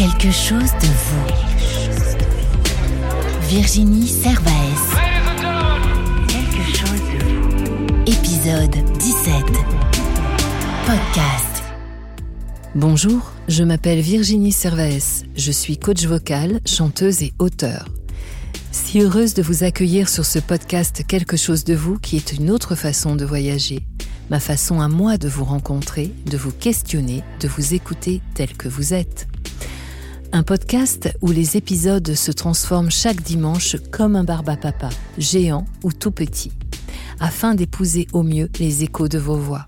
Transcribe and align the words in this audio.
Quelque 0.00 0.30
chose 0.30 0.72
de 0.80 0.86
vous. 0.86 1.26
Virginie 3.50 4.06
Servaes. 4.08 4.96
Quelque 6.26 6.64
chose 6.74 7.02
de 7.12 7.18
vous. 7.22 7.36
Épisode 8.06 8.76
17. 8.96 9.34
Podcast. 10.86 11.62
Bonjour, 12.74 13.30
je 13.46 13.62
m'appelle 13.62 14.00
Virginie 14.00 14.52
Servaes. 14.52 15.24
Je 15.36 15.52
suis 15.52 15.76
coach 15.76 16.06
vocal, 16.06 16.60
chanteuse 16.64 17.22
et 17.22 17.34
auteur. 17.38 17.84
Si 18.72 19.02
heureuse 19.02 19.34
de 19.34 19.42
vous 19.42 19.64
accueillir 19.64 20.08
sur 20.08 20.24
ce 20.24 20.38
podcast 20.38 21.04
Quelque 21.06 21.36
chose 21.36 21.64
de 21.64 21.74
vous 21.74 21.98
qui 21.98 22.16
est 22.16 22.32
une 22.32 22.50
autre 22.50 22.74
façon 22.74 23.16
de 23.16 23.26
voyager, 23.26 23.80
ma 24.30 24.40
façon 24.40 24.80
à 24.80 24.88
moi 24.88 25.18
de 25.18 25.28
vous 25.28 25.44
rencontrer, 25.44 26.10
de 26.24 26.38
vous 26.38 26.52
questionner, 26.52 27.22
de 27.40 27.48
vous 27.48 27.74
écouter 27.74 28.22
tel 28.32 28.56
que 28.56 28.68
vous 28.68 28.94
êtes. 28.94 29.29
Un 30.32 30.44
podcast 30.44 31.12
où 31.22 31.32
les 31.32 31.56
épisodes 31.56 32.14
se 32.14 32.30
transforment 32.30 32.90
chaque 32.90 33.20
dimanche 33.20 33.76
comme 33.90 34.14
un 34.14 34.22
barbapapa, 34.22 34.88
géant 35.18 35.66
ou 35.82 35.92
tout 35.92 36.12
petit, 36.12 36.52
afin 37.18 37.56
d'épouser 37.56 38.06
au 38.12 38.22
mieux 38.22 38.48
les 38.60 38.84
échos 38.84 39.08
de 39.08 39.18
vos 39.18 39.36
voix. 39.36 39.66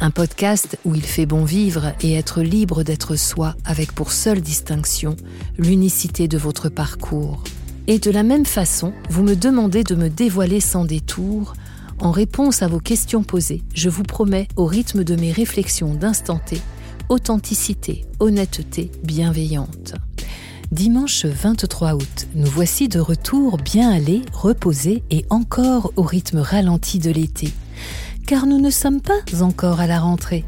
Un 0.00 0.10
podcast 0.10 0.78
où 0.84 0.94
il 0.94 1.02
fait 1.02 1.24
bon 1.24 1.44
vivre 1.44 1.94
et 2.02 2.12
être 2.12 2.42
libre 2.42 2.82
d'être 2.82 3.16
soi 3.16 3.56
avec 3.64 3.92
pour 3.92 4.12
seule 4.12 4.42
distinction 4.42 5.16
l'unicité 5.56 6.28
de 6.28 6.36
votre 6.36 6.68
parcours. 6.68 7.42
Et 7.86 7.98
de 7.98 8.10
la 8.10 8.22
même 8.22 8.46
façon, 8.46 8.92
vous 9.08 9.22
me 9.22 9.34
demandez 9.34 9.82
de 9.82 9.94
me 9.94 10.10
dévoiler 10.10 10.60
sans 10.60 10.84
détour. 10.84 11.54
En 12.00 12.10
réponse 12.10 12.60
à 12.60 12.68
vos 12.68 12.80
questions 12.80 13.22
posées, 13.22 13.62
je 13.74 13.88
vous 13.88 14.02
promets, 14.02 14.48
au 14.56 14.66
rythme 14.66 15.04
de 15.04 15.16
mes 15.16 15.32
réflexions 15.32 15.94
d'instant 15.94 16.38
T, 16.38 16.60
authenticité, 17.12 18.06
honnêteté, 18.20 18.90
bienveillante. 19.04 19.92
Dimanche 20.70 21.26
23 21.26 21.92
août, 21.92 22.26
nous 22.34 22.46
voici 22.46 22.88
de 22.88 23.00
retour 23.00 23.58
bien 23.58 23.90
allés, 23.90 24.22
reposés 24.32 25.02
et 25.10 25.26
encore 25.28 25.92
au 25.96 26.02
rythme 26.04 26.38
ralenti 26.38 26.98
de 26.98 27.10
l'été. 27.10 27.52
Car 28.26 28.46
nous 28.46 28.58
ne 28.58 28.70
sommes 28.70 29.02
pas 29.02 29.20
encore 29.42 29.80
à 29.80 29.86
la 29.86 30.00
rentrée. 30.00 30.46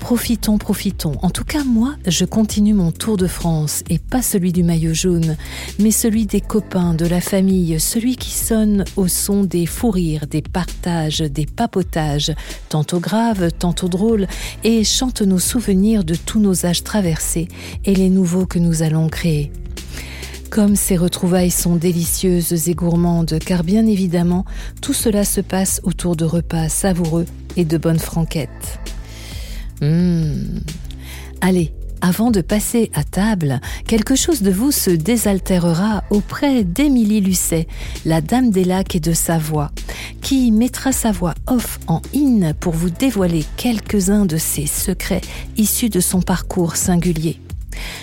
Profitons, 0.00 0.58
profitons. 0.58 1.12
En 1.22 1.30
tout 1.30 1.44
cas, 1.44 1.62
moi, 1.62 1.94
je 2.06 2.24
continue 2.24 2.74
mon 2.74 2.90
tour 2.90 3.16
de 3.16 3.28
France, 3.28 3.84
et 3.88 3.98
pas 3.98 4.22
celui 4.22 4.50
du 4.50 4.64
maillot 4.64 4.94
jaune, 4.94 5.36
mais 5.78 5.92
celui 5.92 6.26
des 6.26 6.40
copains, 6.40 6.94
de 6.94 7.06
la 7.06 7.20
famille, 7.20 7.78
celui 7.78 8.16
qui 8.16 8.30
sonne 8.30 8.84
au 8.96 9.06
son 9.06 9.44
des 9.44 9.66
fous 9.66 9.90
rires, 9.90 10.26
des 10.26 10.42
partages, 10.42 11.20
des 11.20 11.46
papotages, 11.46 12.32
tantôt 12.68 12.98
graves, 12.98 13.52
tantôt 13.52 13.88
drôles, 13.88 14.26
et 14.64 14.82
chante 14.82 15.22
nos 15.22 15.38
souvenirs 15.38 16.02
de 16.02 16.16
tous 16.16 16.40
nos 16.40 16.66
âges 16.66 16.82
traversés 16.82 17.46
et 17.84 17.94
les 17.94 18.08
nouveaux 18.08 18.46
que 18.46 18.58
nous 18.58 18.82
allons 18.82 19.08
créer. 19.08 19.52
Comme 20.50 20.74
ces 20.74 20.96
retrouvailles 20.96 21.52
sont 21.52 21.76
délicieuses 21.76 22.68
et 22.68 22.74
gourmandes, 22.74 23.38
car 23.38 23.62
bien 23.62 23.86
évidemment, 23.86 24.44
tout 24.82 24.94
cela 24.94 25.24
se 25.24 25.40
passe 25.40 25.80
autour 25.84 26.16
de 26.16 26.24
repas 26.24 26.68
savoureux 26.68 27.26
et 27.56 27.64
de 27.64 27.78
bonnes 27.78 28.00
franquettes. 28.00 28.80
Mmh. 29.80 30.60
Allez, 31.40 31.72
avant 32.02 32.30
de 32.30 32.40
passer 32.40 32.90
à 32.94 33.04
table, 33.04 33.60
quelque 33.86 34.14
chose 34.14 34.42
de 34.42 34.50
vous 34.50 34.72
se 34.72 34.90
désaltérera 34.90 36.04
auprès 36.10 36.64
d'Émilie 36.64 37.20
Lucet, 37.20 37.66
la 38.04 38.20
dame 38.20 38.50
des 38.50 38.64
lacs 38.64 38.94
et 38.94 39.00
de 39.00 39.12
Savoie, 39.12 39.70
qui 40.22 40.50
mettra 40.50 40.92
sa 40.92 41.12
voix 41.12 41.34
off 41.46 41.78
en 41.86 42.00
in 42.14 42.54
pour 42.54 42.72
vous 42.72 42.90
dévoiler 42.90 43.44
quelques-uns 43.56 44.26
de 44.26 44.38
ses 44.38 44.66
secrets 44.66 45.20
issus 45.56 45.90
de 45.90 46.00
son 46.00 46.22
parcours 46.22 46.76
singulier. 46.76 47.38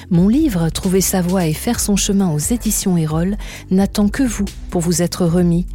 Mon 0.09 0.27
livre 0.27 0.69
Trouver 0.69 1.01
sa 1.01 1.21
voix 1.21 1.45
et 1.45 1.53
faire 1.53 1.79
son 1.79 1.95
chemin 1.95 2.31
aux 2.31 2.39
éditions 2.39 2.97
Erol 2.97 3.37
n'attend 3.71 4.09
que 4.09 4.23
vous 4.23 4.45
pour 4.69 4.81
vous 4.81 5.01
être 5.01 5.25
remis. 5.25 5.65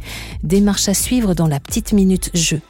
Démarche 0.43 0.89
à 0.89 0.93
suivre 0.93 1.33
dans 1.33 1.47
la 1.47 1.59
petite 1.59 1.93
minute 1.93 2.29
jeu. 2.33 2.61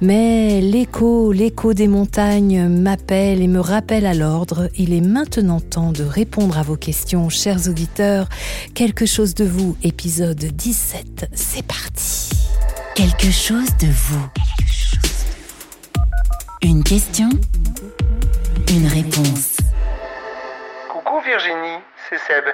Mais 0.00 0.60
l'écho, 0.60 1.32
l'écho 1.32 1.72
des 1.72 1.88
montagnes 1.88 2.68
m'appelle 2.68 3.40
et 3.40 3.46
me 3.46 3.60
rappelle 3.60 4.06
à 4.06 4.14
l'ordre. 4.14 4.68
Il 4.76 4.92
est 4.92 5.00
maintenant 5.00 5.60
temps 5.60 5.92
de 5.92 6.04
répondre 6.04 6.58
à 6.58 6.62
vos 6.62 6.76
questions, 6.76 7.28
chers 7.28 7.68
auditeurs. 7.68 8.28
Quelque 8.74 9.06
chose 9.06 9.34
de 9.34 9.44
vous, 9.44 9.76
épisode 9.82 10.36
17, 10.36 11.30
c'est 11.32 11.66
parti. 11.66 12.30
Quelque 12.94 13.30
chose 13.30 13.76
de 13.78 13.86
vous. 13.86 14.26
Une 16.62 16.82
question, 16.82 17.28
une 18.70 18.86
réponse. 18.86 19.58
Coucou 20.90 21.20
Virginie, 21.24 21.78
c'est 22.08 22.18
Seb. 22.18 22.44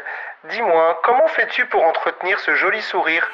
Dis-moi, 0.50 1.00
comment 1.04 1.28
fais-tu 1.36 1.66
pour 1.66 1.82
entretenir 1.82 2.38
ce 2.40 2.54
joli 2.54 2.80
sourire? 2.82 3.26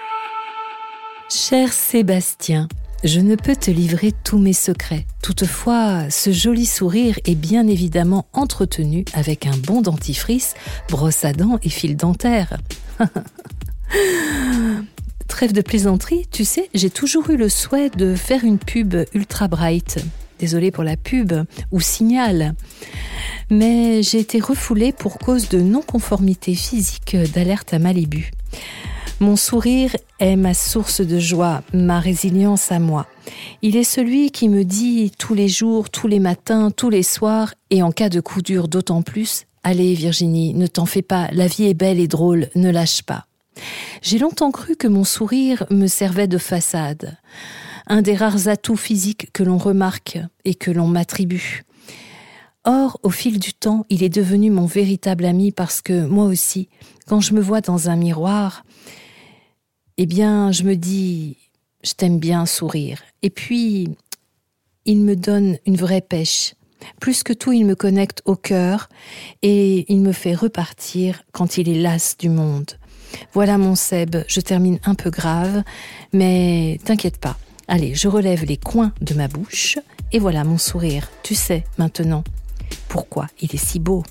Cher 1.29 1.73
Sébastien, 1.73 2.69
je 3.05 3.21
ne 3.21 3.37
peux 3.37 3.57
te 3.57 3.71
livrer 3.71 4.13
tous 4.25 4.39
mes 4.39 4.53
secrets. 4.53 5.07
Toutefois, 5.23 6.11
ce 6.11 6.33
joli 6.33 6.67
sourire 6.67 7.19
est 7.25 7.35
bien 7.35 7.67
évidemment 7.67 8.27
entretenu 8.33 9.05
avec 9.13 9.47
un 9.47 9.57
bon 9.57 9.83
dentifrice, 9.83 10.55
brosse 10.89 11.25
à 11.25 11.33
dents 11.33 11.59
et 11.63 11.69
fil 11.69 11.97
dentaire. 11.97 12.59
Trêve 15.29 15.53
de 15.53 15.61
plaisanterie, 15.61 16.27
tu 16.31 16.45
sais, 16.45 16.69
j'ai 16.75 16.91
toujours 16.91 17.31
eu 17.31 17.37
le 17.37 17.49
souhait 17.49 17.91
de 17.91 18.15
faire 18.15 18.45
une 18.45 18.59
pub 18.59 18.95
ultra 19.13 19.49
bright. 19.49 19.99
Désolée 20.39 20.71
pour 20.71 20.85
la 20.85 20.97
pub, 20.97 21.33
ou 21.73 21.81
signal. 21.81 22.55
Mais 23.51 24.03
j'ai 24.03 24.19
été 24.19 24.39
refoulée 24.41 24.93
pour 24.93 25.19
cause 25.19 25.49
de 25.49 25.61
non-conformité 25.61 26.55
physique 26.55 27.17
d'alerte 27.35 27.73
à 27.73 27.79
Malibu. 27.79 28.31
Mon 29.19 29.37
sourire 29.37 29.97
est 30.21 30.37
ma 30.37 30.53
source 30.53 31.01
de 31.01 31.19
joie, 31.19 31.63
ma 31.73 32.01
résilience 32.01 32.71
à 32.71 32.79
moi. 32.79 33.07
Il 33.63 33.75
est 33.75 33.85
celui 33.85 34.31
qui 34.31 34.51
me 34.51 34.63
dit 34.63 35.11
tous 35.19 35.33
les 35.33 35.49
jours, 35.49 35.89
tous 35.89 36.07
les 36.07 36.21
matins, 36.21 36.71
tous 36.71 36.91
les 36.91 37.03
soirs, 37.03 37.55
et 37.71 37.83
en 37.83 37.93
cas 37.93 38.11
de 38.11 38.21
coup 38.21 38.43
dur 38.43 38.69
d'autant 38.69 39.01
plus, 39.01 39.47
Allez 39.65 39.95
Virginie, 39.95 40.53
ne 40.55 40.67
t'en 40.67 40.87
fais 40.87 41.03
pas, 41.03 41.29
la 41.33 41.49
vie 41.49 41.65
est 41.65 41.75
belle 41.75 41.99
et 41.99 42.07
drôle, 42.07 42.51
ne 42.55 42.71
lâche 42.71 43.03
pas. 43.03 43.27
J'ai 44.03 44.19
longtemps 44.19 44.53
cru 44.53 44.77
que 44.77 44.87
mon 44.87 45.03
sourire 45.03 45.65
me 45.71 45.87
servait 45.87 46.29
de 46.29 46.39
façade, 46.39 47.17
un 47.87 48.03
des 48.03 48.15
rares 48.15 48.49
atouts 48.49 48.77
physiques 48.77 49.33
que 49.33 49.43
l'on 49.43 49.59
remarque 49.59 50.19
et 50.45 50.55
que 50.55 50.71
l'on 50.71 50.87
m'attribue. 50.87 51.65
Or, 52.65 53.01
au 53.03 53.11
fil 53.11 53.39
du 53.39 53.55
temps, 53.55 53.87
il 53.89 54.03
est 54.03 54.09
devenu 54.09 54.51
mon 54.51 54.67
véritable 54.67 55.25
ami 55.25 55.53
parce 55.53 55.81
que 55.81 56.05
moi 56.05 56.27
aussi, 56.27 56.69
quand 57.07 57.21
je 57.21 57.33
me 57.33 57.41
vois 57.41 57.61
dans 57.61 57.89
un 57.89 57.97
miroir, 57.97 58.65
eh 59.99 60.07
bien, 60.07 60.53
je 60.53 60.63
me 60.63 60.77
dis, 60.77 61.37
je 61.83 61.93
t'aime 61.93 62.19
bien 62.19 62.47
sourire. 62.47 63.03
Et 63.23 63.31
puis, 63.31 63.97
il 64.85 64.99
me 64.99 65.17
donne 65.17 65.59
une 65.67 65.77
vraie 65.77 66.01
pêche. 66.01 66.55
Plus 67.01 67.23
que 67.23 67.33
tout, 67.33 67.53
il 67.53 67.65
me 67.65 67.75
connecte 67.75 68.23
au 68.27 68.37
cœur 68.37 68.89
et 69.43 69.91
il 69.93 70.01
me 70.01 70.13
fait 70.13 70.35
repartir 70.35 71.23
quand 71.33 71.59
il 71.59 71.69
est 71.69 71.81
las 71.81 72.17
du 72.19 72.29
monde. 72.29 72.73
Voilà 73.33 73.57
mon 73.57 73.75
Seb, 73.75 74.17
je 74.29 74.41
termine 74.41 74.79
un 74.85 74.95
peu 74.95 75.11
grave, 75.11 75.63
mais 76.13 76.79
t'inquiète 76.85 77.19
pas. 77.19 77.39
Allez, 77.67 77.95
je 77.95 78.09
relève 78.09 78.45
les 78.45 78.57
coins 78.59 78.93
de 79.01 79.15
ma 79.15 79.29
bouche 79.29 79.79
et 80.13 80.19
voilà 80.19 80.45
mon 80.45 80.59
sourire. 80.59 81.09
Tu 81.23 81.35
sais 81.35 81.65
maintenant 81.79 82.23
pourquoi 82.89 83.27
il 83.41 83.55
est 83.55 83.65
si 83.65 83.79
beau. 83.79 84.05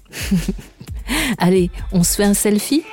Allez, 1.38 1.70
on 1.92 2.04
se 2.04 2.16
fait 2.16 2.24
un 2.24 2.34
selfie? 2.34 2.84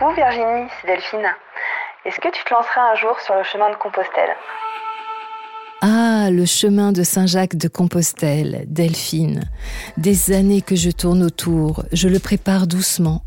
Coucou 0.00 0.14
Virginie, 0.14 0.70
c'est 0.80 0.86
Delphine. 0.86 1.28
Est-ce 2.06 2.16
que 2.20 2.28
tu 2.28 2.42
te 2.44 2.54
lancerais 2.54 2.80
un 2.80 2.94
jour 2.94 3.20
sur 3.20 3.34
le 3.34 3.42
chemin 3.42 3.68
de 3.68 3.76
Compostelle 3.76 4.34
Ah, 5.82 6.30
le 6.30 6.46
chemin 6.46 6.92
de 6.92 7.02
Saint-Jacques 7.02 7.56
de 7.56 7.68
Compostelle, 7.68 8.64
Delphine. 8.66 9.42
Des 9.98 10.32
années 10.32 10.62
que 10.62 10.74
je 10.74 10.90
tourne 10.90 11.22
autour, 11.22 11.84
je 11.92 12.08
le 12.08 12.18
prépare 12.18 12.66
doucement, 12.66 13.22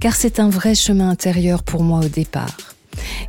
car 0.00 0.14
c'est 0.14 0.40
un 0.40 0.48
vrai 0.48 0.74
chemin 0.74 1.10
intérieur 1.10 1.62
pour 1.62 1.82
moi 1.82 2.00
au 2.00 2.08
départ. 2.08 2.56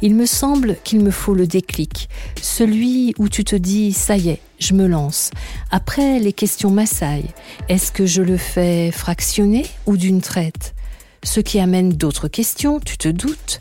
Il 0.02 0.16
me 0.16 0.26
semble 0.26 0.78
qu'il 0.86 1.02
me 1.02 1.12
faut 1.12 1.34
le 1.34 1.48
déclic, 1.48 2.08
celui 2.42 3.14
où 3.18 3.28
tu 3.28 3.44
te 3.44 3.58
dis⁇ 3.58 3.90
ça 3.94 4.16
y 4.16 4.30
est, 4.30 4.42
je 4.60 4.74
me 4.74 4.88
lance⁇ 4.88 5.32
Après, 5.70 6.20
les 6.20 6.34
questions 6.34 6.72
m'assaillent. 6.72 7.34
Est-ce 7.68 7.92
que 7.92 8.06
je 8.06 8.22
le 8.22 8.38
fais 8.38 8.92
fractionné 8.92 9.66
ou 9.86 9.98
d'une 9.98 10.22
traite? 10.22 10.75
Ce 11.26 11.42
qui 11.42 11.60
amène 11.60 11.92
d'autres 11.92 12.30
questions, 12.30 12.80
tu 12.80 12.98
te 12.98 13.10
doutes 13.10 13.60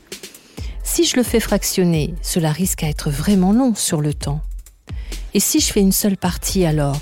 Si 0.85 1.05
je 1.05 1.17
le 1.17 1.25
fais 1.25 1.41
fractionner, 1.41 2.15
cela 2.23 2.53
risque 2.53 2.85
à 2.85 2.89
être 2.89 3.11
vraiment 3.11 3.53
long 3.53 3.75
sur 3.75 4.01
le 4.01 4.15
temps. 4.15 4.41
Et 5.35 5.41
si 5.41 5.59
je 5.59 5.73
fais 5.73 5.81
une 5.81 5.91
seule 5.91 6.17
partie 6.17 6.65
alors? 6.65 7.01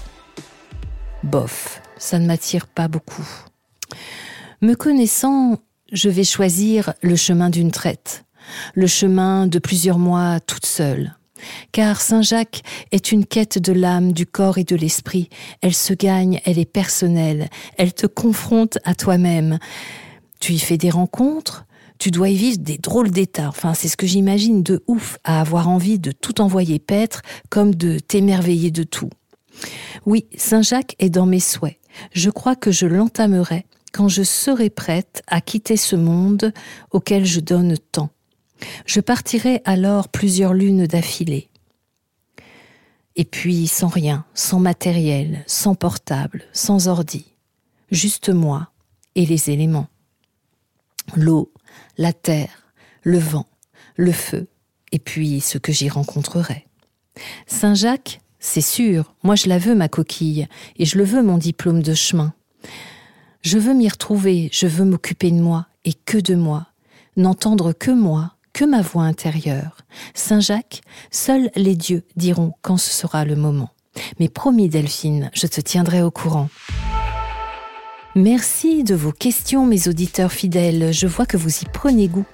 Bof, 1.23 1.83
ça 1.99 2.19
ne 2.19 2.27
m'attire 2.27 2.67
pas 2.67 2.89
beaucoup. 2.89 3.29
Me 4.63 4.75
connaissant, 4.75 5.59
je 5.93 6.09
vais 6.09 6.25
choisir 6.25 6.95
le 7.03 7.17
chemin 7.17 7.51
d'une 7.51 7.71
traite 7.71 8.25
le 8.75 8.87
chemin 8.87 9.47
de 9.47 9.59
plusieurs 9.59 9.99
mois 9.99 10.41
toute 10.41 10.67
seule. 10.67 11.17
Car 11.73 12.01
Saint 12.01 12.23
Jacques 12.23 12.63
est 12.93 13.11
une 13.11 13.27
quête 13.27 13.59
de 13.59 13.73
l'âme, 13.73 14.13
du 14.13 14.27
corps 14.27 14.59
et 14.59 14.65
de 14.65 14.77
l'esprit. 14.77 15.29
Elle 15.61 15.75
se 15.75 15.93
gagne, 15.93 16.41
elle 16.45 16.59
est 16.59 16.71
personnelle, 16.71 17.49
elle 17.79 17.93
te 17.93 18.07
confronte 18.07 18.79
à 18.85 18.95
toi-même. 18.95 19.59
Tu 20.43 20.55
y 20.55 20.59
fais 20.59 20.77
des 20.77 20.91
rencontres, 20.91 21.67
tu 22.01 22.11
dois 22.11 22.29
y 22.29 22.35
vivre 22.35 22.59
des 22.59 22.77
drôles 22.77 23.13
d'états. 23.13 23.49
Enfin, 23.49 23.75
c'est 23.75 23.87
ce 23.87 23.97
que 23.97 24.09
j'imagine 24.09 24.65
de 24.65 24.83
ouf, 24.89 25.17
à 25.23 25.41
avoir 25.41 25.69
envie 25.69 26.01
de 26.01 26.11
tout 26.11 26.41
envoyer 26.41 26.81
paître, 26.81 27.23
comme 27.49 27.77
de 27.77 28.01
t'émerveiller 28.01 28.73
de 28.73 28.83
tout. 28.83 29.09
Oui, 30.05 30.27
Saint 30.37 30.63
Jacques 30.63 30.97
est 30.99 31.11
dans 31.11 31.27
mes 31.27 31.39
souhaits. 31.39 31.79
Je 32.11 32.29
crois 32.29 32.57
que 32.57 32.73
je 32.73 32.87
l'entamerai 32.87 33.67
quand 33.93 34.09
je 34.09 34.25
serai 34.25 34.69
prête 34.69 35.23
à 35.29 35.41
quitter 35.41 35.77
ce 35.77 35.95
monde 35.95 36.53
auquel 36.91 37.25
je 37.25 37.39
donne 37.39 37.77
tant. 37.93 38.11
Je 38.85 38.99
partirai 38.99 39.63
alors 39.65 40.09
plusieurs 40.09 40.55
lunes 40.55 40.89
d'affilée. 40.89 41.51
Et 43.15 43.25
puis 43.25 43.69
sans 43.69 43.87
rien, 43.87 44.25
sans 44.35 44.59
matériel, 44.59 45.45
sans 45.47 45.77
portable, 45.77 46.43
sans 46.53 46.89
ordi. 46.89 47.27
Juste 47.93 48.29
moi 48.29 48.73
et 49.15 49.25
les 49.25 49.49
éléments. 49.49 49.87
L'eau, 51.17 51.53
la 51.99 52.13
terre, 52.13 52.73
le 53.03 53.19
vent, 53.19 53.47
le 53.97 54.13
feu, 54.13 54.49
et 54.93 54.99
puis 54.99 55.41
ce 55.41 55.59
que 55.59 55.73
j'y 55.73 55.89
rencontrerai. 55.89 56.67
Saint 57.47 57.75
Jacques, 57.75 58.21
c'est 58.39 58.61
sûr, 58.61 59.15
moi 59.23 59.35
je 59.35 59.49
la 59.49 59.59
veux 59.59 59.75
ma 59.75 59.89
coquille, 59.89 60.49
et 60.77 60.85
je 60.85 60.99
le 60.99 61.05
veux 61.05 61.23
mon 61.23 61.39
diplôme 61.39 61.83
de 61.83 61.95
chemin. 61.95 62.35
Je 63.43 63.59
veux 63.59 63.75
m'y 63.75 63.89
retrouver, 63.89 64.49
je 64.53 64.67
veux 64.67 64.85
m'occuper 64.85 65.31
de 65.31 65.41
moi, 65.41 65.67
et 65.85 65.95
que 65.95 66.19
de 66.19 66.35
moi, 66.35 66.67
n'entendre 67.17 67.73
que 67.73 67.91
moi, 67.91 68.37
que 68.53 68.65
ma 68.65 68.83
voix 68.83 69.05
intérieure. 69.05 69.79
Saint 70.15 70.41
Jacques, 70.41 70.83
seuls 71.11 71.51
les 71.57 71.75
dieux 71.75 72.05
diront 72.17 72.53
quand 72.63 72.77
ce 72.77 72.91
sera 72.91 73.25
le 73.25 73.37
moment. 73.37 73.71
Mais 74.19 74.29
promis 74.29 74.69
Delphine, 74.69 75.31
je 75.35 75.47
te 75.47 75.61
tiendrai 75.61 76.03
au 76.03 76.11
courant. 76.11 76.49
Merci 78.15 78.85
de 78.85 78.95
vos 78.95 79.11
questions, 79.11 79.65
mes 79.65 79.89
auditeurs 79.89 80.33
fidèles. 80.33 80.93
Je 80.93 81.07
vois 81.07 81.25
que 81.25 81.39
vous 81.39 81.63
y 81.63 81.65
prenez 81.73 82.09
goût. 82.09 82.27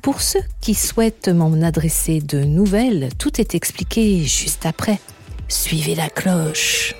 Pour 0.00 0.20
ceux 0.20 0.42
qui 0.60 0.72
souhaitent 0.72 1.28
m'en 1.28 1.52
adresser 1.62 2.20
de 2.20 2.44
nouvelles, 2.44 3.08
tout 3.18 3.40
est 3.40 3.56
expliqué 3.56 4.22
juste 4.22 4.66
après. 4.66 5.00
Suivez 5.48 5.96
la 5.96 6.08
cloche. 6.08 6.94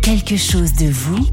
Quelque 0.00 0.36
chose 0.36 0.72
de 0.74 0.86
vous. 0.86 1.26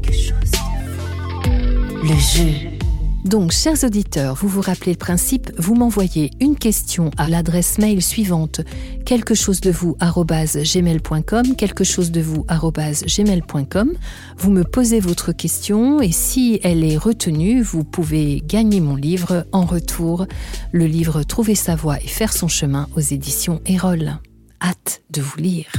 Le 2.02 2.18
jeu. 2.18 2.81
Donc, 3.24 3.52
chers 3.52 3.84
auditeurs, 3.84 4.34
vous 4.34 4.48
vous 4.48 4.60
rappelez 4.60 4.92
le 4.92 4.98
principe, 4.98 5.52
vous 5.56 5.74
m'envoyez 5.74 6.30
une 6.40 6.56
question 6.56 7.10
à 7.16 7.28
l'adresse 7.28 7.78
mail 7.78 8.02
suivante 8.02 8.62
quelque 9.06 9.34
chose 9.34 9.60
de 9.60 9.70
vous 9.70 9.96
gmail.com, 10.00 11.56
quelque 11.56 11.84
chose 11.84 12.10
de 12.10 12.20
vous 12.20 12.44
gmail.com. 12.44 13.92
Vous 14.38 14.50
me 14.50 14.64
posez 14.64 15.00
votre 15.00 15.32
question 15.32 16.00
et 16.00 16.10
si 16.10 16.58
elle 16.62 16.84
est 16.84 16.96
retenue, 16.96 17.62
vous 17.62 17.84
pouvez 17.84 18.42
gagner 18.44 18.80
mon 18.80 18.96
livre 18.96 19.46
en 19.52 19.66
retour, 19.66 20.26
le 20.72 20.86
livre 20.86 21.22
Trouver 21.22 21.54
sa 21.54 21.76
voie 21.76 22.00
et 22.00 22.08
faire 22.08 22.32
son 22.32 22.48
chemin 22.48 22.88
aux 22.96 23.00
éditions 23.00 23.60
Erol. 23.66 24.18
Hâte 24.60 25.02
de 25.10 25.22
vous 25.22 25.38
lire. 25.38 25.70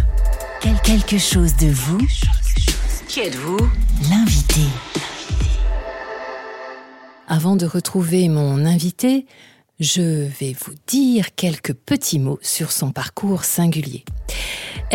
Quelque 0.84 1.18
chose 1.18 1.56
de 1.57 1.68
vous. 1.68 2.00
Qui 3.07 3.19
êtes-vous? 3.22 3.57
L'invité. 4.10 4.62
Avant 7.28 7.56
de 7.56 7.66
retrouver 7.66 8.28
mon 8.28 8.66
invité, 8.66 9.25
je 9.80 10.28
vais 10.28 10.54
vous 10.60 10.74
dire 10.88 11.34
quelques 11.36 11.74
petits 11.74 12.20
mots 12.20 12.40
sur 12.42 12.72
son 12.72 12.92
parcours 12.92 13.46
singulier. 13.46 14.04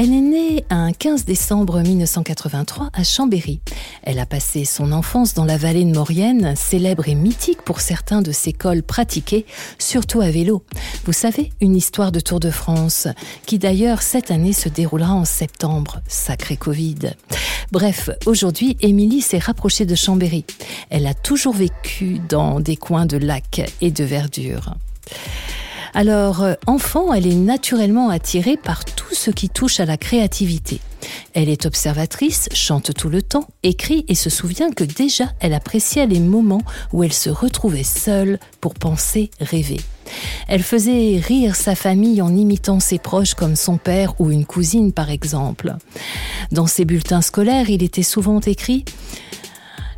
Elle 0.01 0.13
est 0.13 0.21
née 0.21 0.65
un 0.71 0.93
15 0.93 1.25
décembre 1.25 1.81
1983 1.81 2.91
à 2.93 3.03
Chambéry. 3.03 3.61
Elle 4.05 4.21
a 4.21 4.27
passé 4.27 4.65
son 4.65 4.93
enfance 4.93 5.35
dans 5.35 5.45
la 5.45 5.57
vallée 5.57 5.85
de 5.85 5.93
Maurienne, 5.93 6.55
célèbre 6.55 7.09
et 7.09 7.17
mythique 7.17 7.63
pour 7.63 7.81
certains 7.81 8.23
de 8.23 8.31
ses 8.31 8.53
cols 8.53 8.85
pratiqués, 8.85 9.45
surtout 9.79 10.21
à 10.21 10.31
vélo. 10.31 10.65
Vous 11.05 11.13
savez, 11.13 11.51
une 11.61 11.75
histoire 11.75 12.13
de 12.13 12.21
Tour 12.21 12.39
de 12.39 12.51
France, 12.51 13.09
qui 13.45 13.59
d'ailleurs 13.59 14.03
cette 14.03 14.31
année 14.31 14.53
se 14.53 14.69
déroulera 14.69 15.15
en 15.15 15.25
septembre. 15.25 16.01
Sacré 16.07 16.57
Covid. 16.57 17.15
Bref, 17.73 18.11
aujourd'hui, 18.25 18.77
Émilie 18.81 19.21
s'est 19.21 19.39
rapprochée 19.39 19.85
de 19.85 19.97
Chambéry. 19.97 20.45
Elle 20.91 21.09
a 21.09 21.15
toujours 21.15 21.55
vécu 21.55 22.21
dans 22.29 22.61
des 22.61 22.77
coins 22.77 23.07
de 23.07 23.17
lacs 23.17 23.69
et 23.81 23.91
de 23.91 24.05
verdure. 24.05 24.75
Alors, 25.95 26.43
euh, 26.43 26.55
enfant, 26.67 27.13
elle 27.13 27.27
est 27.27 27.35
naturellement 27.35 28.11
attirée 28.11 28.57
par 28.57 28.85
tout 28.85 29.15
ce 29.15 29.31
qui 29.31 29.49
touche 29.49 29.81
à 29.81 29.85
la 29.85 29.97
créativité. 29.97 30.81
Elle 31.35 31.49
est 31.49 31.67
observatrice, 31.67 32.49
chante 32.53 32.93
tout 32.95 33.09
le 33.09 33.23
temps, 33.23 33.47
écrit 33.63 34.05
et 34.09 34.15
se 34.15 34.31
souvient 34.31 34.71
que 34.71 34.85
déjà 34.85 35.33
elle 35.41 35.55
appréciait 35.55 36.07
les 36.07 36.21
moments 36.21 36.63
où 36.93 37.05
elle 37.05 37.13
se 37.13 37.31
retrouvait 37.31 37.85
seule 37.85 38.39
pour 38.61 38.75
penser, 38.75 39.31
rêver. 39.41 39.81
Elle 40.49 40.63
faisait 40.63 41.21
rire 41.23 41.55
sa 41.55 41.75
famille 41.75 42.23
en 42.23 42.35
imitant 42.35 42.81
ses 42.81 42.99
proches 42.99 43.35
comme 43.35 43.57
son 43.57 43.77
père 43.77 44.15
ou 44.21 44.31
une 44.31 44.47
cousine 44.47 44.93
par 44.93 45.11
exemple. 45.11 45.77
Dans 46.51 46.67
ses 46.67 46.85
bulletins 46.85 47.23
scolaires, 47.23 47.71
il 47.71 47.83
était 47.83 48.03
souvent 48.03 48.41
écrit 48.41 48.85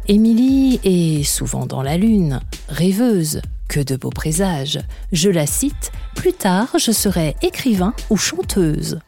Émilie 0.09 0.81
est 0.83 1.23
souvent 1.23 1.67
dans 1.67 1.83
la 1.83 1.97
lune, 1.97 2.41
rêveuse, 2.69 3.43
que 3.71 3.81
de 3.81 3.95
beaux 3.95 4.11
présages. 4.11 4.81
Je 5.13 5.31
la 5.31 5.47
cite, 5.47 5.93
Plus 6.17 6.33
tard, 6.33 6.77
je 6.77 6.91
serai 6.91 7.37
écrivain 7.41 7.95
ou 8.11 8.17
chanteuse. 8.17 8.99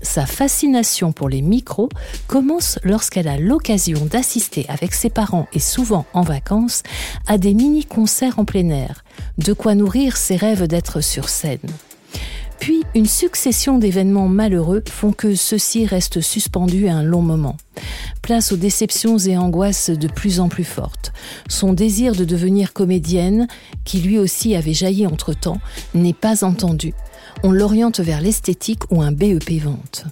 Sa 0.00 0.26
fascination 0.26 1.10
pour 1.10 1.28
les 1.28 1.42
micros 1.42 1.88
commence 2.28 2.78
lorsqu'elle 2.84 3.26
a 3.26 3.36
l'occasion 3.36 4.06
d'assister 4.06 4.64
avec 4.68 4.94
ses 4.94 5.10
parents 5.10 5.48
et 5.52 5.58
souvent 5.58 6.06
en 6.14 6.22
vacances 6.22 6.84
à 7.26 7.36
des 7.36 7.52
mini-concerts 7.52 8.38
en 8.38 8.44
plein 8.44 8.68
air, 8.68 9.02
de 9.38 9.52
quoi 9.52 9.74
nourrir 9.74 10.16
ses 10.16 10.36
rêves 10.36 10.68
d'être 10.68 11.00
sur 11.00 11.28
scène. 11.28 11.58
Puis, 12.62 12.84
une 12.94 13.06
succession 13.06 13.78
d'événements 13.78 14.28
malheureux 14.28 14.84
font 14.88 15.10
que 15.10 15.34
ceci 15.34 15.84
reste 15.84 16.20
suspendu 16.20 16.86
un 16.86 17.02
long 17.02 17.20
moment. 17.20 17.56
Place 18.22 18.52
aux 18.52 18.56
déceptions 18.56 19.18
et 19.18 19.36
angoisses 19.36 19.90
de 19.90 20.06
plus 20.06 20.38
en 20.38 20.48
plus 20.48 20.62
fortes. 20.62 21.12
Son 21.48 21.72
désir 21.72 22.14
de 22.14 22.24
devenir 22.24 22.72
comédienne, 22.72 23.48
qui 23.84 23.98
lui 23.98 24.16
aussi 24.16 24.54
avait 24.54 24.74
jailli 24.74 25.08
entre-temps, 25.08 25.58
n'est 25.94 26.12
pas 26.12 26.44
entendu. 26.44 26.94
On 27.42 27.50
l'oriente 27.50 27.98
vers 27.98 28.20
l'esthétique 28.20 28.84
ou 28.92 29.02
un 29.02 29.10
BEP 29.10 29.60
vente. 29.60 30.04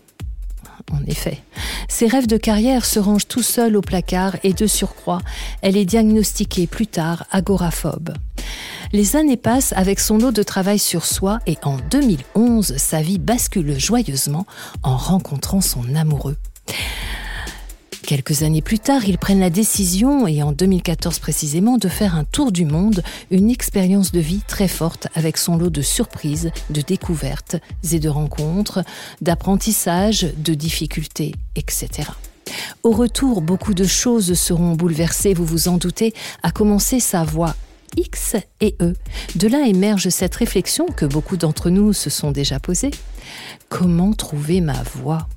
En 0.92 1.04
effet, 1.06 1.40
ses 1.88 2.06
rêves 2.06 2.26
de 2.26 2.36
carrière 2.36 2.84
se 2.84 2.98
rangent 2.98 3.28
tout 3.28 3.42
seuls 3.42 3.76
au 3.76 3.80
placard 3.80 4.36
et 4.42 4.52
de 4.52 4.66
surcroît, 4.66 5.20
elle 5.62 5.76
est 5.76 5.84
diagnostiquée 5.84 6.66
plus 6.66 6.86
tard 6.86 7.26
agoraphobe. 7.30 8.14
Les 8.92 9.14
années 9.14 9.36
passent 9.36 9.72
avec 9.74 10.00
son 10.00 10.18
lot 10.18 10.32
de 10.32 10.42
travail 10.42 10.78
sur 10.78 11.04
soi 11.04 11.38
et 11.46 11.56
en 11.62 11.76
2011, 11.90 12.76
sa 12.76 13.02
vie 13.02 13.18
bascule 13.18 13.78
joyeusement 13.78 14.46
en 14.82 14.96
rencontrant 14.96 15.60
son 15.60 15.94
amoureux. 15.94 16.36
Quelques 18.06 18.42
années 18.42 18.62
plus 18.62 18.78
tard, 18.78 19.04
ils 19.04 19.18
prennent 19.18 19.40
la 19.40 19.50
décision, 19.50 20.26
et 20.26 20.42
en 20.42 20.52
2014 20.52 21.18
précisément, 21.18 21.76
de 21.76 21.88
faire 21.88 22.14
un 22.16 22.24
tour 22.24 22.50
du 22.50 22.64
monde, 22.64 23.02
une 23.30 23.50
expérience 23.50 24.10
de 24.10 24.20
vie 24.20 24.42
très 24.46 24.68
forte 24.68 25.06
avec 25.14 25.36
son 25.36 25.56
lot 25.56 25.70
de 25.70 25.82
surprises, 25.82 26.50
de 26.70 26.80
découvertes 26.80 27.56
et 27.92 27.98
de 27.98 28.08
rencontres, 28.08 28.82
d'apprentissage, 29.20 30.26
de 30.36 30.54
difficultés, 30.54 31.34
etc. 31.56 32.08
Au 32.82 32.90
retour, 32.90 33.42
beaucoup 33.42 33.74
de 33.74 33.84
choses 33.84 34.34
seront 34.34 34.74
bouleversées, 34.74 35.34
vous 35.34 35.44
vous 35.44 35.68
en 35.68 35.76
doutez, 35.76 36.14
à 36.42 36.50
commencer 36.50 36.98
sa 36.98 37.22
voix 37.22 37.54
X 37.96 38.36
et 38.60 38.76
E. 38.80 38.94
De 39.36 39.48
là 39.48 39.66
émerge 39.66 40.08
cette 40.08 40.34
réflexion 40.34 40.86
que 40.86 41.06
beaucoup 41.06 41.36
d'entre 41.36 41.70
nous 41.70 41.92
se 41.92 42.10
sont 42.10 42.30
déjà 42.30 42.58
posée. 42.58 42.90
Comment 43.68 44.12
trouver 44.12 44.60
ma 44.60 44.82
voix 44.94 45.28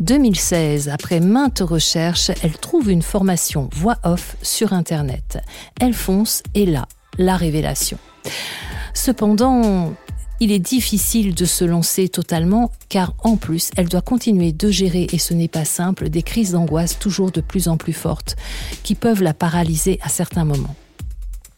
2016, 0.00 0.88
après 0.88 1.20
maintes 1.20 1.60
recherches, 1.60 2.30
elle 2.42 2.56
trouve 2.58 2.90
une 2.90 3.02
formation 3.02 3.68
voix 3.72 3.98
off 4.04 4.36
sur 4.42 4.72
Internet. 4.72 5.38
Elle 5.80 5.94
fonce 5.94 6.42
et 6.54 6.66
là, 6.66 6.86
la 7.18 7.36
révélation. 7.36 7.98
Cependant, 8.94 9.92
il 10.40 10.52
est 10.52 10.58
difficile 10.58 11.34
de 11.34 11.44
se 11.44 11.64
lancer 11.64 12.08
totalement 12.08 12.70
car 12.88 13.14
en 13.24 13.36
plus, 13.36 13.70
elle 13.76 13.88
doit 13.88 14.02
continuer 14.02 14.52
de 14.52 14.70
gérer, 14.70 15.06
et 15.12 15.18
ce 15.18 15.34
n'est 15.34 15.48
pas 15.48 15.64
simple, 15.64 16.10
des 16.10 16.22
crises 16.22 16.52
d'angoisse 16.52 16.98
toujours 16.98 17.30
de 17.30 17.40
plus 17.40 17.68
en 17.68 17.76
plus 17.76 17.92
fortes 17.92 18.36
qui 18.82 18.94
peuvent 18.94 19.22
la 19.22 19.34
paralyser 19.34 19.98
à 20.02 20.08
certains 20.08 20.44
moments. 20.44 20.76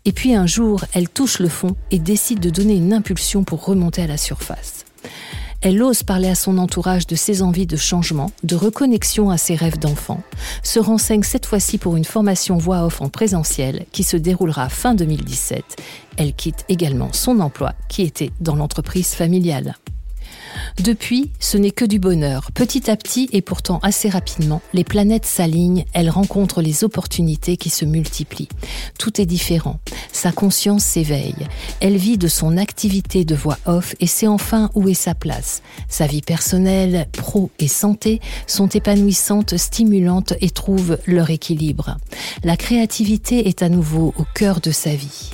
Et 0.07 0.13
puis 0.13 0.35
un 0.35 0.47
jour, 0.47 0.85
elle 0.95 1.11
touche 1.11 1.41
le 1.41 1.49
fond 1.49 1.77
et 1.91 1.99
décide 1.99 2.41
de 2.41 2.49
donner 2.49 2.75
une 2.75 2.95
impulsion 2.95 3.45
pour 3.45 3.65
remonter 3.65 4.03
à 4.03 4.07
la 4.07 4.17
surface. 4.17 4.80
Elle 5.63 5.83
ose 5.83 6.03
parler 6.03 6.29
à 6.29 6.35
son 6.35 6.57
entourage 6.57 7.07
de 7.07 7.15
ses 7.15 7.43
envies 7.43 7.67
de 7.67 7.77
changement, 7.77 8.31
de 8.45 8.57
reconnexion 8.57 9.29
à 9.29 9.37
ses 9.37 9.55
rêves 9.55 9.79
d'enfant, 9.79 10.23
se 10.63 10.81
renseigne 10.81 11.23
cette 11.23 11.45
fois-ci 11.45 11.77
pour 11.77 11.97
une 11.97 12.07
formation 12.07 12.57
voix 12.57 12.87
off 12.87 13.03
en 13.03 13.11
présentiel 13.11 13.85
qui 13.93 14.03
se 14.03 14.17
déroulera 14.17 14.71
fin 14.71 14.95
2017. 14.95 15.63
Elle 16.17 16.33
quitte 16.33 16.65
également 16.71 17.13
son 17.13 17.41
emploi 17.41 17.75
qui 17.91 18.03
était 18.03 18.31
dans 18.41 18.57
l'entreprise 18.57 19.13
familiale. 19.13 19.77
Depuis, 20.83 21.31
ce 21.41 21.57
n'est 21.57 21.71
que 21.71 21.85
du 21.85 21.99
bonheur. 21.99 22.51
Petit 22.53 22.91
à 22.91 22.97
petit 22.97 23.29
et 23.33 23.43
pourtant 23.43 23.79
assez 23.83 24.09
rapidement, 24.09 24.63
les 24.73 24.85
planètes 24.85 25.27
s'alignent, 25.27 25.85
elle 25.93 26.11
rencontre 26.11 26.63
les 26.63 26.85
opportunités 26.85 27.57
qui 27.57 27.71
se 27.71 27.85
multiplient. 27.85 28.49
Tout 28.99 29.21
est 29.21 29.27
différent. 29.27 29.81
Sa 30.13 30.33
conscience 30.33 30.85
s'éveille. 30.85 31.47
Elle 31.81 31.97
vit 31.97 32.19
de 32.19 32.29
son 32.29 32.57
activité 32.57 33.25
de 33.25 33.35
voix 33.35 33.59
off 33.67 33.95
et 34.01 34.07
sait 34.07 34.27
enfin 34.27 34.71
où 34.75 34.89
est 34.89 34.95
sa 34.95 35.15
place. 35.15 35.63
Sa 35.89 36.07
vie 36.07 36.23
personnelle, 36.23 37.07
pro 37.13 37.51
et 37.59 37.69
santé 37.69 38.21
sont 38.47 38.69
épanouissantes, 38.69 39.57
stimulantes 39.57 40.35
et 40.41 40.51
trouvent 40.51 40.99
leur 41.07 41.31
équilibre. 41.31 41.97
La 42.45 42.57
créativité 42.57 43.49
est 43.49 43.63
à 43.63 43.69
nouveau 43.69 44.15
au 44.17 44.25
cœur 44.35 44.61
de 44.61 44.71
sa 44.71 44.95
vie. 44.95 45.31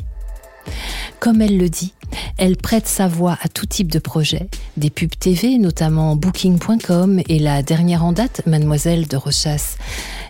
Comme 1.20 1.40
elle 1.40 1.58
le 1.58 1.68
dit, 1.68 1.94
elle 2.38 2.56
prête 2.56 2.86
sa 2.86 3.08
voix 3.08 3.38
à 3.42 3.48
tout 3.48 3.66
type 3.66 3.90
de 3.90 3.98
projet, 3.98 4.48
des 4.76 4.90
pubs 4.90 5.16
TV, 5.18 5.58
notamment 5.58 6.16
Booking.com 6.16 7.20
et 7.28 7.38
la 7.38 7.62
dernière 7.62 8.04
en 8.04 8.12
date, 8.12 8.42
Mademoiselle 8.46 9.06
de 9.08 9.16
Rochas. 9.16 9.76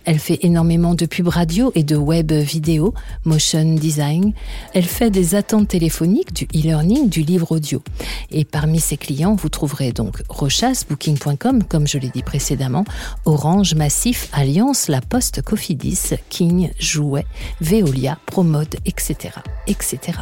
Elle 0.06 0.20
fait 0.20 0.38
énormément 0.42 0.94
de 0.94 1.04
pubs 1.04 1.26
radio 1.26 1.72
et 1.75 1.82
de 1.82 1.96
web 1.96 2.30
vidéo, 2.30 2.94
motion 3.25 3.75
design. 3.75 4.32
Elle 4.72 4.84
fait 4.84 5.10
des 5.10 5.34
attentes 5.34 5.66
téléphoniques, 5.66 6.32
du 6.32 6.44
e-learning, 6.54 7.08
du 7.08 7.22
livre 7.22 7.50
audio. 7.50 7.82
Et 8.30 8.44
parmi 8.44 8.78
ses 8.78 8.96
clients, 8.96 9.34
vous 9.34 9.48
trouverez 9.48 9.90
donc 9.90 10.22
Rochas, 10.28 10.84
Booking.com, 10.88 11.64
comme 11.64 11.88
je 11.88 11.98
l'ai 11.98 12.10
dit 12.10 12.22
précédemment, 12.22 12.84
Orange, 13.25 13.75
Massif, 13.75 14.28
Alliance, 14.32 14.86
La 14.86 15.00
Poste, 15.00 15.42
Cofidis, 15.42 16.10
King, 16.30 16.70
Jouet, 16.78 17.26
Veolia, 17.60 18.16
Promode, 18.26 18.76
etc., 18.84 19.16
etc. 19.66 20.20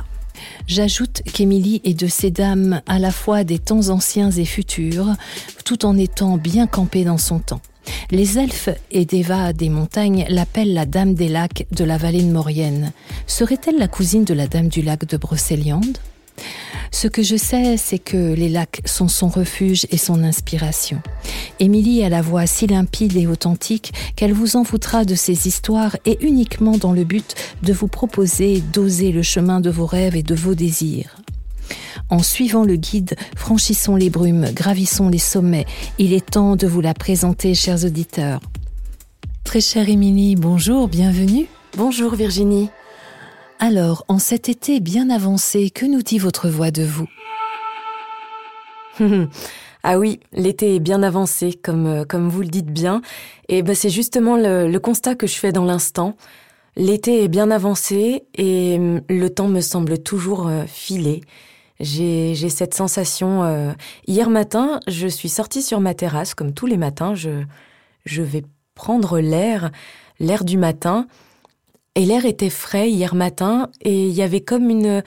J'ajoute 0.66 1.20
qu'Émilie 1.30 1.82
est 1.84 1.92
de 1.92 2.06
ces 2.06 2.30
dames 2.30 2.80
à 2.86 2.98
la 2.98 3.10
fois 3.10 3.44
des 3.44 3.58
temps 3.58 3.90
anciens 3.90 4.30
et 4.30 4.46
futurs, 4.46 5.14
tout 5.66 5.84
en 5.84 5.98
étant 5.98 6.38
bien 6.38 6.66
campée 6.66 7.04
dans 7.04 7.18
son 7.18 7.38
temps. 7.38 7.60
Les 8.10 8.38
elfes 8.38 8.70
et 8.90 9.04
Deva 9.04 9.52
des 9.52 9.68
montagnes 9.68 10.26
l'appellent 10.28 10.74
la 10.74 10.86
Dame 10.86 11.14
des 11.14 11.28
lacs 11.28 11.66
de 11.72 11.84
la 11.84 11.96
vallée 11.96 12.22
de 12.22 12.30
Maurienne. 12.30 12.92
Serait-elle 13.26 13.78
la 13.78 13.88
cousine 13.88 14.24
de 14.24 14.34
la 14.34 14.46
Dame 14.46 14.68
du 14.68 14.82
lac 14.82 15.06
de 15.06 15.16
Brocéliande? 15.16 15.98
Ce 16.90 17.08
que 17.08 17.22
je 17.22 17.36
sais, 17.36 17.76
c'est 17.76 17.98
que 17.98 18.34
les 18.34 18.48
lacs 18.48 18.80
sont 18.84 19.08
son 19.08 19.28
refuge 19.28 19.86
et 19.90 19.96
son 19.96 20.22
inspiration. 20.22 21.02
Émilie 21.58 22.04
a 22.04 22.08
la 22.08 22.22
voix 22.22 22.46
si 22.46 22.66
limpide 22.68 23.16
et 23.16 23.26
authentique 23.26 23.92
qu'elle 24.14 24.32
vous 24.32 24.56
envoûtera 24.56 25.04
de 25.04 25.16
ses 25.16 25.48
histoires 25.48 25.96
et 26.04 26.18
uniquement 26.24 26.78
dans 26.78 26.92
le 26.92 27.04
but 27.04 27.34
de 27.62 27.72
vous 27.72 27.88
proposer 27.88 28.62
d'oser 28.72 29.10
le 29.10 29.22
chemin 29.22 29.60
de 29.60 29.70
vos 29.70 29.86
rêves 29.86 30.14
et 30.14 30.22
de 30.22 30.34
vos 30.34 30.54
désirs. 30.54 31.23
En 32.10 32.22
suivant 32.22 32.64
le 32.64 32.76
guide, 32.76 33.16
franchissons 33.36 33.96
les 33.96 34.10
brumes, 34.10 34.46
gravissons 34.52 35.08
les 35.08 35.18
sommets. 35.18 35.66
Il 35.98 36.12
est 36.12 36.30
temps 36.30 36.56
de 36.56 36.66
vous 36.66 36.80
la 36.80 36.94
présenter, 36.94 37.54
chers 37.54 37.84
auditeurs. 37.84 38.40
Très 39.44 39.60
chère 39.60 39.88
Émilie, 39.88 40.36
bonjour, 40.36 40.88
bienvenue. 40.88 41.46
Bonjour 41.76 42.14
Virginie. 42.14 42.70
Alors, 43.58 44.04
en 44.08 44.18
cet 44.18 44.48
été 44.48 44.80
bien 44.80 45.10
avancé, 45.10 45.70
que 45.70 45.86
nous 45.86 46.02
dit 46.02 46.18
votre 46.18 46.48
voix 46.48 46.70
de 46.70 46.84
vous? 46.84 47.08
Ah 49.86 49.98
oui, 49.98 50.18
l'été 50.32 50.76
est 50.76 50.80
bien 50.80 51.02
avancé, 51.02 51.52
comme, 51.52 51.86
euh, 51.86 52.04
comme 52.06 52.30
vous 52.30 52.40
le 52.40 52.48
dites 52.48 52.72
bien. 52.72 53.02
Et 53.50 53.62
ben, 53.62 53.74
c'est 53.74 53.90
justement 53.90 54.38
le, 54.38 54.66
le, 54.66 54.80
constat 54.80 55.14
que 55.14 55.26
je 55.26 55.34
fais 55.34 55.52
dans 55.52 55.66
l'instant. 55.66 56.16
L'été 56.74 57.22
est 57.22 57.28
bien 57.28 57.50
avancé 57.50 58.24
et 58.34 58.76
hum, 58.78 59.02
le 59.10 59.28
temps 59.28 59.48
me 59.48 59.60
semble 59.60 59.98
toujours 59.98 60.48
euh, 60.48 60.64
filé. 60.66 61.20
J'ai 61.80 62.48
cette 62.48 62.74
sensation. 62.74 63.44
Euh... 63.44 63.72
Hier 64.06 64.30
matin, 64.30 64.80
je 64.86 65.08
suis 65.08 65.28
sortie 65.28 65.62
sur 65.62 65.80
ma 65.80 65.94
terrasse, 65.94 66.34
comme 66.34 66.52
tous 66.52 66.66
les 66.66 66.76
matins. 66.76 67.14
Je, 67.14 68.22
vais 68.22 68.44
prendre 68.74 69.18
l'air, 69.18 69.70
l'air 70.20 70.44
du 70.44 70.56
matin. 70.56 71.06
Et 71.96 72.04
l'air 72.04 72.24
était 72.26 72.50
frais 72.50 72.90
hier 72.90 73.14
matin 73.14 73.70
et 73.80 74.08
il 74.08 74.12
y 74.12 74.22
avait 74.22 74.40
comme 74.40 74.68
une 74.68 75.04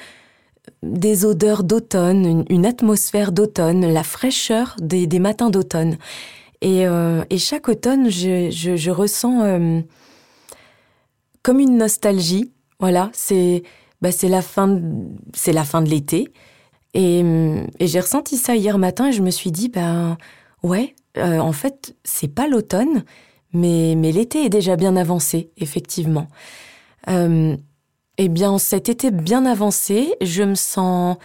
des 0.83 1.25
odeurs 1.25 1.63
d'automne, 1.63 2.45
une, 2.49 2.65
atmosphère 2.65 3.31
d'automne, 3.31 3.91
la 3.91 4.03
fraîcheur 4.03 4.75
des, 4.79 5.07
matins 5.19 5.49
d'automne. 5.49 5.97
Et, 6.61 6.87
euh, 6.87 7.23
et, 7.29 7.37
chaque 7.37 7.67
automne, 7.67 8.09
je, 8.09 8.89
ressens 8.89 9.41
euh, 9.43 9.81
comme 11.43 11.59
une 11.59 11.77
nostalgie. 11.77 12.51
Voilà, 12.79 13.09
c'est 13.13 13.63
bah, 14.01 14.09
la 14.23 14.41
fin 14.41 14.67
de 14.67 15.89
l'été. 15.89 16.31
Et, 16.93 17.19
et 17.79 17.87
j'ai 17.87 17.99
ressenti 17.99 18.37
ça 18.37 18.55
hier 18.55 18.77
matin 18.77 19.09
et 19.09 19.11
je 19.11 19.21
me 19.21 19.29
suis 19.31 19.51
dit 19.51 19.69
ben 19.69 20.17
ouais, 20.63 20.95
euh, 21.17 21.39
en 21.39 21.51
fait 21.51 21.95
c'est 22.03 22.33
pas 22.33 22.47
l'automne, 22.47 23.03
mais 23.53 23.95
mais 23.95 24.11
l'été 24.11 24.45
est 24.45 24.49
déjà 24.49 24.75
bien 24.75 24.95
avancé 24.95 25.51
effectivement. 25.57 26.27
Euh, 27.09 27.55
eh 28.17 28.29
bien, 28.29 28.57
cet 28.57 28.89
été 28.89 29.11
bien 29.11 29.45
avancé, 29.45 30.15
je 30.21 30.41
me 30.41 30.55
sens, 30.55 31.17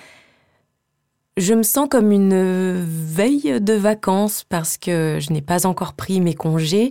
je 1.38 1.54
me 1.54 1.62
sens 1.62 1.88
comme 1.90 2.12
une 2.12 2.84
veille 2.84 3.60
de 3.60 3.72
vacances 3.72 4.44
parce 4.46 4.76
que 4.76 5.18
je 5.18 5.32
n'ai 5.32 5.40
pas 5.40 5.66
encore 5.66 5.94
pris 5.94 6.20
mes 6.20 6.34
congés. 6.34 6.90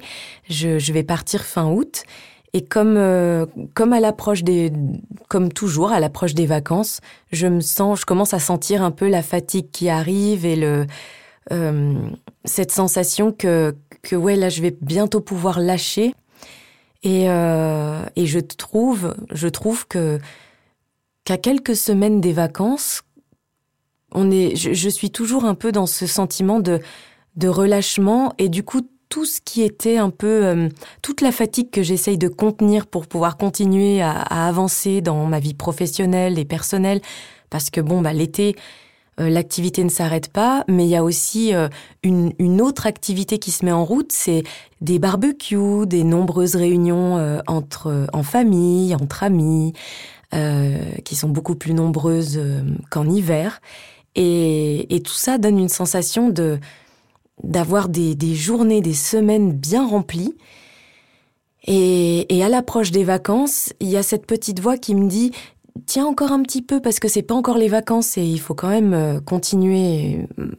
Je 0.49 0.91
vais 0.91 1.03
partir 1.03 1.43
fin 1.43 1.69
août. 1.71 2.03
Et 2.53 2.65
comme, 2.65 2.97
euh, 2.97 3.45
comme 3.73 3.93
à 3.93 3.99
l'approche 4.01 4.43
des, 4.43 4.73
comme 5.29 5.53
toujours 5.53 5.91
à 5.91 5.99
l'approche 5.99 6.33
des 6.33 6.45
vacances, 6.45 6.99
je 7.31 7.47
me 7.47 7.61
sens, 7.61 8.01
je 8.01 8.05
commence 8.05 8.33
à 8.33 8.39
sentir 8.39 8.83
un 8.83 8.91
peu 8.91 9.07
la 9.07 9.23
fatigue 9.23 9.71
qui 9.71 9.89
arrive 9.89 10.45
et 10.45 10.57
le, 10.57 10.85
euh, 11.51 11.93
cette 12.43 12.71
sensation 12.71 13.31
que, 13.31 13.75
que 14.01 14.17
ouais, 14.17 14.35
là, 14.35 14.49
je 14.49 14.61
vais 14.61 14.75
bientôt 14.81 15.21
pouvoir 15.21 15.59
lâcher. 15.61 16.13
Et, 17.03 17.29
euh, 17.29 18.03
et 18.15 18.25
je 18.25 18.39
trouve, 18.39 19.15
je 19.31 19.47
trouve 19.47 19.87
que 19.87 20.19
qu'à 21.23 21.37
quelques 21.37 21.75
semaines 21.75 22.19
des 22.19 22.33
vacances, 22.33 23.03
on 24.11 24.29
est, 24.29 24.55
je, 24.55 24.73
je, 24.73 24.89
suis 24.89 25.09
toujours 25.09 25.45
un 25.45 25.55
peu 25.55 25.71
dans 25.71 25.85
ce 25.85 26.05
sentiment 26.05 26.59
de, 26.59 26.79
de 27.37 27.47
relâchement 27.47 28.33
et 28.37 28.49
du 28.49 28.63
coup 28.63 28.81
tout 29.11 29.25
ce 29.25 29.41
qui 29.43 29.61
était 29.61 29.97
un 29.97 30.09
peu 30.09 30.45
euh, 30.45 30.69
toute 31.01 31.21
la 31.21 31.33
fatigue 31.33 31.69
que 31.69 31.83
j'essaye 31.83 32.17
de 32.17 32.29
contenir 32.29 32.87
pour 32.87 33.05
pouvoir 33.07 33.37
continuer 33.37 34.01
à, 34.01 34.21
avancer 34.21 35.01
dans 35.01 35.25
ma 35.25 35.39
vie 35.39 35.53
professionnelle 35.53 36.39
et 36.39 36.45
personnelle 36.45 37.01
parce 37.49 37.69
que 37.69 37.81
bon 37.81 38.01
bah 38.01 38.13
l'été 38.13 38.55
euh, 39.19 39.29
l'activité 39.29 39.83
ne 39.83 39.89
s'arrête 39.89 40.29
pas, 40.29 40.63
mais 40.69 40.85
il 40.85 40.89
y 40.89 40.95
a 40.95 41.03
aussi 41.03 41.53
euh, 41.53 41.67
une, 42.03 42.61
autre 42.61 42.87
activité 42.87 43.37
qui 43.37 43.51
se 43.51 43.65
met 43.65 43.73
en 43.73 43.83
route, 43.83 44.13
c'est 44.13 44.43
des 44.79 44.97
barbecues, 44.97 45.85
des 45.85 46.05
nombreuses 46.05 46.55
réunions 46.55 47.41
entre 47.47 48.07
en 48.13 48.23
famille, 48.23 48.95
entre 48.95 49.23
amis, 49.23 49.73
qui 51.03 51.15
sont 51.15 51.27
beaucoup 51.27 51.55
plus 51.55 51.73
nombreuses 51.73 52.41
qu'en 52.89 53.07
hiver. 53.09 53.59
Et, 54.15 55.01
tout 55.05 55.13
ça 55.13 55.37
donne 55.37 55.59
une 55.59 55.69
sensation 55.69 56.29
de 56.29 56.59
d'avoir 57.43 57.89
des, 57.89 58.15
des, 58.15 58.35
journées, 58.35 58.81
des 58.81 58.93
semaines 58.93 59.51
bien 59.51 59.87
remplies. 59.87 60.35
Et, 61.65 62.35
et 62.35 62.43
à 62.43 62.49
l'approche 62.49 62.91
des 62.91 63.03
vacances, 63.03 63.73
il 63.79 63.89
y 63.89 63.97
a 63.97 64.03
cette 64.03 64.25
petite 64.25 64.59
voix 64.59 64.77
qui 64.77 64.95
me 64.95 65.07
dit 65.07 65.31
tiens 65.85 66.05
encore 66.05 66.31
un 66.31 66.41
petit 66.41 66.61
peu 66.61 66.81
parce 66.81 66.99
que 66.99 67.07
c'est 67.07 67.21
pas 67.21 67.35
encore 67.35 67.57
les 67.57 67.67
vacances 67.67 68.17
et 68.17 68.23
il 68.23 68.39
faut 68.39 68.55
quand 68.55 68.69
même 68.69 68.93
euh, 68.93 69.19
continuer. 69.19 70.25
Euh, 70.39 70.51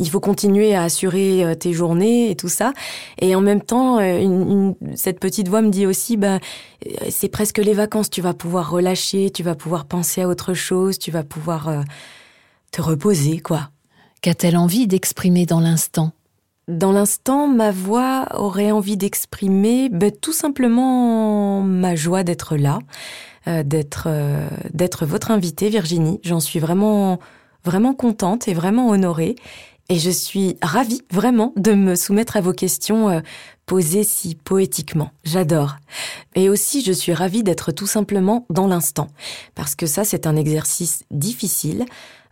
il 0.00 0.10
faut 0.10 0.18
continuer 0.18 0.74
à 0.74 0.82
assurer 0.82 1.44
euh, 1.44 1.54
tes 1.54 1.72
journées 1.72 2.30
et 2.30 2.34
tout 2.34 2.48
ça. 2.48 2.72
Et 3.20 3.36
en 3.36 3.40
même 3.40 3.62
temps, 3.62 4.00
une, 4.00 4.74
une, 4.80 4.96
cette 4.96 5.20
petite 5.20 5.48
voix 5.48 5.62
me 5.62 5.70
dit 5.70 5.86
aussi, 5.86 6.16
bah, 6.16 6.40
c'est 7.10 7.28
presque 7.28 7.58
les 7.58 7.74
vacances. 7.74 8.10
Tu 8.10 8.20
vas 8.20 8.34
pouvoir 8.34 8.70
relâcher, 8.70 9.30
tu 9.30 9.44
vas 9.44 9.54
pouvoir 9.54 9.84
penser 9.84 10.22
à 10.22 10.28
autre 10.28 10.52
chose, 10.52 10.98
tu 10.98 11.12
vas 11.12 11.22
pouvoir 11.22 11.84
te 12.72 12.82
reposer, 12.82 13.38
quoi. 13.38 13.70
Qu'a-t-elle 14.24 14.56
envie 14.56 14.86
d'exprimer 14.86 15.44
dans 15.44 15.60
l'instant? 15.60 16.12
Dans 16.66 16.92
l'instant, 16.92 17.46
ma 17.46 17.70
voix 17.70 18.24
aurait 18.32 18.70
envie 18.70 18.96
d'exprimer 18.96 19.90
bah, 19.90 20.10
tout 20.10 20.32
simplement 20.32 21.60
ma 21.60 21.94
joie 21.94 22.24
d'être 22.24 22.56
là, 22.56 22.78
euh, 23.48 23.62
d'être 23.62 24.04
euh, 24.06 24.48
d'être 24.72 25.04
votre 25.04 25.30
invitée, 25.30 25.68
Virginie. 25.68 26.20
J'en 26.22 26.40
suis 26.40 26.58
vraiment 26.58 27.18
vraiment 27.66 27.92
contente 27.92 28.48
et 28.48 28.54
vraiment 28.54 28.88
honorée. 28.88 29.36
Et 29.90 29.98
je 29.98 30.08
suis 30.08 30.56
ravie 30.62 31.02
vraiment 31.10 31.52
de 31.56 31.74
me 31.74 31.94
soumettre 31.94 32.38
à 32.38 32.40
vos 32.40 32.54
questions 32.54 33.10
euh, 33.10 33.20
posées 33.66 34.04
si 34.04 34.36
poétiquement. 34.36 35.10
J'adore. 35.24 35.76
Et 36.34 36.48
aussi, 36.48 36.82
je 36.82 36.92
suis 36.92 37.12
ravie 37.12 37.42
d'être 37.42 37.72
tout 37.72 37.86
simplement 37.86 38.46
dans 38.48 38.68
l'instant. 38.68 39.08
Parce 39.54 39.74
que 39.74 39.84
ça, 39.84 40.02
c'est 40.02 40.26
un 40.26 40.36
exercice 40.36 41.04
difficile. 41.10 41.84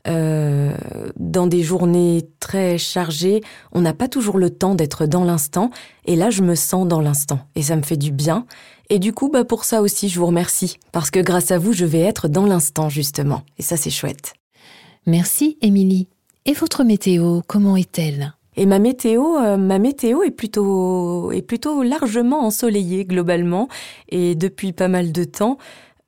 Euh, 0.09 0.75
dans 1.17 1.47
des 1.47 1.63
journées 1.63 2.29
très 2.41 2.77
chargées, 2.77 3.41
on 3.73 3.81
n'a 3.81 3.95
pas 3.95 4.09
toujours 4.09 4.39
le 4.39 4.51
temps 4.51 4.75
d'être 4.75 5.07
dans 5.07 5.25
l'instant. 5.25 5.71
Et 6.07 6.17
là, 6.17 6.31
je 6.31 6.43
me 6.43 6.55
sens 6.55 6.87
dans 6.87 7.01
l'instant. 7.01 7.41
Et 7.55 7.63
ça 7.63 7.77
me 7.77 7.83
fait 7.83 7.97
du 7.97 8.13
bien. 8.13 8.47
Et 8.91 8.99
du 8.99 9.13
coup, 9.13 9.29
bah, 9.29 9.45
pour 9.45 9.65
ça 9.65 9.81
aussi, 9.81 10.09
je 10.09 10.19
vous 10.19 10.27
remercie. 10.27 10.77
Parce 10.91 11.11
que 11.11 11.21
grâce 11.21 11.51
à 11.51 11.59
vous, 11.59 11.73
je 11.73 11.85
vais 11.85 12.01
être 12.01 12.29
dans 12.29 12.47
l'instant, 12.47 12.89
justement. 12.89 13.43
Et 13.59 13.63
ça, 13.63 13.77
c'est 13.77 13.91
chouette. 13.91 14.35
Merci, 15.07 15.57
Émilie. 15.61 16.09
Et 16.45 16.53
votre 16.53 16.83
météo, 16.85 17.41
comment 17.47 17.77
est-elle? 17.77 18.35
Et 18.57 18.67
ma 18.67 18.79
météo, 18.79 19.39
euh, 19.39 19.57
ma 19.57 19.79
météo 19.79 20.23
est 20.23 20.31
plutôt, 20.31 21.33
est 21.33 21.43
plutôt 21.43 21.83
largement 21.83 22.45
ensoleillée 22.45 23.07
globalement 23.07 23.69
et 24.11 24.35
depuis 24.35 24.73
pas 24.73 24.89
mal 24.89 25.13
de 25.13 25.25
temps. 25.25 25.57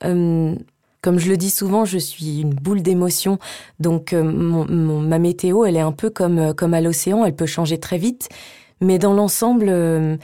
Euh, 0.05 0.55
comme 1.05 1.19
je 1.19 1.29
le 1.29 1.37
dis 1.37 1.51
souvent, 1.51 1.85
je 1.85 1.99
suis 1.99 2.41
une 2.41 2.55
boule 2.55 2.81
d'émotions, 2.81 3.39
donc 3.79 4.15
euh, 4.15 4.23
ma 4.23 5.19
météo, 5.19 5.67
elle 5.67 5.77
est 5.77 5.81
un 5.81 5.93
peu 5.93 6.09
comme 6.09 6.55
comme 6.55 6.73
à 6.73 6.81
l'océan, 6.81 7.27
elle 7.27 7.37
peut 7.37 7.45
changer 7.45 7.79
très 7.79 7.99
vite, 7.99 8.31
mais 8.81 8.99
dans 8.99 9.13
l'ensemble, 9.13 10.19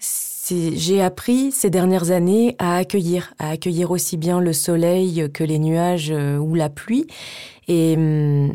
j'ai 0.00 1.00
appris 1.00 1.52
ces 1.52 1.70
dernières 1.70 2.10
années 2.10 2.56
à 2.58 2.76
accueillir, 2.76 3.34
à 3.38 3.50
accueillir 3.50 3.92
aussi 3.92 4.16
bien 4.16 4.40
le 4.40 4.52
soleil 4.52 5.30
que 5.32 5.44
les 5.44 5.60
nuages 5.60 6.10
ou 6.10 6.56
la 6.56 6.70
pluie, 6.70 7.06
et 7.68 7.94
hum, 7.96 8.52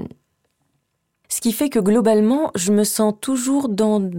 ce 1.30 1.40
qui 1.40 1.54
fait 1.54 1.70
que 1.70 1.80
globalement, 1.80 2.52
je 2.56 2.74
me 2.74 2.84
sens 2.84 3.14
toujours 3.22 3.70
dans, 3.70 4.12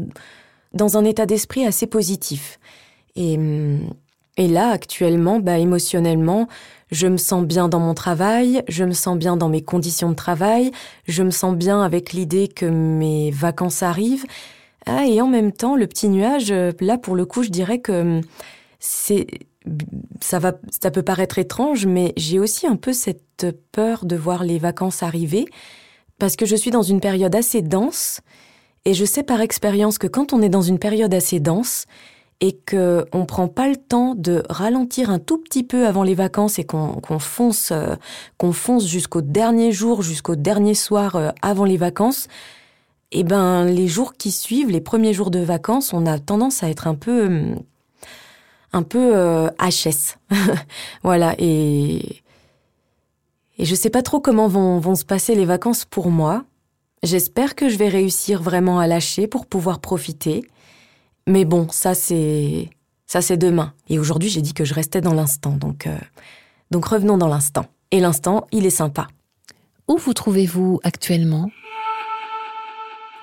dans 0.72 0.96
un 0.96 1.04
état 1.04 1.26
d'esprit 1.26 1.66
assez 1.66 1.86
positif. 1.86 2.58
Et, 3.16 3.38
et 4.38 4.48
là, 4.48 4.70
actuellement, 4.70 5.38
bah, 5.38 5.58
émotionnellement, 5.58 6.48
je 6.92 7.08
me 7.08 7.16
sens 7.16 7.44
bien 7.44 7.68
dans 7.68 7.80
mon 7.80 7.94
travail, 7.94 8.62
je 8.68 8.84
me 8.84 8.92
sens 8.92 9.18
bien 9.18 9.36
dans 9.36 9.48
mes 9.48 9.62
conditions 9.62 10.10
de 10.10 10.14
travail, 10.14 10.70
je 11.08 11.24
me 11.24 11.30
sens 11.30 11.56
bien 11.56 11.82
avec 11.82 12.12
l'idée 12.12 12.46
que 12.46 12.66
mes 12.66 13.32
vacances 13.32 13.82
arrivent. 13.82 14.26
Ah, 14.86 15.04
et 15.06 15.20
en 15.20 15.26
même 15.26 15.50
temps, 15.50 15.74
le 15.74 15.88
petit 15.88 16.08
nuage, 16.08 16.52
là, 16.80 16.98
pour 16.98 17.16
le 17.16 17.24
coup, 17.24 17.42
je 17.42 17.50
dirais 17.50 17.80
que 17.80 18.20
c'est 18.78 19.26
ça 20.20 20.38
va 20.38 20.54
ça 20.80 20.90
peut 20.90 21.04
paraître 21.04 21.38
étrange 21.38 21.86
mais 21.86 22.12
j'ai 22.16 22.40
aussi 22.40 22.66
un 22.66 22.74
peu 22.74 22.92
cette 22.92 23.46
peur 23.70 24.04
de 24.04 24.16
voir 24.16 24.42
les 24.42 24.58
vacances 24.58 25.04
arriver 25.04 25.46
parce 26.22 26.36
que 26.36 26.46
je 26.46 26.54
suis 26.54 26.70
dans 26.70 26.82
une 26.82 27.00
période 27.00 27.34
assez 27.34 27.62
dense, 27.62 28.20
et 28.84 28.94
je 28.94 29.04
sais 29.04 29.24
par 29.24 29.40
expérience 29.40 29.98
que 29.98 30.06
quand 30.06 30.32
on 30.32 30.40
est 30.40 30.48
dans 30.48 30.62
une 30.62 30.78
période 30.78 31.12
assez 31.12 31.40
dense, 31.40 31.86
et 32.42 32.52
que 32.52 33.06
on 33.12 33.24
prend 33.24 33.46
pas 33.46 33.68
le 33.68 33.76
temps 33.76 34.16
de 34.16 34.42
ralentir 34.50 35.10
un 35.10 35.20
tout 35.20 35.38
petit 35.38 35.62
peu 35.62 35.86
avant 35.86 36.02
les 36.02 36.16
vacances 36.16 36.58
et 36.58 36.64
qu'on 36.64 37.00
fonce, 37.20 37.70
euh, 37.70 37.94
qu'on 38.36 38.52
fonce 38.52 38.86
jusqu'au 38.86 39.22
dernier 39.22 39.70
jour, 39.70 40.02
jusqu'au 40.02 40.34
dernier 40.34 40.74
soir 40.74 41.14
euh, 41.14 41.30
avant 41.40 41.64
les 41.64 41.76
vacances, 41.76 42.26
eh 43.12 43.22
ben 43.22 43.64
les 43.64 43.86
jours 43.86 44.14
qui 44.14 44.32
suivent, 44.32 44.70
les 44.70 44.80
premiers 44.80 45.12
jours 45.12 45.30
de 45.30 45.38
vacances, 45.38 45.92
on 45.92 46.04
a 46.04 46.18
tendance 46.18 46.64
à 46.64 46.68
être 46.68 46.88
un 46.88 46.96
peu, 46.96 47.30
euh, 47.30 47.54
un 48.72 48.82
peu 48.82 49.48
HS, 49.60 50.18
voilà 51.04 51.36
et 51.38 52.22
et 53.58 53.64
je 53.64 53.74
sais 53.76 53.90
pas 53.90 54.02
trop 54.02 54.18
comment 54.18 54.48
vont, 54.48 54.80
vont 54.80 54.96
se 54.96 55.04
passer 55.04 55.36
les 55.36 55.44
vacances 55.44 55.84
pour 55.84 56.10
moi. 56.10 56.42
J'espère 57.04 57.54
que 57.54 57.68
je 57.68 57.76
vais 57.76 57.88
réussir 57.88 58.42
vraiment 58.42 58.80
à 58.80 58.88
lâcher 58.88 59.28
pour 59.28 59.46
pouvoir 59.46 59.78
profiter. 59.78 60.42
Mais 61.26 61.44
bon, 61.44 61.68
ça 61.70 61.94
c'est 61.94 62.70
ça 63.06 63.22
c'est 63.22 63.36
demain. 63.36 63.74
Et 63.88 63.98
aujourd'hui, 63.98 64.28
j'ai 64.28 64.42
dit 64.42 64.54
que 64.54 64.64
je 64.64 64.74
restais 64.74 65.00
dans 65.00 65.14
l'instant. 65.14 65.52
Donc 65.52 65.86
euh, 65.86 65.96
donc 66.70 66.86
revenons 66.86 67.18
dans 67.18 67.28
l'instant. 67.28 67.66
Et 67.90 68.00
l'instant, 68.00 68.46
il 68.52 68.66
est 68.66 68.70
sympa. 68.70 69.06
Où 69.88 69.98
vous 69.98 70.14
trouvez-vous 70.14 70.80
actuellement? 70.82 71.50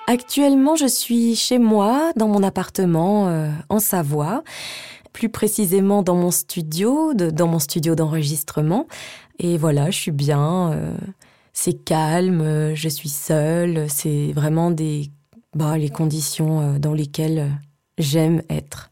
Actuellement, 0.06 0.76
je 0.76 0.86
suis 0.86 1.36
chez 1.36 1.58
moi, 1.58 2.12
dans 2.16 2.28
mon 2.28 2.42
appartement 2.42 3.28
euh, 3.28 3.50
en 3.68 3.78
Savoie, 3.78 4.42
plus 5.12 5.28
précisément 5.28 6.02
dans 6.02 6.16
mon 6.16 6.30
studio, 6.30 7.14
de, 7.14 7.30
dans 7.30 7.46
mon 7.46 7.58
studio 7.58 7.94
d'enregistrement, 7.94 8.86
et 9.38 9.56
voilà, 9.56 9.90
je 9.90 9.98
suis 9.98 10.10
bien, 10.10 10.72
euh, 10.72 10.96
c'est 11.52 11.84
calme, 11.84 12.74
je 12.74 12.88
suis 12.88 13.08
seule, 13.08 13.88
c'est 13.88 14.32
vraiment 14.32 14.70
des, 14.70 15.10
bah, 15.54 15.78
les 15.78 15.90
conditions 15.90 16.78
dans 16.78 16.92
lesquelles 16.92 17.48
j'aime 18.00 18.42
être. 18.48 18.90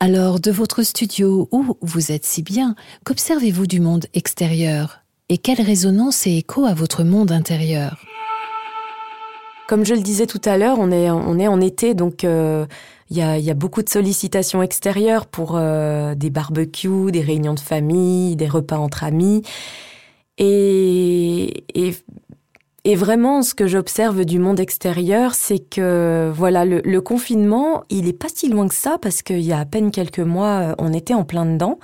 Alors, 0.00 0.40
de 0.40 0.50
votre 0.50 0.82
studio 0.82 1.48
où 1.50 1.76
vous 1.80 2.12
êtes 2.12 2.24
si 2.24 2.42
bien, 2.42 2.74
qu'observez-vous 3.04 3.66
du 3.66 3.80
monde 3.80 4.06
extérieur? 4.12 5.00
Et 5.28 5.38
quelle 5.38 5.62
résonance 5.62 6.26
et 6.26 6.36
écho 6.36 6.66
à 6.66 6.74
votre 6.74 7.04
monde 7.04 7.32
intérieur? 7.32 7.96
Comme 9.66 9.86
je 9.86 9.94
le 9.94 10.02
disais 10.02 10.26
tout 10.26 10.42
à 10.44 10.58
l'heure, 10.58 10.78
on 10.78 10.90
est, 10.90 11.10
on 11.10 11.38
est 11.38 11.48
en 11.48 11.60
été, 11.60 11.94
donc 11.94 12.22
il 12.22 13.16
y 13.16 13.22
a, 13.22 13.38
y 13.38 13.50
a, 13.50 13.54
beaucoup 13.54 13.82
de 13.82 13.88
sollicitations 13.88 14.62
extérieures 14.62 15.24
pour 15.24 15.52
euh, 15.54 16.14
des 16.14 16.28
barbecues, 16.28 17.10
des 17.10 17.22
réunions 17.22 17.54
de 17.54 17.60
famille, 17.60 18.36
des 18.36 18.48
repas 18.48 18.76
entre 18.76 19.04
amis. 19.04 19.42
Et, 20.36 21.64
et, 21.74 21.94
et 22.86 22.96
vraiment, 22.96 23.40
ce 23.42 23.54
que 23.54 23.66
j'observe 23.66 24.26
du 24.26 24.38
monde 24.38 24.60
extérieur, 24.60 25.34
c'est 25.34 25.58
que 25.58 26.30
voilà, 26.34 26.66
le, 26.66 27.00
confinement, 27.00 27.82
il 27.88 28.08
est 28.08 28.12
pas 28.12 28.28
si 28.32 28.48
loin 28.48 28.68
que 28.68 28.74
ça 28.74 28.98
parce 29.00 29.22
qu'il 29.22 29.40
y 29.40 29.52
a 29.52 29.58
à 29.58 29.64
peine 29.64 29.90
quelques 29.90 30.18
mois, 30.18 30.74
on 30.76 30.92
était 30.92 31.14
en 31.14 31.24
plein 31.24 31.46
dedans. 31.46 31.78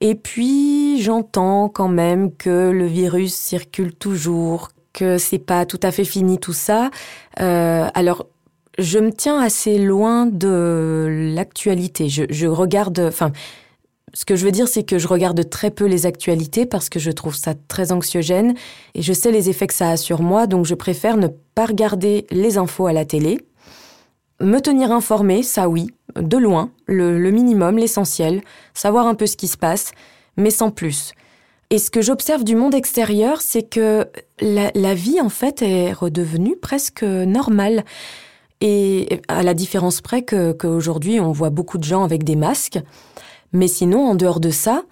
Et 0.00 0.14
puis, 0.14 1.02
j'entends 1.02 1.68
quand 1.68 1.88
même 1.88 2.34
que 2.34 2.70
le 2.70 2.86
virus 2.86 3.34
circule 3.34 3.94
toujours, 3.94 4.70
que 4.94 5.18
c'est 5.18 5.38
pas 5.38 5.66
tout 5.66 5.80
à 5.82 5.90
fait 5.90 6.04
fini 6.04 6.38
tout 6.38 6.54
ça. 6.54 6.90
Euh, 7.40 7.86
alors, 7.92 8.26
je 8.78 8.98
me 8.98 9.12
tiens 9.12 9.38
assez 9.38 9.78
loin 9.78 10.24
de 10.24 11.32
l'actualité. 11.34 12.08
Je, 12.08 12.24
je, 12.30 12.46
regarde, 12.46 13.00
enfin, 13.00 13.32
ce 14.14 14.24
que 14.24 14.36
je 14.36 14.44
veux 14.44 14.52
dire, 14.52 14.68
c'est 14.68 14.84
que 14.84 14.98
je 14.98 15.08
regarde 15.08 15.48
très 15.50 15.70
peu 15.70 15.84
les 15.84 16.06
actualités 16.06 16.64
parce 16.64 16.88
que 16.88 16.98
je 16.98 17.10
trouve 17.10 17.34
ça 17.34 17.54
très 17.68 17.90
anxiogène 17.92 18.54
et 18.94 19.02
je 19.02 19.12
sais 19.12 19.32
les 19.32 19.50
effets 19.50 19.66
que 19.66 19.74
ça 19.74 19.90
a 19.90 19.96
sur 19.96 20.22
moi, 20.22 20.46
donc 20.46 20.64
je 20.64 20.74
préfère 20.74 21.16
ne 21.16 21.28
pas 21.54 21.66
regarder 21.66 22.26
les 22.30 22.56
infos 22.56 22.86
à 22.86 22.92
la 22.92 23.04
télé. 23.04 23.40
Me 24.40 24.60
tenir 24.60 24.92
informé, 24.92 25.42
ça 25.42 25.68
oui, 25.68 25.90
de 26.14 26.36
loin, 26.36 26.70
le, 26.86 27.30
minimum, 27.30 27.78
l'essentiel, 27.78 28.42
savoir 28.74 29.06
un 29.06 29.14
peu 29.14 29.26
ce 29.26 29.36
qui 29.36 29.48
se 29.48 29.56
passe, 29.56 29.92
mais 30.36 30.50
sans 30.50 30.70
plus. 30.70 31.12
Et 31.70 31.78
ce 31.78 31.90
que 31.90 32.02
j'observe 32.02 32.44
du 32.44 32.54
monde 32.54 32.74
extérieur, 32.74 33.40
c'est 33.40 33.64
que 33.64 34.06
la, 34.40 34.70
la 34.74 34.94
vie, 34.94 35.20
en 35.20 35.30
fait, 35.30 35.62
est 35.62 35.92
redevenue 35.92 36.54
presque 36.56 37.02
normale. 37.02 37.84
Et 38.60 39.20
à 39.26 39.42
la 39.42 39.52
différence 39.52 40.00
près 40.00 40.22
qu'aujourd'hui, 40.22 41.18
on 41.18 41.32
voit 41.32 41.50
beaucoup 41.50 41.78
de 41.78 41.84
gens 41.84 42.04
avec 42.04 42.22
des 42.22 42.36
masques. 42.36 42.78
Mais 43.52 43.68
sinon, 43.68 44.08
en 44.10 44.14
dehors 44.14 44.40
de 44.40 44.50
ça, 44.50 44.82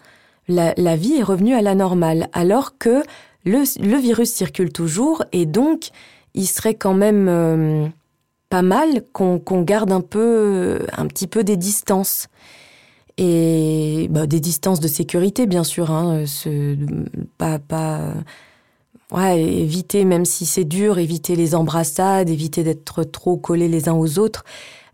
la, 0.49 0.97
vie 0.97 1.15
est 1.15 1.23
revenue 1.23 1.55
à 1.55 1.63
la 1.63 1.75
normale, 1.75 2.29
alors 2.33 2.79
que 2.79 3.03
le, 3.45 3.97
virus 3.99 4.31
circule 4.31 4.73
toujours, 4.73 5.25
et 5.33 5.47
donc 5.47 5.91
il 6.35 6.47
serait 6.47 6.75
quand 6.75 6.95
même 6.95 7.29
euh, 7.29 7.87
pas 8.49 8.63
mal 8.63 9.03
qu'on 9.13 9.39
qu 9.39 9.65
garde 9.65 9.93
un 9.93 10.01
peu, 10.01 10.81
un 10.97 11.07
petit 11.07 11.27
peu 11.27 11.45
des 11.45 11.57
distances. 11.57 12.29
Et 13.17 14.09
bah, 14.11 14.27
des 14.27 14.41
distances 14.41 14.81
de 14.81 14.89
sécurité, 14.89 15.47
bien 15.47 15.63
sûr, 15.63 15.93
hein, 15.93 16.25
pas, 17.39 17.61
éviter, 19.37 20.05
même 20.05 20.25
si 20.25 20.47
c'est 20.47 20.65
dur, 20.65 20.99
éviter 20.99 21.37
les 21.37 21.55
embrassades, 21.55 22.29
éviter 22.29 22.65
d'être 22.65 23.05
trop 23.05 23.37
collés 23.37 23.69
les 23.69 23.89
uns 23.89 23.95
aux 23.95 24.19
autres. 24.19 24.45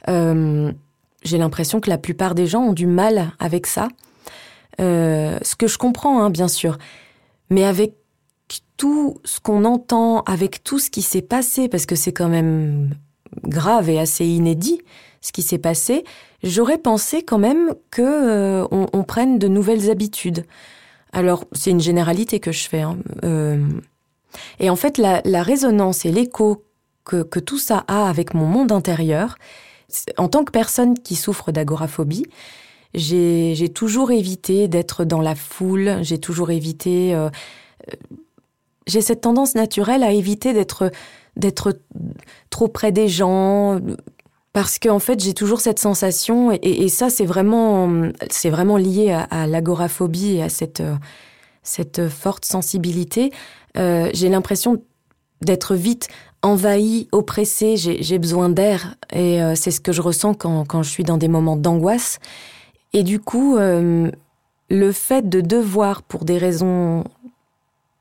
Euh, 0.09 0.71
J'ai 1.23 1.39
l'impression 1.39 1.81
que 1.81 1.91
la 1.91 1.99
plupart 1.99 2.35
des 2.35 2.47
gens 2.47 2.63
ont 2.63 2.73
du 2.73 2.87
mal 2.87 3.33
avec 3.39 3.67
ça. 3.67 3.89
Euh, 4.81 5.39
ce 5.43 5.57
que 5.57 5.67
je 5.67 5.79
comprends, 5.79 6.23
hein, 6.23 6.31
bien 6.31 6.49
sûr. 6.49 6.79
Mais 7.51 7.65
avec 7.65 7.95
tout 8.77 9.19
ce 9.25 9.41
qu'on 9.41 9.65
entend, 9.65 10.23
avec 10.23 10.65
tout 10.65 10.79
ce 10.79 10.91
qui 10.91 11.03
s'est 11.03 11.23
passé, 11.23 11.69
parce 11.69 11.85
que 11.85 11.95
c'est 11.95 12.13
quand 12.13 12.29
même 12.29 12.95
grave 13.45 13.91
et 13.91 13.99
assez 13.99 14.25
inédit 14.25 14.81
ce 15.21 15.33
qui 15.33 15.43
s'est 15.43 15.59
passé, 15.59 16.05
j'aurais 16.43 16.79
pensé 16.79 17.23
quand 17.23 17.39
même 17.39 17.75
que 17.91 18.01
euh, 18.01 18.67
on, 18.71 18.87
on, 18.95 19.03
prenne 19.03 19.39
de 19.39 19.49
nouvelles 19.49 19.91
habitudes. 19.91 20.47
Alors 21.13 21.45
c'est 21.53 21.71
une 21.71 21.81
généralité 21.81 22.41
que 22.41 22.53
je 22.53 22.69
fais. 22.69 22.81
Hein. 22.81 22.97
Euh, 23.25 23.63
et 24.59 24.71
en 24.71 24.77
fait, 24.77 24.97
la, 24.97 25.21
la 25.25 25.43
résonance 25.43 26.07
et 26.07 26.13
l'écho 26.13 26.65
que, 27.05 27.23
que 27.23 27.39
tout 27.39 27.59
ça 27.59 27.85
a 27.89 28.09
avec 28.09 28.33
mon 28.33 28.47
monde 28.47 28.73
intérieur, 28.73 29.37
en 30.17 30.29
tant 30.29 30.45
que 30.45 30.53
personne 30.53 30.99
qui 30.99 31.17
souffre 31.17 31.53
d'agoraphobie, 31.53 32.27
j'ai 32.95 33.69
toujours 33.75 34.11
évité 34.11 34.69
d'être 34.69 35.05
dans 35.05 35.21
la 35.21 35.35
foule, 35.35 35.99
j'ai 36.03 36.19
toujours 36.19 36.51
évité... 36.51 37.15
Euh, 37.15 37.29
euh, 37.89 37.97
j'ai 38.87 39.03
cette 39.03 39.21
tendance 39.21 39.55
naturelle 39.55 40.03
à 40.03 40.11
éviter 40.11 40.53
d'être 40.53 41.79
trop 42.49 42.67
près 42.67 42.91
des 42.91 43.09
gens 43.09 43.79
parce 44.53 44.81
qu'en 44.81 44.97
en 44.97 44.99
fait 44.99 45.21
j'ai 45.21 45.35
toujours 45.35 45.61
cette 45.61 45.79
sensation 45.79 46.51
et, 46.51 46.89
ça 46.89 47.09
c'est 47.09 47.25
vraiment 47.25 48.01
lié 48.79 49.13
à, 49.13 49.47
l'agoraphobie 49.47 50.37
et 50.37 50.43
à 50.43 50.49
cette 50.49 50.83
cette 51.63 52.09
forte 52.09 52.45
sensibilité. 52.45 53.33
Euh, 53.77 54.11
j'ai 54.13 54.29
l'impression 54.29 54.83
d'être 55.43 55.75
vite 55.75 56.09
envahie, 56.43 57.09
oppressée, 57.13 57.77
j'ai 57.77 58.19
besoin 58.19 58.49
d'air 58.49 58.97
et 59.13 59.43
euh, 59.43 59.55
c'est 59.55 59.71
ce 59.71 59.81
que 59.81 59.93
je 59.93 60.01
ressens 60.01 60.35
quand, 60.35 60.83
je 60.83 60.89
suis 60.89 61.05
dans 61.05 61.19
des 61.19 61.29
moments 61.29 61.57
d'angoisse. 61.57 62.19
Et 62.93 63.03
du 63.03 63.21
coup, 63.21 63.57
euh, 63.57 64.11
le 64.71 64.93
fait 64.93 65.29
de 65.29 65.41
devoir, 65.41 66.03
pour 66.03 66.25
des 66.25 66.39
raisons, 66.39 67.05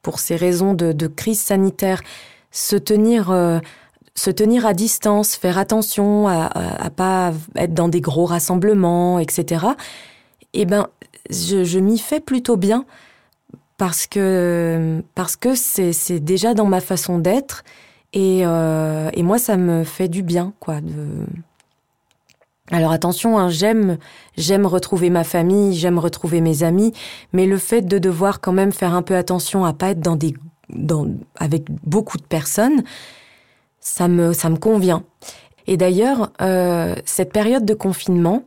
pour 0.02 0.19
ces 0.19 0.36
raisons 0.36 0.73
de, 0.73 1.08
crise 1.08 1.41
sanitaire, 1.41 2.02
se 2.52 2.75
tenir, 2.75 3.30
euh, 3.30 3.60
se 4.15 4.32
tenir 4.32 4.65
à 4.65 4.73
distance, 4.73 5.36
faire 5.36 5.58
attention 5.58 6.28
à, 6.28 6.45
à, 6.45 6.86
à, 6.86 6.89
pas 6.89 7.34
être 7.56 7.73
dans 7.73 7.89
des 7.89 8.02
gros 8.02 8.25
rassemblements, 8.25 9.19
etc. 9.19 9.65
Eh 10.54 10.65
ben, 10.65 10.88
je, 11.30 11.63
je 11.63 11.80
m'y 11.80 11.99
fais 11.99 12.19
plutôt 12.19 12.58
bien 12.58 12.86
parce 13.78 14.08
que 14.08 15.02
parce 15.15 15.36
que 15.36 15.56
c'est 15.56 16.19
déjà 16.19 16.54
dans 16.54 16.65
ma 16.65 16.82
façon 16.82 17.17
d'être 17.19 17.63
et, 18.13 18.41
euh, 18.45 19.10
et 19.13 19.24
moi 19.24 19.38
ça 19.38 19.58
me 19.58 19.84
fait 19.84 20.08
du 20.08 20.24
bien 20.24 20.54
quoi 20.60 20.82
de 20.82 21.26
alors 22.72 22.91
attention, 22.91 23.39
hein, 23.39 23.50
j'aime 23.50 23.98
j'aime 24.38 24.65
retrouver 24.65 25.10
ma 25.10 25.24
famille, 25.24 25.74
j'aime 25.74 25.98
retrouver 25.98 26.39
mes 26.39 26.62
amis, 26.63 26.93
mais 27.34 27.48
le 27.48 27.58
fait 27.58 27.82
de 27.82 27.98
devoir 27.98 28.41
quand 28.41 28.52
même 28.52 28.72
faire 28.72 28.93
un 28.93 29.02
peu 29.02 29.15
attention 29.15 29.65
à 29.65 29.74
pas 29.74 29.89
être 29.89 30.02
dans 30.02 30.15
des 30.15 30.36
dans 30.69 31.08
avec 31.36 31.65
beaucoup 31.84 32.17
de 32.17 32.24
personnes, 32.24 32.84
ça 33.80 34.08
me 34.08 34.34
ça 34.34 34.50
me 34.50 34.58
convient. 34.58 35.04
Et 35.65 35.78
d'ailleurs, 35.78 36.32
euh, 36.41 36.95
cette 37.06 37.32
période 37.34 37.65
de 37.65 37.74
confinement, 37.74 38.43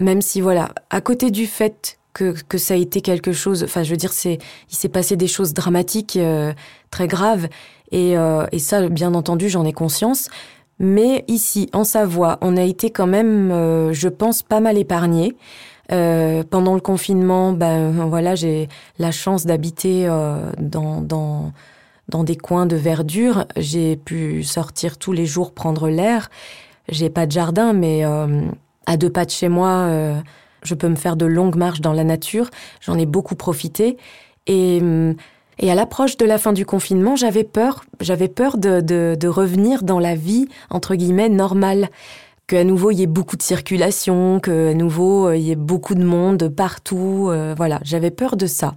même 0.00 0.22
si 0.22 0.40
voilà, 0.40 0.70
à 0.90 1.00
côté 1.00 1.30
du 1.30 1.46
fait 1.46 1.98
que, 2.12 2.34
que 2.48 2.58
ça 2.58 2.74
a 2.74 2.76
été 2.76 3.00
quelque 3.00 3.32
chose. 3.32 3.64
Enfin, 3.64 3.82
je 3.82 3.90
veux 3.90 3.96
dire, 3.96 4.12
c'est 4.12 4.38
il 4.70 4.76
s'est 4.76 4.88
passé 4.88 5.16
des 5.16 5.26
choses 5.26 5.52
dramatiques, 5.52 6.16
euh, 6.16 6.52
très 6.90 7.08
graves, 7.08 7.48
et, 7.94 8.18
euh, 8.18 8.44
et 8.50 8.58
ça, 8.58 8.88
bien 8.88 9.14
entendu, 9.14 9.48
j'en 9.48 9.64
ai 9.64 9.72
conscience. 9.72 10.28
Mais 10.80 11.24
ici, 11.28 11.70
en 11.72 11.84
Savoie, 11.84 12.38
on 12.40 12.56
a 12.56 12.62
été 12.62 12.90
quand 12.90 13.06
même, 13.06 13.52
euh, 13.52 13.92
je 13.92 14.08
pense, 14.08 14.42
pas 14.42 14.58
mal 14.58 14.76
épargné. 14.76 15.36
Euh, 15.92 16.42
pendant 16.42 16.74
le 16.74 16.80
confinement, 16.80 17.52
ben 17.52 18.06
voilà, 18.08 18.34
j'ai 18.34 18.68
la 18.98 19.12
chance 19.12 19.46
d'habiter 19.46 20.06
dans, 20.58 21.00
dans 21.02 21.52
dans 22.08 22.24
des 22.24 22.36
coins 22.36 22.66
de 22.66 22.76
verdure. 22.76 23.46
J'ai 23.56 23.96
pu 23.96 24.42
sortir 24.42 24.98
tous 24.98 25.12
les 25.12 25.24
jours 25.24 25.52
prendre 25.52 25.88
l'air. 25.88 26.30
J'ai 26.88 27.10
pas 27.10 27.26
de 27.26 27.32
jardin, 27.32 27.72
mais 27.72 28.02
à 28.04 28.96
deux 28.96 29.10
pas 29.10 29.24
de 29.24 29.30
chez 29.30 29.48
moi, 29.48 29.88
je 30.62 30.74
peux 30.74 30.88
me 30.88 30.96
faire 30.96 31.16
de 31.16 31.26
longues 31.26 31.56
marches 31.56 31.80
dans 31.80 31.92
la 31.92 32.04
nature. 32.04 32.50
J'en 32.80 32.98
ai 32.98 33.06
beaucoup 33.06 33.36
profité. 33.36 33.96
Et, 34.46 34.82
et 35.58 35.70
à 35.70 35.74
l'approche 35.74 36.16
de 36.16 36.24
la 36.24 36.38
fin 36.38 36.52
du 36.52 36.66
confinement, 36.66 37.16
j'avais 37.16 37.44
peur. 37.44 37.84
J'avais 38.00 38.28
peur 38.28 38.58
de, 38.58 39.26
revenir 39.26 39.82
dans 39.82 39.98
la 39.98 40.14
vie, 40.14 40.48
entre 40.70 40.94
guillemets, 40.94 41.28
normale. 41.28 41.88
Qu'à 42.46 42.64
nouveau, 42.64 42.90
il 42.90 42.98
y 42.98 43.02
ait 43.02 43.06
beaucoup 43.06 43.36
de 43.36 43.42
circulation, 43.42 44.38
qu'à 44.38 44.74
nouveau, 44.74 45.32
il 45.32 45.40
y 45.40 45.50
ait 45.50 45.56
beaucoup 45.56 45.94
de 45.94 46.04
monde 46.04 46.48
partout. 46.48 47.28
Euh, 47.30 47.54
voilà, 47.56 47.80
j'avais 47.84 48.10
peur 48.10 48.36
de 48.36 48.46
ça. 48.46 48.74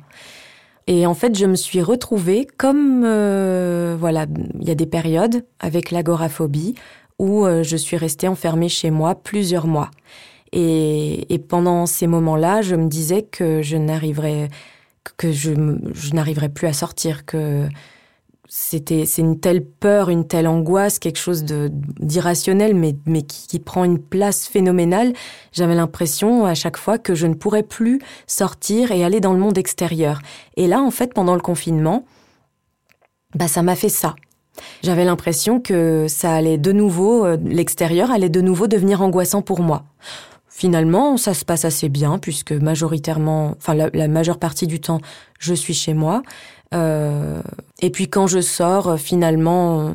Et 0.87 1.05
en 1.05 1.13
fait, 1.13 1.37
je 1.37 1.45
me 1.45 1.55
suis 1.55 1.81
retrouvée 1.81 2.47
comme, 2.57 3.03
euh, 3.05 3.97
voilà, 3.99 4.25
il 4.61 4.65
y 4.65 4.71
a 4.71 4.75
des 4.75 4.85
périodes 4.85 5.43
avec 5.59 5.91
l'agoraphobie 5.91 6.75
où 7.19 7.45
euh, 7.45 7.61
je 7.63 7.75
suis 7.75 7.97
restée 7.97 8.29
enfermée 8.29 8.69
chez 8.69 8.89
moi 8.89 9.15
plusieurs 9.15 9.67
mois. 9.67 9.91
Et 10.53 11.41
pendant 11.49 11.85
ces 11.85 12.07
moments-là, 12.07 12.61
je 12.61 12.75
me 12.75 12.87
disais 12.87 13.21
que 13.21 13.61
je 13.61 13.75
n'arriverais 13.75 14.47
que 15.15 15.31
je, 15.31 15.51
n'arriverais 16.13 16.49
plus 16.49 16.67
à 16.67 16.73
sortir, 16.73 17.25
que 17.25 17.67
c'était 18.49 19.05
c'est 19.05 19.21
une 19.21 19.39
telle 19.39 19.63
peur, 19.63 20.09
une 20.09 20.27
telle 20.27 20.47
angoisse, 20.47 20.99
quelque 20.99 21.19
chose 21.19 21.43
d'irrationnel, 21.43 22.75
mais 22.75 22.95
mais 23.05 23.21
qui, 23.21 23.47
qui 23.47 23.59
prend 23.59 23.83
une 23.83 23.99
place 23.99 24.47
phénoménale. 24.47 25.13
J'avais 25.51 25.75
l'impression 25.75 26.45
à 26.45 26.53
chaque 26.53 26.77
fois 26.77 26.97
que 26.97 27.15
je 27.15 27.27
ne 27.27 27.33
pourrais 27.33 27.63
plus 27.63 27.99
sortir 28.25 28.91
et 28.91 29.03
aller 29.03 29.19
dans 29.19 29.33
le 29.33 29.39
monde 29.39 29.57
extérieur. 29.57 30.19
Et 30.55 30.67
là, 30.67 30.81
en 30.81 30.91
fait, 30.91 31.13
pendant 31.13 31.35
le 31.35 31.41
confinement, 31.41 32.05
bah 33.35 33.47
ça 33.47 33.63
m'a 33.63 33.75
fait 33.75 33.89
ça. 33.89 34.15
J'avais 34.83 35.05
l'impression 35.05 35.59
que 35.59 36.05
ça 36.07 36.33
allait 36.33 36.57
de 36.57 36.71
nouveau, 36.71 37.25
euh, 37.25 37.37
l'extérieur 37.43 38.11
allait 38.11 38.29
de 38.29 38.41
nouveau 38.41 38.67
devenir 38.67 39.01
angoissant 39.01 39.41
pour 39.41 39.61
moi. 39.61 39.85
Finalement, 40.57 41.17
ça 41.17 41.35
se 41.35 41.45
passe 41.45 41.65
assez 41.65 41.87
bien 41.87 42.17
puisque 42.17 42.51
majoritairement, 42.51 43.53
enfin 43.57 43.75
la, 43.75 44.07
majeure 44.07 44.39
partie 44.39 44.65
du 44.65 44.79
temps, 44.79 44.99
je 45.37 45.53
suis 45.53 45.75
chez 45.75 45.93
moi. 45.93 46.23
Euh, 46.73 47.43
et 47.79 47.91
puis 47.91 48.07
quand 48.07 48.25
je 48.25 48.41
sors, 48.41 48.97
finalement, 48.97 49.93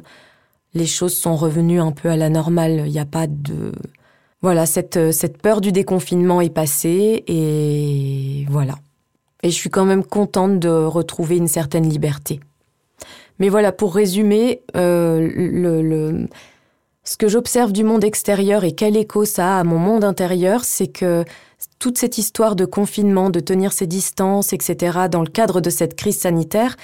les 0.72 0.86
choses 0.86 1.16
sont 1.16 1.34
revenues 1.34 1.80
un 1.80 1.90
peu 1.90 2.10
à 2.10 2.16
la 2.16 2.28
normale. 2.28 2.84
Il 2.86 2.92
n'y 2.92 3.00
a 3.00 3.04
pas 3.04 3.26
de 3.26 3.72
voilà 4.40 4.64
cette 4.64 5.10
cette 5.10 5.42
peur 5.42 5.60
du 5.60 5.72
déconfinement 5.72 6.40
est 6.40 6.54
passée 6.54 7.24
et 7.26 8.46
voilà. 8.48 8.76
Et 9.42 9.50
je 9.50 9.56
suis 9.56 9.68
quand 9.68 9.84
même 9.84 10.04
contente 10.04 10.60
de 10.60 10.68
retrouver 10.68 11.38
une 11.38 11.48
certaine 11.48 11.88
liberté. 11.88 12.38
Mais 13.40 13.48
voilà, 13.48 13.72
pour 13.72 13.96
résumer, 13.96 14.62
euh, 14.76 15.28
le, 15.34 15.82
le, 15.82 16.28
ce 17.04 17.16
que 17.16 17.28
j'observe 17.28 17.72
du 17.72 17.84
monde 17.84 18.04
extérieur 18.04 18.64
et 18.64 18.72
quel 18.72 18.96
écho 18.96 19.24
ça 19.24 19.56
a 19.56 19.60
à 19.60 19.64
mon 19.64 19.78
monde 19.78 20.04
intérieur, 20.04 20.64
c'est 20.64 20.86
que 20.86 21.24
toute 21.78 21.98
cette 21.98 22.18
histoire 22.18 22.54
de 22.54 22.64
confinement, 22.64 23.30
de 23.30 23.40
tenir 23.40 23.72
ses 23.72 23.86
distances, 23.86 24.52
etc., 24.52 25.06
dans 25.10 25.22
le 25.22 25.28
cadre 25.28 25.60
de 25.60 25.70
cette 25.70 25.96
crise 25.96 26.18
sanitaire, 26.18 26.76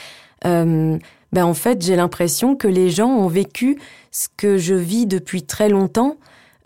euh, 0.44 0.98
ben 1.32 1.44
en 1.44 1.54
fait, 1.54 1.82
j'ai 1.82 1.96
l'impression 1.96 2.56
que 2.56 2.68
les 2.68 2.90
gens 2.90 3.10
ont 3.10 3.28
vécu 3.28 3.78
ce 4.10 4.28
que 4.36 4.56
je 4.58 4.74
vis 4.74 5.06
depuis 5.06 5.42
très 5.42 5.68
longtemps, 5.68 6.16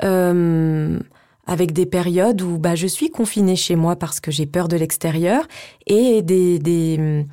euh, 0.03 0.99
avec 1.47 1.73
des 1.73 1.87
périodes 1.87 2.41
où 2.41 2.59
ben, 2.59 2.75
je 2.75 2.87
suis 2.87 3.11
confinée 3.11 3.57
chez 3.57 3.77
moi 3.77 3.97
parce 3.97 4.21
que 4.21 4.31
j'ai 4.31 4.47
peur 4.47 4.69
de 4.69 4.77
l'extérieur 4.77 5.47
et 5.87 6.23
des, 6.23 6.59
des 6.59 7.27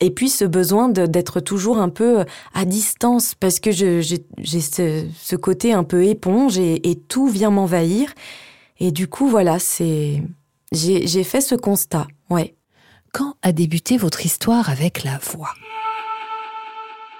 et 0.00 0.10
puis 0.10 0.28
ce 0.28 0.44
besoin 0.44 0.88
d'être 0.88 1.40
toujours 1.40 1.78
un 1.78 1.88
peu 1.88 2.24
à 2.54 2.64
distance 2.64 3.34
parce 3.34 3.60
que 3.60 3.70
j'ai 3.70 4.02
ce, 4.02 5.06
ce 5.14 5.36
côté 5.36 5.72
un 5.72 5.84
peu 5.84 6.04
éponge 6.04 6.58
et, 6.58 6.90
et 6.90 6.96
tout 6.96 7.28
vient 7.28 7.50
m'envahir. 7.50 8.12
Et 8.78 8.90
du 8.90 9.08
coup, 9.08 9.28
voilà, 9.28 9.58
c'est 9.58 10.22
j'ai 10.72 11.24
fait 11.24 11.40
ce 11.40 11.54
constat. 11.54 12.06
Ouais. 12.30 12.54
Quand 13.12 13.34
a 13.42 13.52
débuté 13.52 13.96
votre 13.96 14.26
histoire 14.26 14.68
avec 14.68 15.04
la 15.04 15.18
voix? 15.18 15.54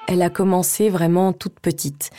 Elle 0.08 0.22
a 0.22 0.30
commencé 0.30 0.88
vraiment 0.88 1.32
toute 1.32 1.58
petite. 1.60 2.10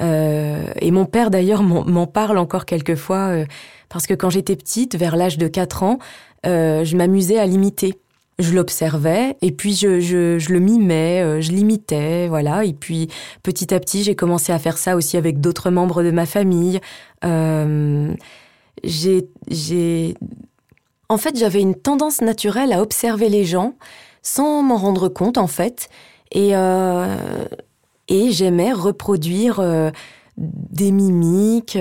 Euh, 0.00 0.64
et 0.80 0.90
mon 0.90 1.06
père 1.06 1.30
d'ailleurs 1.30 1.62
m'en 1.62 2.06
parle 2.06 2.38
encore 2.38 2.64
quelquefois 2.64 3.28
euh, 3.28 3.44
parce 3.88 4.06
que 4.06 4.14
quand 4.14 4.30
j'étais 4.30 4.56
petite, 4.56 4.96
vers 4.96 5.16
l'âge 5.16 5.38
de 5.38 5.48
4 5.48 5.82
ans, 5.82 5.98
euh, 6.46 6.84
je 6.84 6.96
m'amusais 6.96 7.38
à 7.38 7.46
l'imiter 7.46 7.94
je 8.38 8.54
l'observais 8.54 9.36
et 9.42 9.52
puis 9.52 9.74
je, 9.74 10.52
le 10.52 10.58
mimais, 10.58 11.22
euh, 11.22 11.40
je 11.40 11.52
l'imitais, 11.52 12.28
voilà. 12.28 12.64
Et 12.64 12.72
puis 12.72 13.08
petit 13.42 13.72
à 13.74 13.80
petit, 13.80 14.02
j'ai 14.02 14.14
commencé 14.14 14.52
à 14.52 14.58
faire 14.58 14.78
ça 14.78 14.96
aussi 14.96 15.16
avec 15.16 15.40
d'autres 15.40 15.70
membres 15.70 16.02
de 16.02 16.10
ma 16.10 16.26
famille. 16.26 16.80
Euh, 17.24 18.12
j'ai, 18.84 20.14
en 21.08 21.18
fait, 21.18 21.38
j'avais 21.38 21.60
une 21.60 21.74
tendance 21.74 22.20
naturelle 22.20 22.72
à 22.72 22.82
observer 22.82 23.28
les 23.28 23.44
gens 23.44 23.74
sans 24.22 24.62
m'en 24.62 24.76
rendre 24.76 25.08
compte, 25.08 25.36
en 25.38 25.46
fait, 25.46 25.88
et 26.32 26.56
euh, 26.56 27.16
et 28.08 28.32
j'aimais 28.32 28.72
reproduire 28.72 29.62
des 30.36 30.90
mimiques, 30.90 31.78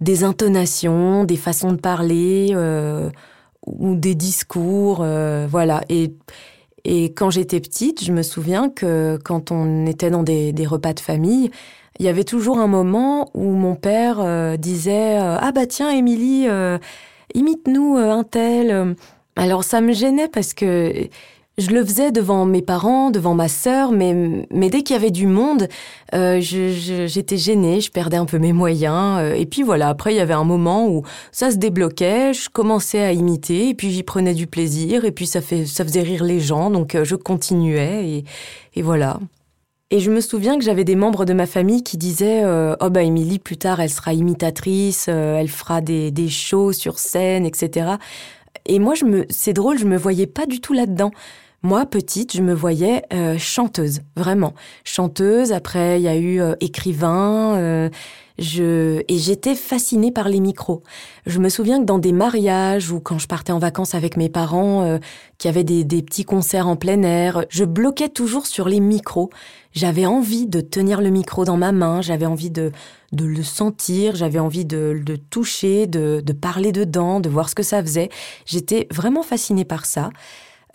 des 0.00 0.24
intonations, 0.24 1.24
des 1.24 1.36
façons 1.36 1.72
de 1.72 1.76
parler. 1.76 2.54
Ou 3.66 3.94
des 3.94 4.14
discours, 4.14 5.00
euh, 5.02 5.46
voilà. 5.48 5.82
Et, 5.88 6.14
et 6.84 7.12
quand 7.12 7.30
j'étais 7.30 7.60
petite, 7.60 8.02
je 8.02 8.12
me 8.12 8.22
souviens 8.22 8.70
que 8.70 9.18
quand 9.22 9.50
on 9.50 9.86
était 9.86 10.10
dans 10.10 10.22
des, 10.22 10.52
des 10.52 10.66
repas 10.66 10.94
de 10.94 11.00
famille, 11.00 11.50
il 12.00 12.06
y 12.06 12.08
avait 12.08 12.24
toujours 12.24 12.58
un 12.58 12.66
moment 12.66 13.30
où 13.34 13.44
mon 13.50 13.74
père 13.74 14.20
euh, 14.20 14.56
disait 14.56 15.18
euh, 15.18 15.36
Ah 15.38 15.52
bah 15.52 15.66
tiens, 15.66 15.90
Émilie, 15.90 16.46
euh, 16.48 16.78
imite-nous 17.34 17.96
un 17.96 18.24
tel. 18.24 18.96
Alors 19.36 19.64
ça 19.64 19.82
me 19.82 19.92
gênait 19.92 20.28
parce 20.28 20.54
que 20.54 21.08
je 21.60 21.70
le 21.70 21.84
faisais 21.84 22.10
devant 22.10 22.46
mes 22.46 22.62
parents, 22.62 23.10
devant 23.10 23.34
ma 23.34 23.48
sœur, 23.48 23.92
mais, 23.92 24.46
mais 24.50 24.70
dès 24.70 24.82
qu'il 24.82 24.94
y 24.94 24.98
avait 24.98 25.10
du 25.10 25.26
monde, 25.26 25.68
euh, 26.14 26.40
j'étais 26.40 27.36
gênée, 27.36 27.80
je 27.80 27.90
perdais 27.90 28.16
un 28.16 28.24
peu 28.24 28.38
mes 28.38 28.52
moyens. 28.52 29.18
Euh, 29.20 29.34
et 29.34 29.46
puis 29.46 29.62
voilà, 29.62 29.88
après, 29.88 30.14
il 30.14 30.16
y 30.16 30.20
avait 30.20 30.34
un 30.34 30.44
moment 30.44 30.88
où 30.88 31.02
ça 31.32 31.50
se 31.50 31.56
débloquait, 31.56 32.32
je 32.34 32.48
commençais 32.48 33.00
à 33.00 33.12
imiter, 33.12 33.68
et 33.68 33.74
puis 33.74 33.90
j'y 33.90 34.02
prenais 34.02 34.34
du 34.34 34.46
plaisir, 34.46 35.04
et 35.04 35.12
puis 35.12 35.26
ça, 35.26 35.40
fait, 35.40 35.66
ça 35.66 35.84
faisait 35.84 36.02
rire 36.02 36.24
les 36.24 36.40
gens, 36.40 36.70
donc 36.70 36.94
euh, 36.94 37.04
je 37.04 37.16
continuais, 37.16 38.24
et, 38.74 38.82
voilà. 38.82 39.18
Et 39.90 39.98
je 39.98 40.10
me 40.10 40.20
souviens 40.20 40.56
que 40.56 40.64
j'avais 40.64 40.84
des 40.84 40.96
membres 40.96 41.24
de 41.24 41.32
ma 41.32 41.46
famille 41.46 41.82
qui 41.82 41.98
disaient 41.98 42.44
Oh 42.80 42.90
bah 42.90 43.02
Émilie, 43.02 43.40
plus 43.40 43.56
tard, 43.56 43.80
elle 43.80 43.90
sera 43.90 44.12
imitatrice, 44.12 45.08
elle 45.08 45.48
fera 45.48 45.80
des, 45.80 46.12
des 46.12 46.28
shows 46.28 46.72
sur 46.72 47.00
scène, 47.00 47.44
etc. 47.44 47.96
Et 48.66 48.78
moi, 48.78 48.94
je 48.94 49.04
me, 49.04 49.26
c'est 49.28 49.52
drôle, 49.52 49.78
je 49.78 49.86
me 49.86 49.96
voyais 49.96 50.28
pas 50.28 50.46
du 50.46 50.60
tout 50.60 50.72
là-dedans 50.72 51.10
Moi, 51.62 51.84
petite, 51.84 52.34
je 52.34 52.40
me 52.40 52.54
voyais 52.54 53.02
euh, 53.12 53.36
chanteuse, 53.36 54.00
vraiment. 54.16 54.54
Chanteuse, 54.82 55.52
après, 55.52 56.00
il 56.00 56.04
y 56.04 56.08
a 56.08 56.16
eu 56.16 56.40
euh, 56.40 56.54
écrivain, 56.60 57.54
euh, 57.58 57.90
je... 58.38 59.02
et 59.06 59.18
j'étais 59.18 59.54
fascinée 59.54 60.10
par 60.10 60.30
les 60.30 60.40
micros. 60.40 60.82
Je 61.26 61.38
me 61.38 61.50
souviens 61.50 61.78
que 61.78 61.84
dans 61.84 61.98
des 61.98 62.12
mariages 62.12 62.90
ou 62.90 62.98
quand 63.00 63.18
je 63.18 63.26
partais 63.26 63.52
en 63.52 63.58
vacances 63.58 63.94
avec 63.94 64.16
mes 64.16 64.30
parents, 64.30 64.84
euh, 64.84 64.98
qui 65.36 65.48
avaient 65.48 65.62
des, 65.62 65.84
des 65.84 66.00
petits 66.00 66.24
concerts 66.24 66.66
en 66.66 66.76
plein 66.76 67.02
air, 67.02 67.44
je 67.50 67.64
bloquais 67.64 68.08
toujours 68.08 68.46
sur 68.46 68.66
les 68.66 68.80
micros. 68.80 69.28
J'avais 69.72 70.06
envie 70.06 70.46
de 70.46 70.62
tenir 70.62 71.02
le 71.02 71.10
micro 71.10 71.44
dans 71.44 71.58
ma 71.58 71.72
main, 71.72 72.00
j'avais 72.00 72.24
envie 72.24 72.50
de, 72.50 72.72
de 73.12 73.26
le 73.26 73.42
sentir, 73.42 74.16
j'avais 74.16 74.38
envie 74.38 74.64
de 74.64 74.98
le 75.06 75.18
toucher, 75.18 75.86
de, 75.86 76.22
de 76.24 76.32
parler 76.32 76.72
dedans, 76.72 77.20
de 77.20 77.28
voir 77.28 77.50
ce 77.50 77.54
que 77.54 77.62
ça 77.62 77.82
faisait. 77.82 78.08
J'étais 78.46 78.88
vraiment 78.90 79.22
fascinée 79.22 79.66
par 79.66 79.84
ça. 79.84 80.08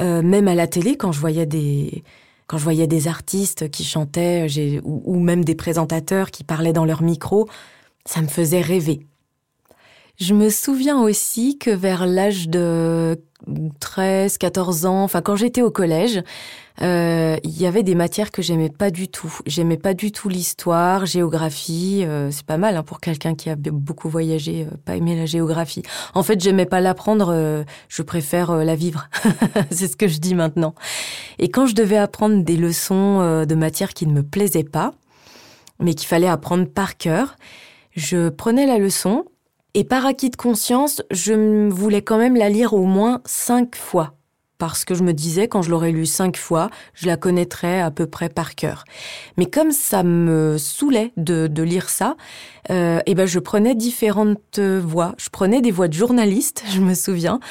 Euh, 0.01 0.21
même 0.21 0.47
à 0.47 0.55
la 0.55 0.67
télé, 0.67 0.97
quand 0.97 1.11
je 1.11 1.19
voyais 1.19 1.45
des, 1.45 2.03
quand 2.47 2.57
je 2.57 2.63
voyais 2.63 2.87
des 2.87 3.07
artistes 3.07 3.69
qui 3.69 3.83
chantaient, 3.83 4.47
ou, 4.83 5.01
ou 5.05 5.19
même 5.19 5.45
des 5.45 5.55
présentateurs 5.55 6.31
qui 6.31 6.43
parlaient 6.43 6.73
dans 6.73 6.85
leur 6.85 7.01
micro, 7.01 7.47
ça 8.05 8.21
me 8.21 8.27
faisait 8.27 8.61
rêver. 8.61 9.05
Je 10.17 10.33
me 10.33 10.49
souviens 10.49 11.01
aussi 11.01 11.57
que 11.57 11.71
vers 11.71 12.05
l'âge 12.05 12.47
de 12.47 13.19
13, 13.79 14.37
14 14.37 14.85
ans, 14.85 15.03
enfin 15.03 15.21
quand 15.21 15.35
j'étais 15.35 15.61
au 15.61 15.71
collège, 15.71 16.21
euh, 16.81 17.37
il 17.43 17.57
y 17.57 17.65
avait 17.65 17.83
des 17.83 17.95
matières 17.95 18.31
que 18.31 18.41
j'aimais 18.41 18.69
pas 18.69 18.91
du 18.91 19.07
tout. 19.07 19.33
J'aimais 19.45 19.77
pas 19.77 19.93
du 19.93 20.11
tout 20.11 20.27
l'histoire, 20.27 21.05
géographie. 21.05 22.03
euh, 22.05 22.29
c'est 22.31 22.45
pas 22.45 22.57
mal 22.57 22.75
hein, 22.75 22.83
pour 22.83 22.99
quelqu'un 22.99 23.33
qui 23.35 23.49
a 23.49 23.55
beaucoup 23.55 24.09
voyagé, 24.09 24.67
euh, 24.69 24.75
pas 24.83 24.95
aimer 24.95 25.15
la 25.15 25.25
géographie. 25.25 25.83
En 26.13 26.23
fait, 26.23 26.41
j'aimais 26.41 26.65
pas 26.65 26.81
l'apprendre. 26.81 27.29
euh, 27.31 27.63
je 27.87 28.01
préfère 28.01 28.51
euh, 28.51 28.63
la 28.63 28.75
vivre. 28.75 29.07
c'est 29.71 29.87
ce 29.87 29.95
que 29.95 30.07
je 30.07 30.19
dis 30.19 30.35
maintenant. 30.35 30.75
Et 31.39 31.49
quand 31.49 31.65
je 31.65 31.75
devais 31.75 31.97
apprendre 31.97 32.43
des 32.43 32.57
leçons 32.57 33.45
de 33.45 33.55
matières 33.55 33.93
qui 33.93 34.07
ne 34.07 34.13
me 34.13 34.23
plaisaient 34.23 34.63
pas, 34.63 34.93
mais 35.79 35.93
qu'il 35.93 36.07
fallait 36.07 36.27
apprendre 36.27 36.67
par 36.67 36.97
cœur, 36.97 37.35
je 37.95 38.29
prenais 38.29 38.65
la 38.65 38.77
leçon 38.77 39.25
et 39.75 39.83
par 39.83 40.05
acquis 40.05 40.29
de 40.29 40.37
conscience, 40.37 41.03
je 41.11 41.69
voulais 41.69 42.01
quand 42.01 42.17
même 42.17 42.37
la 42.37 42.49
lire 42.49 42.73
au 42.73 42.85
moins 42.85 43.21
cinq 43.25 43.75
fois. 43.75 44.13
Parce 44.57 44.85
que 44.85 44.95
je 44.95 45.03
me 45.03 45.11
disais, 45.11 45.49
quand 45.49 45.61
je 45.61 45.69
l'aurais 45.69 45.91
lu 45.91 46.05
cinq 46.05 46.37
fois, 46.37 46.69
je 46.93 47.07
la 47.07 47.17
connaîtrais 47.17 47.81
à 47.81 47.91
peu 47.91 48.07
près 48.07 48.29
par 48.29 48.55
cœur. 48.55 48.85
Mais 49.35 49.47
comme 49.47 49.71
ça 49.71 50.01
me 50.01 50.57
saoulait 50.57 51.11
de, 51.17 51.47
de 51.47 51.61
lire 51.61 51.89
ça, 51.89 52.15
euh, 52.71 52.99
et 53.05 53.15
ben 53.15 53.25
je 53.25 53.39
prenais 53.39 53.75
différentes 53.75 54.59
voix. 54.59 55.13
Je 55.17 55.27
prenais 55.29 55.59
des 55.59 55.71
voix 55.71 55.89
de 55.89 55.93
journalistes, 55.93 56.63
je 56.73 56.79
me 56.79 56.93
souviens. 56.93 57.41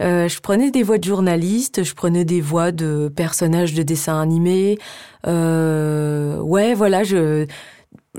Euh, 0.00 0.26
je 0.26 0.40
prenais 0.40 0.70
des 0.70 0.82
voix 0.82 0.96
de 0.96 1.04
journalistes, 1.04 1.84
je 1.84 1.94
prenais 1.94 2.24
des 2.24 2.40
voix 2.40 2.72
de 2.72 3.12
personnages 3.14 3.74
de 3.74 3.82
dessins 3.82 4.18
animés. 4.18 4.78
Euh, 5.26 6.38
ouais, 6.38 6.72
voilà, 6.72 7.04
je, 7.04 7.46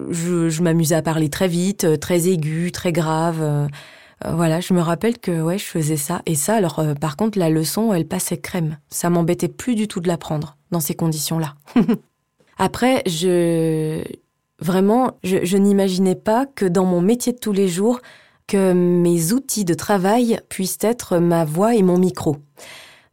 je, 0.10 0.50
je 0.50 0.62
m'amusais 0.62 0.96
à 0.96 1.02
parler 1.02 1.30
très 1.30 1.48
vite, 1.48 1.84
euh, 1.84 1.98
très 1.98 2.28
aigu, 2.28 2.72
très 2.72 2.92
grave. 2.92 3.42
euh, 3.42 3.68
euh, 4.26 4.34
voilà, 4.34 4.62
je 4.62 4.74
me 4.74 4.82
rappelle 4.82 5.18
que 5.18 5.42
ouais, 5.42 5.58
je 5.58 5.66
faisais 5.66 5.98
ça. 5.98 6.22
Et 6.26 6.36
ça, 6.36 6.56
alors, 6.56 6.82
par 7.00 7.18
contre, 7.18 7.38
la 7.38 7.50
leçon, 7.50 7.94
elle 7.94 8.08
passait 8.08 8.38
crème. 8.38 8.78
Ça 8.90 9.10
m'embêtait 9.10 9.50
plus 9.50 9.76
du 9.76 9.88
tout 9.88 10.00
de 10.00 10.08
l'apprendre 10.08 10.58
dans 10.72 10.80
ces 10.80 10.96
conditions-là. 10.96 11.56
Après, 12.58 13.04
je 13.06 14.02
vraiment, 14.60 15.18
je, 15.24 15.44
je 15.44 15.58
n'imaginais 15.58 16.16
pas 16.16 16.46
que 16.46 16.66
dans 16.66 16.86
mon 16.86 17.02
métier 17.02 17.34
de 17.34 17.38
tous 17.38 17.52
les 17.52 17.68
jours, 17.68 18.00
que 18.48 18.72
mes 18.72 19.34
outils 19.34 19.66
de 19.66 19.74
travail 19.74 20.40
puissent 20.48 20.78
être 20.82 21.18
ma 21.18 21.44
voix 21.44 21.76
et 21.76 21.84
mon 21.84 21.98
micro. 21.98 22.38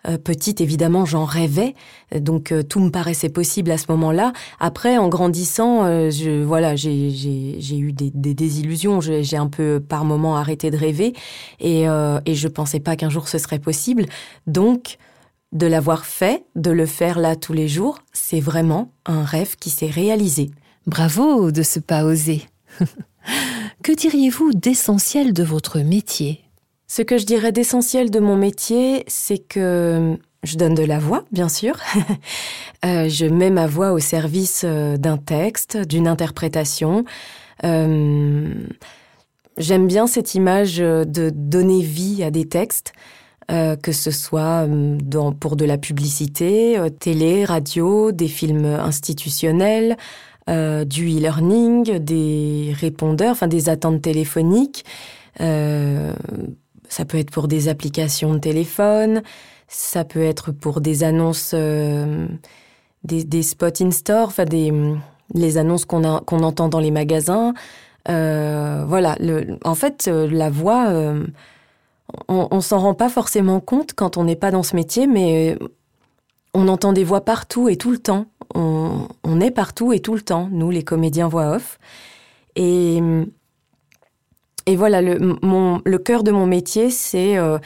Euh, 0.09 0.19
petite, 0.19 0.61
évidemment, 0.61 1.05
j'en 1.05 1.25
rêvais, 1.25 1.75
donc 2.15 2.53
euh, 2.53 2.63
tout 2.63 2.81
me 2.81 2.91
paraissait 2.91 3.29
possible 3.29 3.71
à 3.71 3.79
ce 3.79 3.87
moment-là. 3.91 4.33
Après, 4.59 4.99
en 4.99 5.09
grandissant, 5.09 5.85
euh, 5.85 6.11
je, 6.11 6.43
voilà, 6.43 6.75
j'ai 6.77 7.09
eu 7.79 7.93
des, 7.93 8.11
des 8.13 8.35
désillusions. 8.35 9.01
J'ai 9.01 9.23
j'ai 9.23 9.37
un 9.37 9.47
peu, 9.47 9.81
par 9.81 10.05
moments, 10.05 10.37
arrêté 10.37 10.71
de 10.71 10.77
rêver, 10.77 11.15
et, 11.61 11.89
euh, 11.89 12.21
et 12.27 12.35
je 12.35 12.49
pensais 12.49 12.81
pas 12.81 12.97
qu'un 12.97 13.09
jour 13.09 13.29
ce 13.29 13.39
serait 13.39 13.59
possible. 13.59 14.07
Donc, 14.47 14.99
de 15.53 15.67
l'avoir 15.67 16.05
fait, 16.05 16.45
de 16.57 16.71
le 16.71 16.87
faire 16.87 17.19
là 17.19 17.37
tous 17.37 17.53
les 17.53 17.69
jours, 17.69 17.99
c'est 18.13 18.41
vraiment 18.41 18.93
un 19.07 19.25
rêve 19.25 19.57
qui 19.57 19.71
s'est 19.71 19.91
réalisé. 19.91 20.51
Bravo 20.87 21.51
de 21.51 21.63
ce 21.63 21.79
pas 21.79 22.05
osé. 22.05 22.43
que 23.83 23.93
diriez-vous 23.93 24.53
d'essentiel 24.53 25.33
de 25.33 25.45
votre 25.45 25.79
métier? 25.81 26.42
Ce 26.95 27.01
que 27.01 27.17
je 27.17 27.25
dirais 27.25 27.53
d'essentiel 27.53 28.11
de 28.11 28.21
mon 28.21 28.37
métier, 28.37 29.05
c'est 29.07 29.39
que 29.39 30.19
je 30.43 30.57
donne 30.59 30.75
de 30.75 30.83
la 30.83 30.99
voix, 30.99 31.25
bien 31.33 31.49
sûr. 31.49 31.79
Euh, 32.85 33.09
je 33.09 33.27
mets 33.27 33.51
ma 33.51 33.69
voix 33.69 33.93
au 33.93 34.01
service 34.01 34.63
euh, 34.65 34.97
d'un 34.97 35.17
texte, 35.17 35.77
d'une 35.77 36.09
interprétation. 36.09 37.05
Euh, 37.63 38.53
J'aime 39.57 39.87
bien 39.87 40.09
cette 40.09 40.35
image 40.35 40.81
euh, 40.81 41.05
de 41.05 41.31
donner 41.33 41.81
vie 41.81 42.25
à 42.25 42.33
des 42.33 42.49
textes, 42.49 42.93
euh, 43.53 43.77
que 43.77 43.93
ce 43.93 44.11
soit 44.11 44.67
euh, 44.67 44.99
pour 45.39 45.55
de 45.55 45.65
la 45.65 45.79
publicité, 45.79 46.77
euh, 46.77 46.89
télé, 46.89 47.45
radio, 47.45 48.11
des 48.11 48.27
films 48.27 48.65
institutionnels, 48.65 49.97
euh, 50.51 50.85
du 50.85 51.07
e-learning, 51.07 51.99
des 52.01 52.75
répondeurs, 52.77 53.31
enfin 53.31 53.47
des 53.47 53.69
attentes 53.69 54.03
téléphoniques. 54.03 54.85
Euh, 55.41 56.13
ça 56.93 57.07
peut 57.07 57.17
être 57.17 57.31
pour 57.31 57.49
des 57.49 57.69
applications 57.69 58.35
de 58.35 58.39
téléphone, 58.39 59.23
ça 59.67 60.05
peut 60.05 60.23
être 60.23 60.53
pour 60.53 60.83
des 60.83 61.05
annonces, 61.05 61.53
euh, 61.55 62.27
des, 63.03 63.25
des 63.25 63.43
spots 63.43 63.81
in-store, 63.81 64.29
enfin 64.29 64.45
les 65.35 65.57
annonces 65.57 65.87
qu'on 65.87 66.05
entend 66.05 66.69
dans 66.69 66.81
les 66.81 66.91
magasins. 66.91 67.55
Euh, 68.11 68.85
voilà, 68.87 69.17
en 69.65 69.75
fait, 69.75 70.07
euh, 70.07 70.29
la 70.31 70.51
voix, 70.51 70.93
on, 72.29 72.49
on 72.51 72.61
s'en 72.61 72.79
rend 72.79 72.93
pas 72.93 73.09
forcément 73.09 73.61
compte 73.61 73.95
quand 73.95 74.19
on 74.19 74.25
n'est 74.25 74.37
pas 74.37 74.51
dans 74.51 74.63
ce 74.63 74.77
métier, 74.77 75.07
mais 75.07 75.57
on 76.53 76.69
entend 76.69 76.93
des 76.93 77.05
voix 77.05 77.25
partout 77.25 77.71
et 77.71 77.77
tout 77.77 77.91
le 77.91 77.99
temps. 77.99 78.27
On, 78.55 79.09
on 79.25 79.41
est 79.41 79.51
partout 79.51 79.95
et 79.95 80.01
tout 80.01 80.15
le 80.15 80.21
temps, 80.21 80.51
nous, 80.53 80.69
les 80.71 80.85
comédiens 80.85 81.29
voix 81.29 81.57
off. 81.57 81.79
Et, 82.55 83.01
et 84.67 84.77
voilà, 84.77 85.03
le, 85.03 85.99
cœur 85.99 86.23
de 86.23 86.31
mon 86.31 86.47
métier, 86.47 86.91
c'est 86.91 87.37
euh, 87.37 87.59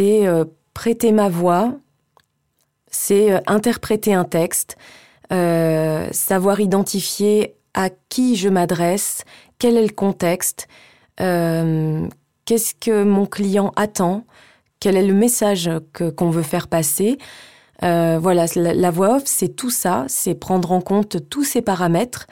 euh, 0.00 0.44
prêter 0.74 1.12
ma 1.12 1.28
voix, 1.28 1.74
c'est 2.90 3.32
euh, 3.32 3.40
interpréter 3.46 4.14
un 4.14 4.24
texte, 4.24 4.76
savoir 5.30 6.60
identifier 6.60 7.54
à 7.74 7.90
qui 8.08 8.36
je 8.36 8.48
m'adresse, 8.48 9.24
quel 9.58 9.76
est 9.76 9.86
le 9.86 9.92
contexte, 9.92 10.66
qu'est-ce 11.16 12.74
que 12.74 13.04
mon 13.04 13.26
client 13.26 13.72
attend, 13.76 14.24
quel 14.80 14.96
est 14.96 15.06
le 15.06 15.14
message 15.14 15.70
qu'on 16.16 16.30
veut 16.30 16.42
faire 16.42 16.66
passer. 16.66 17.18
Voilà, 17.80 18.46
la 18.56 18.90
voix 18.90 19.16
off, 19.16 19.22
c'est 19.26 19.54
tout 19.54 19.70
ça, 19.70 20.04
c'est 20.08 20.34
prendre 20.34 20.72
en 20.72 20.80
compte 20.80 21.28
tous 21.28 21.44
ces 21.44 21.62
paramètres. 21.62 22.26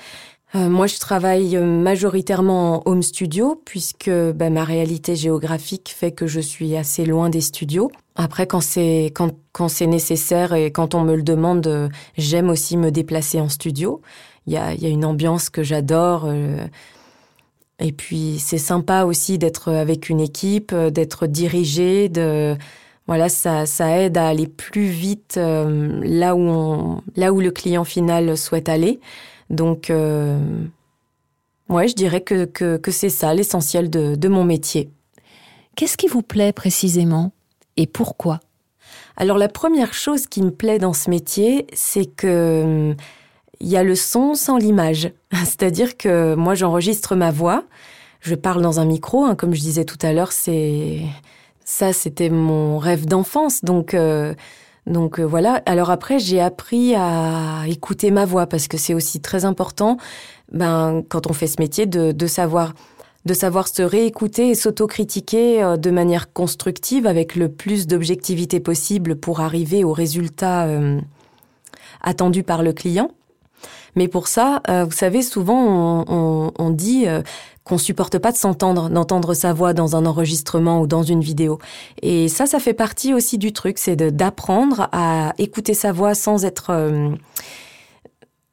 Euh, 0.54 0.68
moi, 0.70 0.86
je 0.86 0.98
travaille 0.98 1.56
majoritairement 1.58 2.76
en 2.86 2.90
home 2.90 3.02
studio 3.02 3.60
puisque 3.66 4.10
ben, 4.10 4.52
ma 4.52 4.64
réalité 4.64 5.14
géographique 5.14 5.94
fait 5.94 6.12
que 6.12 6.26
je 6.26 6.40
suis 6.40 6.74
assez 6.76 7.04
loin 7.04 7.28
des 7.28 7.42
studios. 7.42 7.90
Après, 8.16 8.46
quand 8.46 8.62
c'est 8.62 9.12
quand, 9.14 9.32
quand 9.52 9.68
c'est 9.68 9.86
nécessaire 9.86 10.54
et 10.54 10.72
quand 10.72 10.94
on 10.94 11.02
me 11.02 11.14
le 11.14 11.22
demande, 11.22 11.66
euh, 11.66 11.88
j'aime 12.16 12.48
aussi 12.48 12.76
me 12.78 12.90
déplacer 12.90 13.40
en 13.40 13.48
studio. 13.50 14.00
Il 14.46 14.54
y 14.54 14.56
a, 14.56 14.72
y 14.74 14.86
a 14.86 14.88
une 14.88 15.04
ambiance 15.04 15.50
que 15.50 15.62
j'adore. 15.62 16.24
euh, 16.26 16.66
et 17.80 17.92
puis, 17.92 18.38
c'est 18.40 18.58
sympa 18.58 19.04
aussi 19.04 19.38
d'être 19.38 19.70
avec 19.72 20.08
une 20.08 20.20
équipe, 20.20 20.72
euh, 20.72 20.90
d'être 20.90 21.26
dirigé, 21.26 22.08
de 22.08 22.56
voilà, 23.06 23.28
ça, 23.28 23.64
ça 23.66 23.96
aide 23.98 24.18
à 24.18 24.28
aller 24.28 24.46
plus 24.46 24.86
vite 24.88 25.36
euh, 25.38 26.00
là 26.02 26.34
où 26.34 26.40
on, 26.40 27.02
là 27.16 27.32
où 27.32 27.40
le 27.40 27.50
client 27.50 27.84
final 27.84 28.36
souhaite 28.36 28.68
aller. 28.68 29.00
Donc, 29.50 29.90
euh, 29.90 30.38
ouais, 31.68 31.88
je 31.88 31.94
dirais 31.94 32.20
que, 32.20 32.44
que, 32.44 32.76
que 32.76 32.90
c'est 32.90 33.08
ça 33.08 33.34
l'essentiel 33.34 33.90
de, 33.90 34.14
de 34.14 34.28
mon 34.28 34.44
métier. 34.44 34.90
Qu'est-ce 35.76 35.96
qui 35.96 36.08
vous 36.08 36.22
plaît 36.22 36.52
précisément 36.52 37.32
et 37.76 37.86
pourquoi? 37.86 38.40
Alors, 39.16 39.38
la 39.38 39.48
première 39.48 39.94
chose 39.94 40.26
qui 40.26 40.42
me 40.42 40.50
plaît 40.50 40.78
dans 40.78 40.92
ce 40.92 41.10
métier, 41.10 41.66
c'est 41.72 42.06
que 42.06 42.62
hum, 42.90 42.96
il 43.60 43.68
y 43.68 43.76
a 43.76 43.82
le 43.82 43.94
son 43.94 44.34
sans 44.34 44.56
l'image. 44.56 45.12
C'est-à-dire 45.32 45.96
que 45.96 46.34
moi, 46.34 46.54
j'enregistre 46.54 47.16
ma 47.16 47.30
voix, 47.30 47.64
je 48.20 48.34
parle 48.34 48.62
dans 48.62 48.80
un 48.80 48.84
micro, 48.84 49.24
hein, 49.24 49.34
comme 49.34 49.54
je 49.54 49.60
disais 49.60 49.84
tout 49.84 49.98
à 50.02 50.12
l'heure, 50.12 50.32
c'est 50.32 51.02
ça, 51.64 51.92
c'était 51.92 52.30
mon 52.30 52.78
rêve 52.78 53.06
d'enfance. 53.06 53.64
Donc, 53.64 53.94
euh, 53.94 54.34
donc 54.88 55.20
euh, 55.20 55.24
voilà. 55.24 55.62
Alors 55.66 55.90
après, 55.90 56.18
j'ai 56.18 56.40
appris 56.40 56.94
à 56.96 57.62
écouter 57.68 58.10
ma 58.10 58.24
voix 58.24 58.46
parce 58.46 58.66
que 58.66 58.76
c'est 58.76 58.94
aussi 58.94 59.20
très 59.20 59.44
important, 59.44 59.98
ben, 60.50 61.02
quand 61.08 61.30
on 61.30 61.32
fait 61.32 61.46
ce 61.46 61.60
métier, 61.60 61.86
de, 61.86 62.10
de 62.10 62.26
savoir 62.26 62.72
de 63.28 63.34
savoir 63.34 63.68
se 63.68 63.82
réécouter 63.82 64.48
et 64.50 64.54
s'autocritiquer 64.54 65.62
euh, 65.62 65.76
de 65.76 65.90
manière 65.90 66.32
constructive 66.32 67.06
avec 67.06 67.36
le 67.36 67.48
plus 67.50 67.86
d'objectivité 67.86 68.58
possible 68.58 69.16
pour 69.16 69.40
arriver 69.40 69.84
au 69.84 69.92
résultat 69.92 70.64
euh, 70.64 70.98
attendu 72.00 72.42
par 72.42 72.62
le 72.62 72.72
client. 72.72 73.10
Mais 73.96 74.08
pour 74.08 74.28
ça, 74.28 74.62
euh, 74.68 74.84
vous 74.84 74.92
savez, 74.92 75.22
souvent 75.22 76.04
on, 76.08 76.70
dit 76.70 77.06
qu'on 77.68 77.78
supporte 77.78 78.18
pas 78.18 78.32
de 78.32 78.36
s'entendre, 78.36 78.88
d'entendre 78.88 79.34
sa 79.34 79.52
voix 79.52 79.72
dans 79.72 79.96
un 79.96 80.06
enregistrement 80.06 80.80
ou 80.80 80.86
dans 80.86 81.02
une 81.02 81.20
vidéo. 81.20 81.58
Et 82.02 82.28
ça, 82.28 82.46
ça 82.46 82.58
fait 82.58 82.74
partie 82.74 83.14
aussi 83.14 83.38
du 83.38 83.52
truc, 83.52 83.78
c'est 83.78 83.96
d'apprendre 83.96 84.88
à 84.92 85.34
écouter 85.38 85.74
sa 85.74 85.92
voix 85.92 86.14
sans 86.14 86.44
être 86.44 86.72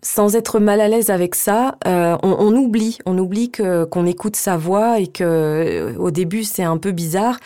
sans 0.05 0.35
être 0.35 0.59
mal 0.59 0.81
à 0.81 0.87
l'aise 0.87 1.09
avec 1.09 1.33
ça, 1.33 1.77
euh, 1.87 2.15
on, 2.21 2.55
oublie, 2.55 2.99
on 3.07 3.17
oublie 3.17 3.49
que 3.49 3.85
qu'on 3.85 4.05
écoute 4.05 4.35
sa 4.35 4.55
voix 4.55 4.99
et 4.99 5.07
que 5.07 5.23
euh, 5.23 5.97
au 5.97 6.11
début 6.11 6.43
c'est 6.43 6.63
un 6.63 6.77
peu 6.77 6.91
bizarre. 6.91 7.39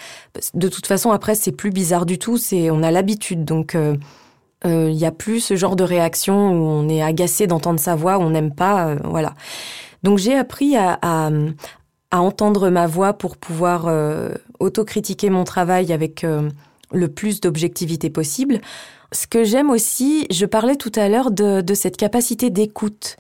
De 0.54 0.68
toute 0.68 0.86
façon, 0.86 1.12
après 1.12 1.36
c'est 1.36 1.54
plus 1.54 1.70
bizarre 1.72 2.06
du 2.06 2.20
tout. 2.20 2.38
C'est 2.38 2.70
on 2.70 2.84
a 2.84 2.92
l'habitude, 2.92 3.46
donc 3.46 3.76
il 3.76 4.70
euh, 4.70 4.92
y 4.92 5.06
a 5.06 5.12
plus 5.12 5.40
ce 5.40 5.56
genre 5.56 5.78
de 5.78 5.86
réaction 5.86 6.52
où 6.52 6.66
on 6.66 6.90
est 6.90 7.02
agacé 7.02 7.48
d'entendre 7.48 7.80
sa 7.80 7.96
voix, 7.96 8.18
où 8.18 8.24
on 8.24 8.32
n'aime 8.32 8.54
pas, 8.54 8.96
voilà. 9.06 9.36
Donc 10.04 10.18
j'ai 10.18 10.36
appris 10.36 10.76
à, 10.76 10.98
à, 11.02 11.30
à, 12.12 12.22
entendre 12.22 12.70
ma 12.70 12.88
voix 12.88 13.14
pour 13.14 13.38
pouvoir 13.38 13.88
autocritiquer 14.60 15.30
mon 15.30 15.44
travail 15.44 15.92
avec 15.92 16.26
le 16.92 17.08
plus 17.08 17.42
d'objectivité 17.42 18.10
possible. 18.10 18.62
Ce 19.12 19.26
que 19.28 19.44
j'aime 19.44 19.70
aussi, 19.70 20.28
je 20.30 20.46
parlais 20.46 20.76
tout 20.76 20.92
à 20.96 21.10
l'heure 21.10 21.32
de, 21.32 21.74
cette 21.74 21.98
capacité 21.98 22.50
d'écoute 22.50 23.18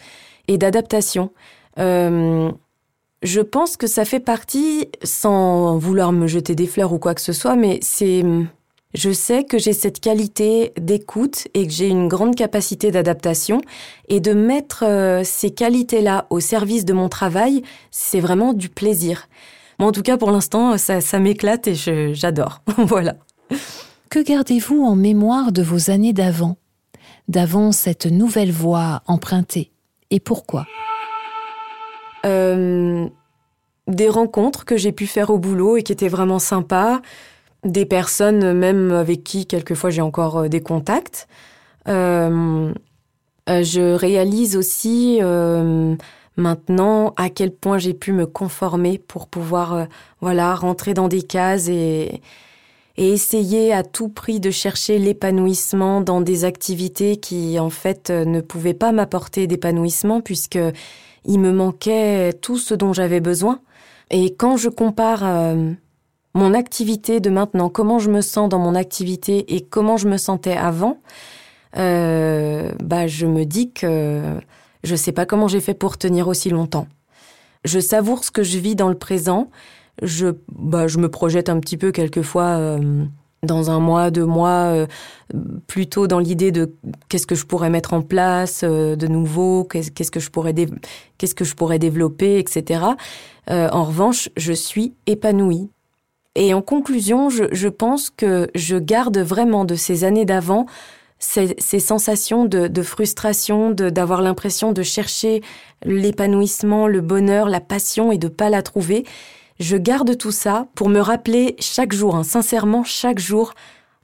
et 0.48 0.58
d'adaptation. 0.58 1.32
Euh, 1.80 2.52
je 3.24 3.42
pense 3.42 3.76
que 3.76 3.88
ça 3.88 4.06
fait 4.06 4.20
partie, 4.20 4.90
sans 5.04 5.78
vouloir 5.78 6.12
me 6.12 6.28
jeter 6.28 6.56
des 6.56 6.68
fleurs 6.68 6.94
ou 6.94 7.00
quoi 7.00 7.16
que 7.16 7.22
ce 7.22 7.34
soit, 7.34 7.56
mais 7.56 7.80
c'est, 7.82 8.24
je 8.94 9.12
sais 9.12 9.44
que 9.44 9.60
j'ai 9.60 9.74
cette 9.74 10.00
qualité 10.00 10.74
d'écoute 10.80 11.48
et 11.54 11.68
que 11.68 11.74
j'ai 11.74 11.88
une 11.88 12.08
grande 12.08 12.36
capacité 12.36 12.90
d'adaptation 12.90 13.62
et 14.08 14.20
de 14.20 14.34
mettre 14.34 14.84
euh, 14.84 15.22
ces 15.24 15.52
qualités-là 15.52 16.26
au 16.32 16.40
service 16.40 16.86
de 16.86 16.94
mon 16.94 17.08
travail, 17.08 17.62
c'est 17.92 18.20
vraiment 18.20 18.54
du 18.54 18.70
plaisir. 18.70 19.28
Moi, 19.78 19.90
en 19.90 19.92
tout 19.92 20.02
cas, 20.02 20.18
pour 20.18 20.32
l'instant, 20.32 20.78
ça, 20.78 21.02
ça 21.02 21.20
m'éclate 21.20 21.68
et 21.68 21.76
j'adore. 22.14 22.62
voilà. 22.78 23.16
Que 24.10 24.24
gardez-vous 24.24 24.84
en 24.84 24.96
mémoire 24.96 25.52
de 25.52 25.62
vos 25.62 25.92
années 25.92 26.14
d'avant, 26.14 26.58
d'avant 27.28 27.72
cette 27.72 28.08
nouvelle 28.08 28.52
voie 28.52 29.04
empruntée 29.06 29.72
Et 30.10 30.20
pourquoi? 30.20 30.66
Euh, 32.26 33.08
Des 33.88 34.10
rencontres 34.10 34.66
que 34.66 34.78
j'ai 34.78 34.92
pu 34.92 35.06
faire 35.06 35.30
au 35.30 35.38
boulot 35.38 35.78
et 35.78 35.84
qui 35.84 35.92
étaient 35.92 36.10
vraiment 36.10 36.40
sympas, 36.40 37.02
des 37.64 37.86
personnes 37.86 38.54
même 38.54 38.92
avec 38.92 39.24
qui 39.24 39.46
quelquefois 39.46 39.90
j'ai 39.90 40.02
encore 40.02 40.38
euh, 40.38 40.48
des 40.48 40.62
contacts. 40.62 41.28
Euh, 41.88 42.74
je 43.48 43.96
réalise 43.96 44.56
aussi 44.56 45.20
maintenant 46.38 47.14
à 47.18 47.32
quel 47.32 47.52
point 47.52 47.80
j'ai 47.80 47.96
pu 47.96 48.12
me 48.12 48.28
conformer 48.28 49.00
pour 49.00 49.28
pouvoir 49.28 49.88
voilà 50.22 50.54
rentrer 50.54 50.94
dans 50.94 51.08
des 51.08 51.24
cases 51.24 51.68
et 51.68 52.22
et 52.98 53.12
essayer 53.12 53.74
à 53.74 53.82
tout 53.82 54.10
prix 54.10 54.40
de 54.40 54.52
chercher 54.52 55.00
l'épanouissement 55.00 56.02
dans 56.02 56.22
des 56.22 56.46
activités 56.46 57.18
qui 57.18 57.58
en 57.58 57.72
fait 57.72 58.12
ne 58.12 58.40
pouvaient 58.42 58.76
pas 58.76 58.92
m'apporter 58.92 59.48
d'épanouissement 59.48 60.22
puisque 60.22 60.60
il 61.26 61.40
me 61.40 61.52
manquait 61.52 62.34
tout 62.34 62.58
ce 62.58 62.74
dont 62.74 62.94
j'avais 62.94 63.22
besoin. 63.22 63.62
Et 64.12 64.36
quand 64.36 64.58
je 64.58 64.70
compare 64.70 65.22
euh, 65.24 65.72
mon 66.34 66.54
activité 66.54 67.20
de 67.20 67.30
maintenant, 67.30 67.70
comment 67.70 68.00
je 68.00 68.10
me 68.10 68.22
sens 68.22 68.50
dans 68.50 68.60
mon 68.60 68.76
activité 68.76 69.56
et 69.56 69.62
comment 69.62 69.98
je 69.98 70.08
me 70.08 70.18
sentais 70.18 70.56
avant, 70.56 71.00
euh, 71.78 72.72
bah 72.84 73.08
je 73.08 73.26
me 73.26 73.46
dis 73.46 73.72
que 73.72 74.22
je 74.84 74.96
sais 74.96 75.12
pas 75.12 75.26
comment 75.26 75.48
j'ai 75.48 75.62
fait 75.62 75.74
pour 75.74 75.98
tenir 75.98 76.28
aussi 76.28 76.50
longtemps. 76.50 76.88
Je 77.66 77.80
savoure 77.80 78.24
ce 78.24 78.32
que 78.32 78.44
je 78.44 78.58
vis 78.58 78.76
dans 78.76 78.90
le 78.90 78.98
présent 78.98 79.50
je, 80.02 80.28
bah, 80.50 80.88
je 80.88 80.98
me 80.98 81.10
projette 81.10 81.50
un 81.50 81.60
petit 81.60 81.76
peu 81.76 81.92
quelquefois 81.92 82.58
euh, 82.58 83.04
dans 83.44 83.70
un 83.70 83.82
mois, 83.82 84.12
deux 84.12 84.26
mois, 84.26 84.72
euh, 84.72 84.88
plutôt 85.68 86.08
dans 86.08 86.20
l'idée 86.20 86.54
de 86.54 86.74
qu'est-ce 87.10 87.28
que 87.28 87.36
je 87.36 87.46
pourrais 87.46 87.70
mettre 87.70 87.92
en 87.92 88.02
place 88.02 88.64
de 88.64 89.08
nouveau, 89.08 89.66
qu'est-ce 89.66 90.12
que 90.12 90.22
je 90.22 90.30
pourrais 90.30 90.54
qu'est-ce 91.18 91.36
que 91.36 91.44
je 91.44 91.56
pourrais 91.56 91.80
développer, 91.80 92.40
etc. 92.40 92.82
en 93.48 93.84
revanche, 93.84 94.30
je 94.38 94.54
suis 94.54 94.94
épanouie. 95.06 95.70
Et 96.36 96.54
en 96.54 96.62
conclusion, 96.62 97.30
je, 97.30 97.46
je 97.52 97.68
pense 97.68 98.10
que 98.10 98.50
je 98.56 98.78
garde 98.78 99.18
vraiment 99.18 99.66
de 99.66 99.76
ces 99.76 100.04
années 100.04 100.26
d'avant 100.26 100.66
ces, 101.20 101.56
ces, 101.58 101.80
sensations 101.80 102.46
de, 102.46 102.68
de 102.68 102.82
frustration, 102.82 103.72
d'avoir 103.72 104.22
l'impression 104.22 104.72
de 104.72 104.84
chercher 104.84 105.42
l'épanouissement, 105.84 106.88
le 106.88 107.02
bonheur, 107.02 107.50
la 107.50 107.60
passion 107.60 108.12
et 108.12 108.18
de 108.18 108.30
pas 108.30 108.50
la 108.50 108.62
trouver. 108.62 109.06
Je 109.60 109.76
garde 109.76 110.18
tout 110.18 110.32
ça 110.32 110.68
pour 110.76 110.88
me 110.88 111.00
rappeler 111.00 111.56
chaque 111.60 111.92
jour, 111.92 112.16
hein, 112.16 112.24
sincèrement 112.24 112.86
chaque 112.86 113.20
jour, 113.20 113.54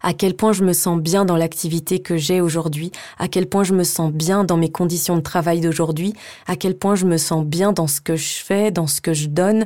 à 0.01 0.13
quel 0.13 0.35
point 0.35 0.51
je 0.51 0.63
me 0.63 0.73
sens 0.73 0.99
bien 0.99 1.23
dans 1.23 1.37
l'activité 1.37 1.99
que 1.99 2.17
j'ai 2.17 2.41
aujourd'hui, 2.41 2.91
à 3.17 3.29
quel 3.29 3.47
point 3.47 3.63
je 3.63 3.73
me 3.73 3.83
sens 3.83 4.11
bien 4.11 4.43
dans 4.43 4.57
mes 4.57 4.69
conditions 4.69 5.15
de 5.15 5.21
travail 5.21 5.61
d'aujourd'hui, 5.61 6.13
à 6.47 6.57
quel 6.57 6.77
point 6.77 6.95
je 6.95 7.05
me 7.05 7.17
sens 7.17 7.45
bien 7.45 7.71
dans 7.71 7.87
ce 7.87 8.01
que 8.01 8.17
je 8.17 8.35
fais, 8.43 8.69
dans 8.71 8.87
ce 8.87 8.99
que 8.99 9.13
je 9.13 9.27
donne. 9.27 9.65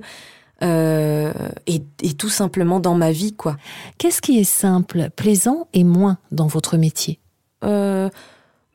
Euh, 0.62 1.32
et, 1.68 1.82
tout 2.18 2.30
simplement 2.30 2.80
dans 2.80 2.96
ma 2.96 3.12
vie, 3.12 3.34
quoi. 3.34 3.56
Qu'est-ce 3.98 4.22
qui 4.22 4.40
est 4.40 4.44
simple, 4.44 5.10
plaisant 5.16 5.68
et 5.74 5.84
moins 5.84 6.18
dans 6.32 6.48
votre 6.48 6.76
métier? 6.78 7.20
Euh, 7.64 8.10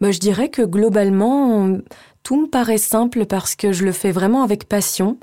bah, 0.00 0.10
Je 0.10 0.18
dirais 0.18 0.48
que 0.48 0.62
globalement, 0.62 1.76
tout 2.22 2.40
me 2.40 2.46
paraît 2.48 2.78
simple 2.78 3.26
parce 3.26 3.54
que 3.54 3.72
je 3.72 3.84
le 3.84 3.92
fais 3.92 4.12
vraiment 4.12 4.42
avec 4.42 4.66
passion 4.66 5.18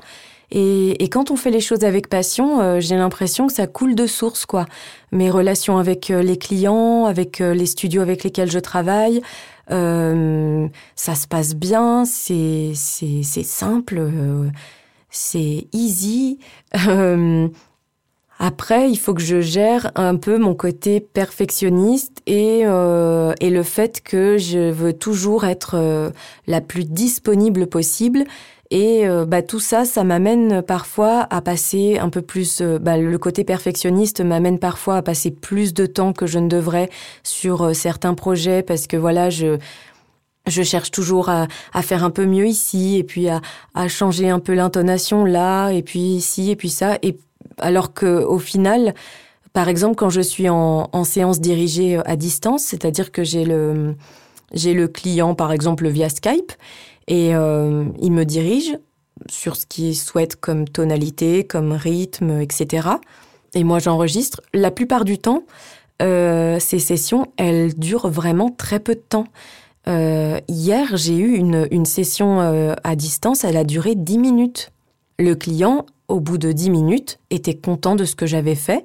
et, 0.54 1.08
quand 1.08 1.30
on 1.30 1.36
fait 1.36 1.50
les 1.50 1.60
choses 1.60 1.82
avec 1.82 2.08
passion, 2.08 2.60
euh, 2.60 2.78
j'ai 2.78 2.96
l'impression 2.96 3.46
que 3.46 3.54
ça 3.54 3.66
coule 3.66 3.94
de 3.94 4.06
source, 4.06 4.44
quoi. 4.44 4.66
Mes 5.10 5.30
relations 5.30 5.78
avec 5.78 6.10
euh, 6.10 6.22
les 6.22 6.36
clients, 6.36 7.06
avec 7.06 7.40
euh, 7.40 7.54
les 7.54 7.64
studios 7.64 8.02
avec 8.02 8.22
lesquels 8.22 8.50
je 8.50 8.58
travaille, 8.58 9.22
ça 9.68 11.14
se 11.14 11.26
passe 11.26 11.54
bien, 11.54 12.04
c'est 12.04 12.72
c'est 12.74 13.22
simple, 13.42 14.02
c'est 15.12 15.68
easy. 15.72 16.40
Après, 18.44 18.90
il 18.90 18.96
faut 18.96 19.14
que 19.14 19.22
je 19.22 19.40
gère 19.40 19.92
un 19.94 20.16
peu 20.16 20.36
mon 20.36 20.56
côté 20.56 20.98
perfectionniste 20.98 22.22
et, 22.26 22.62
et 22.62 23.50
le 23.50 23.62
fait 23.62 24.00
que 24.00 24.36
je 24.36 24.72
veux 24.72 24.92
toujours 24.92 25.44
être 25.44 26.12
la 26.48 26.60
plus 26.60 26.84
disponible 26.84 27.68
possible 27.68 28.24
et 28.72 29.06
euh, 29.06 29.26
bah, 29.26 29.42
tout 29.42 29.60
ça, 29.60 29.84
ça 29.84 30.02
m'amène 30.02 30.62
parfois 30.62 31.26
à 31.28 31.42
passer 31.42 31.98
un 31.98 32.08
peu 32.08 32.22
plus. 32.22 32.62
Euh, 32.62 32.78
bah, 32.78 32.96
le 32.96 33.18
côté 33.18 33.44
perfectionniste 33.44 34.22
m'amène 34.22 34.58
parfois 34.58 34.96
à 34.96 35.02
passer 35.02 35.30
plus 35.30 35.74
de 35.74 35.84
temps 35.84 36.14
que 36.14 36.26
je 36.26 36.38
ne 36.38 36.48
devrais 36.48 36.88
sur 37.22 37.64
euh, 37.64 37.72
certains 37.74 38.14
projets 38.14 38.62
parce 38.62 38.86
que 38.86 38.96
voilà, 38.96 39.28
je 39.28 39.58
je 40.46 40.62
cherche 40.62 40.90
toujours 40.90 41.28
à, 41.28 41.46
à, 41.72 41.82
faire 41.82 42.04
un 42.04 42.10
peu 42.10 42.26
mieux 42.26 42.46
ici 42.46 42.96
et 42.96 43.04
puis 43.04 43.28
à, 43.28 43.40
à 43.74 43.88
changer 43.88 44.28
un 44.28 44.40
peu 44.40 44.54
l'intonation 44.54 45.24
là 45.24 45.70
et 45.70 45.82
puis 45.82 46.00
ici 46.00 46.50
et 46.50 46.56
puis 46.56 46.70
ça. 46.70 46.98
Et 47.02 47.16
alors 47.58 47.92
que 47.92 48.22
au 48.24 48.38
final, 48.38 48.94
par 49.52 49.68
exemple, 49.68 49.96
quand 49.96 50.10
je 50.10 50.20
suis 50.20 50.48
en, 50.48 50.88
en 50.92 51.04
séance 51.04 51.40
dirigée 51.40 52.00
à 52.06 52.16
distance, 52.16 52.62
c'est-à-dire 52.62 53.12
que 53.12 53.22
j'ai 53.24 53.44
le 53.44 53.94
j'ai 54.52 54.74
le 54.74 54.88
client 54.88 55.34
par 55.34 55.52
exemple 55.52 55.88
via 55.88 56.08
Skype 56.08 56.52
et 57.08 57.34
euh, 57.34 57.84
il 58.00 58.12
me 58.12 58.24
dirige 58.24 58.78
sur 59.28 59.56
ce 59.56 59.66
qu'il 59.66 59.96
souhaite 59.96 60.36
comme 60.36 60.68
tonalité, 60.68 61.44
comme 61.44 61.72
rythme, 61.72 62.40
etc. 62.40 62.88
Et 63.54 63.64
moi, 63.64 63.78
j'enregistre. 63.78 64.40
La 64.52 64.70
plupart 64.70 65.04
du 65.04 65.18
temps, 65.18 65.44
euh, 66.00 66.58
ces 66.58 66.78
sessions, 66.78 67.30
elles 67.36 67.74
durent 67.78 68.08
vraiment 68.08 68.50
très 68.50 68.80
peu 68.80 68.94
de 68.94 69.02
temps. 69.06 69.26
Euh, 69.88 70.38
hier, 70.48 70.96
j'ai 70.96 71.16
eu 71.16 71.34
une, 71.34 71.66
une 71.70 71.86
session 71.86 72.40
euh, 72.40 72.74
à 72.84 72.96
distance, 72.96 73.44
elle 73.44 73.56
a 73.56 73.64
duré 73.64 73.94
10 73.94 74.18
minutes. 74.18 74.70
Le 75.18 75.34
client, 75.34 75.86
au 76.08 76.20
bout 76.20 76.38
de 76.38 76.52
10 76.52 76.70
minutes, 76.70 77.18
était 77.30 77.56
content 77.56 77.96
de 77.96 78.04
ce 78.04 78.14
que 78.14 78.26
j'avais 78.26 78.54
fait. 78.54 78.84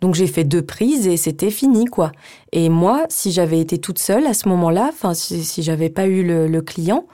Donc 0.00 0.16
j'ai 0.16 0.26
fait 0.26 0.44
deux 0.44 0.62
prises 0.62 1.06
et 1.06 1.16
c'était 1.16 1.50
fini, 1.50 1.84
quoi. 1.84 2.10
Et 2.50 2.68
moi, 2.68 3.04
si 3.08 3.30
j'avais 3.30 3.60
été 3.60 3.78
toute 3.78 4.00
seule 4.00 4.26
à 4.26 4.34
ce 4.34 4.48
moment-là, 4.48 4.90
enfin, 4.92 5.14
si, 5.14 5.44
si 5.44 5.62
j'avais 5.62 5.90
pas 5.90 6.06
eu 6.06 6.24
le, 6.24 6.48
le 6.48 6.60
client, 6.60 7.06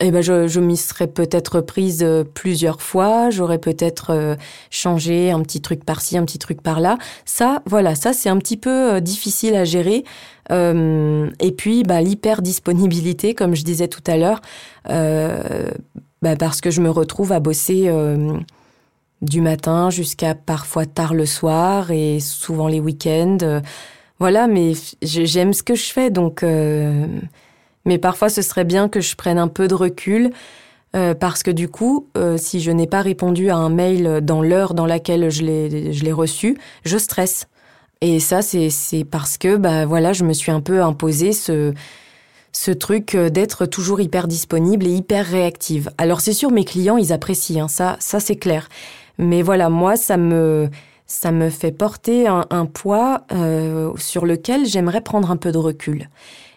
eh 0.00 0.10
ben 0.10 0.22
je, 0.22 0.60
m'y 0.60 0.76
serais 0.76 1.06
peut-être 1.06 1.60
prise 1.60 2.02
euh, 2.02 2.24
plusieurs 2.24 2.82
fois, 2.82 3.30
j'aurais 3.30 3.58
peut-être 3.58 4.10
euh, 4.10 4.36
changé 4.70 5.30
un 5.30 5.40
petit 5.42 5.60
truc 5.60 5.84
par-ci, 5.84 6.18
un 6.18 6.24
petit 6.24 6.38
truc 6.38 6.62
par-là. 6.62 6.98
Ça, 7.24 7.62
voilà, 7.66 7.94
ça 7.94 8.12
c'est 8.12 8.28
un 8.28 8.38
petit 8.38 8.56
peu 8.56 8.94
euh, 8.94 9.00
difficile 9.00 9.54
à 9.54 9.64
gérer. 9.64 10.04
Et 10.48 11.52
puis, 11.58 11.82
bah, 11.82 12.00
l'hyper 12.00 12.40
disponibilité, 12.40 13.34
comme 13.34 13.56
je 13.56 13.64
disais 13.64 13.88
tout 13.88 14.04
à 14.06 14.16
l'heure, 14.16 14.40
bah, 14.86 16.36
parce 16.38 16.60
que 16.60 16.70
je 16.70 16.80
me 16.80 16.88
retrouve 16.88 17.32
à 17.32 17.40
bosser 17.40 17.90
du 19.22 19.40
matin 19.40 19.90
jusqu'à 19.90 20.36
parfois 20.36 20.86
tard 20.86 21.14
le 21.14 21.26
soir 21.26 21.90
et 21.90 22.20
souvent 22.20 22.68
les 22.68 22.78
week-ends. 22.78 23.60
Voilà, 24.20 24.46
mais 24.46 24.74
j'aime 25.02 25.52
ce 25.52 25.64
que 25.64 25.74
je 25.74 25.92
fais, 25.92 26.10
donc. 26.10 26.44
Mais 27.86 27.98
parfois, 27.98 28.28
ce 28.28 28.42
serait 28.42 28.64
bien 28.64 28.88
que 28.88 29.00
je 29.00 29.16
prenne 29.16 29.38
un 29.38 29.48
peu 29.48 29.68
de 29.68 29.74
recul. 29.74 30.30
parce 31.20 31.42
que 31.42 31.50
du 31.50 31.68
coup, 31.68 32.06
si 32.36 32.60
je 32.60 32.70
n'ai 32.70 32.86
pas 32.86 33.02
répondu 33.02 33.50
à 33.50 33.56
un 33.56 33.68
mail 33.68 34.20
dans 34.22 34.40
l'heure 34.40 34.72
dans 34.72 34.86
laquelle 34.86 35.30
je 35.30 35.42
l'ai 35.42 36.12
reçu, 36.12 36.58
je 36.84 36.96
stresse. 36.96 37.48
Et 38.00 38.20
ça, 38.20 38.40
c'est 38.42 39.04
parce 39.10 39.36
que, 39.38 39.56
bah 39.56 39.84
voilà, 39.86 40.12
je 40.12 40.24
me 40.24 40.32
suis 40.32 40.52
un 40.52 40.60
peu 40.60 40.82
imposé 40.82 41.32
ce, 41.32 41.74
ce 42.56 42.70
truc 42.70 43.14
euh, 43.14 43.28
d'être 43.28 43.66
toujours 43.66 44.00
hyper 44.00 44.26
disponible 44.26 44.86
et 44.86 44.90
hyper 44.90 45.26
réactive. 45.26 45.90
Alors 45.98 46.20
c'est 46.20 46.32
sûr, 46.32 46.50
mes 46.50 46.64
clients, 46.64 46.96
ils 46.96 47.12
apprécient, 47.12 47.64
hein, 47.64 47.68
ça, 47.68 47.96
ça 48.00 48.18
c'est 48.18 48.36
clair. 48.36 48.68
Mais 49.18 49.42
voilà, 49.42 49.68
moi, 49.68 49.96
ça 49.96 50.16
me, 50.16 50.68
ça 51.06 51.32
me 51.32 51.50
fait 51.50 51.72
porter 51.72 52.26
un, 52.26 52.66
poids 52.66 53.22
euh, 53.32 53.92
sur 53.96 54.26
lequel 54.26 54.66
j'aimerais 54.66 55.00
prendre 55.00 55.30
un 55.30 55.36
peu 55.36 55.52
de 55.52 55.58
recul. 55.58 56.08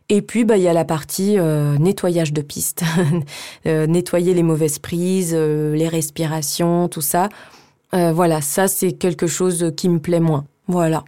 Et 0.09 0.21
puis, 0.21 0.43
bah, 0.43 0.57
il 0.57 0.63
y 0.63 0.67
a 0.67 0.73
la 0.73 0.85
partie 0.85 1.37
euh, 1.37 1.77
nettoyage 1.77 2.33
de 2.33 2.41
piste, 2.41 2.83
nettoyer 3.65 4.33
les 4.33 4.43
mauvaises 4.43 4.79
prises, 4.79 5.35
les 5.35 5.87
respirations, 5.87 6.87
tout 6.87 7.01
ça. 7.01 7.29
voilà, 7.91 8.41
ça 8.41 8.67
c'est 8.67 8.93
quelque 8.93 9.27
chose 9.27 9.71
qui 9.77 9.89
me 9.89 9.99
plaît 9.99 10.19
moins. 10.19 10.45
Voilà. 10.67 11.03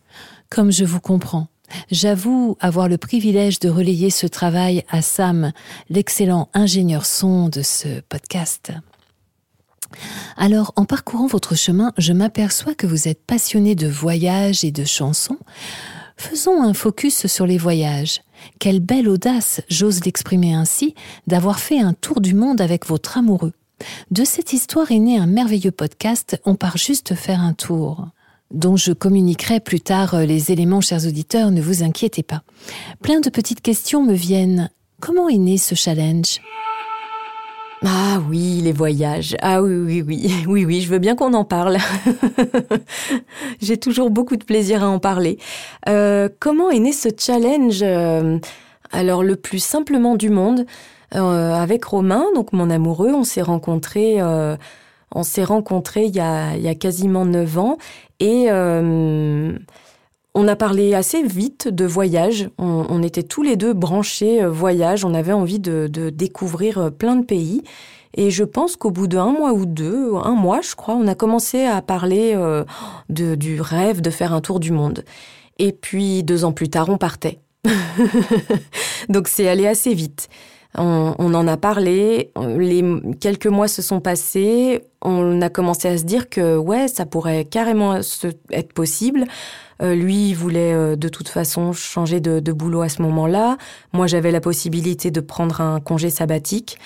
Comme 0.49 0.71
je 0.71 0.85
vous 0.85 0.99
comprends. 0.99 1.47
J'avoue 1.89 2.57
avoir 2.59 2.87
le 2.87 2.97
privilège 2.97 3.59
de 3.59 3.69
relayer 3.69 4.09
ce 4.09 4.27
travail 4.27 4.83
à 4.89 5.01
Sam, 5.01 5.51
l'excellent 5.89 6.49
ingénieur 6.53 7.05
son 7.05 7.49
de 7.49 7.61
ce 7.61 8.01
podcast. 8.01 8.71
Alors, 10.37 10.71
en 10.75 10.85
parcourant 10.85 11.27
votre 11.27 11.55
chemin, 11.55 11.91
je 11.97 12.13
m'aperçois 12.13 12.75
que 12.75 12.87
vous 12.87 13.07
êtes 13.07 13.23
passionné 13.25 13.75
de 13.75 13.87
voyages 13.87 14.63
et 14.63 14.71
de 14.71 14.85
chansons. 14.85 15.37
Faisons 16.15 16.63
un 16.63 16.73
focus 16.73 17.27
sur 17.27 17.45
les 17.45 17.57
voyages. 17.57 18.21
Quelle 18.59 18.79
belle 18.79 19.09
audace, 19.09 19.61
j'ose 19.69 20.03
l'exprimer 20.05 20.53
ainsi, 20.53 20.95
d'avoir 21.27 21.59
fait 21.59 21.79
un 21.79 21.93
tour 21.93 22.21
du 22.21 22.33
monde 22.33 22.61
avec 22.61 22.85
votre 22.85 23.17
amoureux. 23.17 23.53
De 24.11 24.23
cette 24.23 24.53
histoire 24.53 24.91
est 24.91 24.99
né 24.99 25.17
un 25.17 25.25
merveilleux 25.25 25.71
podcast, 25.71 26.39
on 26.45 26.55
part 26.55 26.77
juste 26.77 27.15
faire 27.15 27.41
un 27.41 27.53
tour 27.53 28.07
dont 28.53 28.75
je 28.75 28.91
communiquerai 28.91 29.59
plus 29.59 29.79
tard 29.79 30.13
euh, 30.13 30.25
les 30.25 30.51
éléments, 30.51 30.81
chers 30.81 31.07
auditeurs, 31.07 31.51
ne 31.51 31.61
vous 31.61 31.83
inquiétez 31.83 32.23
pas. 32.23 32.43
Plein 33.01 33.19
de 33.19 33.29
petites 33.29 33.61
questions 33.61 34.03
me 34.03 34.13
viennent. 34.13 34.69
Comment 34.99 35.29
est 35.29 35.37
né 35.37 35.57
ce 35.57 35.73
challenge? 35.73 36.41
Ah 37.83 38.19
oui, 38.29 38.61
les 38.63 38.73
voyages. 38.73 39.35
Ah 39.41 39.61
oui, 39.63 39.75
oui, 39.75 40.03
oui, 40.05 40.31
oui, 40.47 40.65
oui, 40.65 40.81
je 40.81 40.89
veux 40.89 40.99
bien 40.99 41.15
qu'on 41.15 41.33
en 41.33 41.45
parle. 41.45 41.77
J'ai 43.61 43.77
toujours 43.77 44.11
beaucoup 44.11 44.35
de 44.35 44.43
plaisir 44.43 44.83
à 44.83 44.87
en 44.87 44.99
parler. 44.99 45.39
Euh, 45.89 46.29
comment 46.39 46.69
est 46.69 46.79
né 46.79 46.91
ce 46.91 47.09
challenge 47.17 47.79
euh, 47.81 48.37
Alors 48.91 49.23
le 49.23 49.35
plus 49.35 49.63
simplement 49.63 50.15
du 50.15 50.29
monde, 50.29 50.65
avec 51.13 51.83
Romain, 51.83 52.23
donc 52.35 52.53
mon 52.53 52.69
amoureux, 52.69 53.11
on 53.13 53.25
s'est 53.25 53.41
rencontrés. 53.41 54.21
on 54.21 55.23
s'est 55.23 55.43
rencontrés 55.43 56.05
il 56.05 56.15
y, 56.15 56.21
a, 56.21 56.75
quasiment 56.75 57.25
neuf 57.25 57.57
ans 57.57 57.77
et 58.21 58.45
euh, 58.49 59.51
on 60.33 60.47
a 60.47 60.55
parlé 60.55 60.93
assez 60.93 61.23
vite 61.23 61.67
de 61.67 61.85
voyage. 61.85 62.49
On, 62.57 63.03
était 63.03 63.23
tous 63.23 63.43
les 63.43 63.55
deux 63.55 63.73
branchés 63.73 64.43
euh, 64.43 64.49
voyage. 64.49 65.03
On 65.03 65.13
avait 65.13 65.33
envie 65.33 65.59
de, 65.59 65.87
découvrir 66.09 66.77
euh, 66.77 66.89
plein 66.89 67.15
de 67.15 67.25
pays. 67.25 67.63
Et 68.13 68.29
je 68.29 68.43
pense 68.43 68.75
qu'au 68.75 68.91
bout 68.91 69.07
d'un 69.07 69.31
mois 69.31 69.53
ou 69.53 69.65
deux, 69.65 70.13
un 70.15 70.33
mois, 70.35 70.61
je 70.61 70.75
crois, 70.75 70.95
on 70.95 71.07
a 71.07 71.15
commencé 71.15 71.63
à 71.63 71.81
parler 71.81 72.35
de, 73.07 73.35
du 73.35 73.61
rêve 73.61 74.01
de 74.01 74.09
faire 74.09 74.33
un 74.33 74.41
tour 74.41 74.59
du 74.59 74.73
monde. 74.73 75.05
Et 75.59 75.71
puis 75.71 76.21
deux 76.21 76.43
ans 76.43 76.51
plus 76.51 76.67
tard, 76.67 76.89
on 76.89 76.97
partait. 76.97 77.39
Donc 79.09 79.29
c'est 79.29 79.47
allé 79.47 79.65
assez 79.65 79.93
vite. 79.93 80.27
On, 80.77 81.33
en 81.33 81.47
a 81.47 81.57
parlé, 81.57 82.31
les 82.57 82.83
quelques 83.19 83.47
mois 83.47 83.67
se 83.67 83.81
sont 83.81 83.99
passés, 83.99 84.81
on 85.01 85.41
a 85.41 85.49
commencé 85.49 85.89
à 85.89 85.97
se 85.97 86.05
dire 86.05 86.29
que 86.29 86.55
ouais, 86.55 86.87
ça 86.87 87.05
pourrait 87.05 87.43
carrément 87.43 87.99
être 88.51 88.73
possible. 88.73 89.25
Euh, 89.81 89.95
lui, 89.95 90.29
il 90.29 90.33
voulait 90.35 90.73
euh, 90.73 90.95
de 90.95 91.09
toute 91.09 91.27
façon 91.27 91.73
changer 91.73 92.19
de, 92.19 92.51
boulot 92.51 92.81
à 92.81 92.89
ce 92.89 93.01
moment-là. 93.01 93.57
Moi, 93.93 94.07
j'avais 94.07 94.31
la 94.31 94.41
possibilité 94.41 95.11
de 95.11 95.21
prendre 95.21 95.61
un 95.61 95.79
congé 95.79 96.09
sabbatique. 96.09 96.77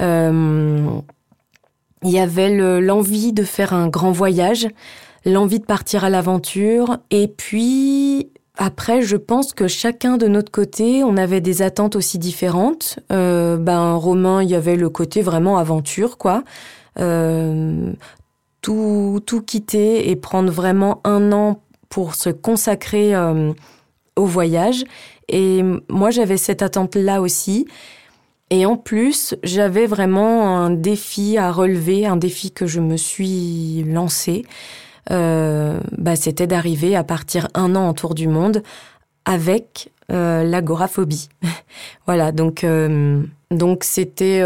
Euh, 0.00 0.86
il 2.02 2.10
y 2.10 2.18
avait 2.18 2.80
l'envie 2.80 3.32
de 3.32 3.42
faire 3.42 3.72
un 3.72 3.88
grand 3.88 4.12
voyage, 4.12 4.68
l'envie 5.24 5.60
de 5.60 5.64
partir 5.64 6.04
à 6.04 6.10
l'aventure, 6.10 6.98
et 7.10 7.26
puis 7.26 8.30
après, 8.58 9.00
je 9.02 9.16
pense 9.16 9.54
que 9.54 9.66
chacun 9.66 10.18
de 10.18 10.28
notre 10.28 10.52
côté, 10.52 11.02
on 11.04 11.16
avait 11.16 11.40
des 11.40 11.62
attentes 11.62 11.96
aussi 11.96 12.18
différentes. 12.18 12.98
Ben, 13.08 13.94
Romain, 13.94 14.42
il 14.42 14.50
y 14.50 14.54
avait 14.54 14.76
le 14.76 14.90
côté 14.90 15.22
vraiment 15.22 15.56
aventure, 15.56 16.18
quoi. 16.18 16.44
Tout, 18.60 19.20
tout 19.24 19.42
quitter 19.42 20.10
et 20.10 20.16
prendre 20.16 20.52
vraiment 20.52 21.00
un 21.04 21.32
an 21.32 21.60
pour 21.88 22.14
se 22.14 22.30
consacrer 22.30 23.14
euh, 23.14 23.52
au 24.16 24.24
voyage. 24.24 24.84
Et 25.28 25.62
moi, 25.88 26.10
j'avais 26.10 26.36
cette 26.36 26.62
attente-là 26.62 27.20
aussi. 27.20 27.66
Et 28.50 28.64
en 28.64 28.76
plus, 28.76 29.34
j'avais 29.42 29.86
vraiment 29.86 30.56
un 30.56 30.70
défi 30.70 31.36
à 31.36 31.50
relever, 31.50 32.06
un 32.06 32.16
défi 32.16 32.52
que 32.52 32.66
je 32.66 32.80
me 32.80 32.96
suis 32.96 33.82
lancé. 33.84 34.44
Euh, 35.10 35.80
bah, 35.98 36.16
c'était 36.16 36.46
d'arriver 36.46 36.96
à 36.96 37.04
partir 37.04 37.48
un 37.54 37.74
an 37.76 37.88
en 37.88 37.94
tour 37.94 38.14
du 38.14 38.28
monde 38.28 38.62
avec 39.24 39.90
euh, 40.12 40.44
l'agoraphobie. 40.44 41.28
voilà, 42.06 42.32
donc 42.32 42.62
euh, 42.62 43.22
donc 43.50 43.84
c'était 43.84 44.42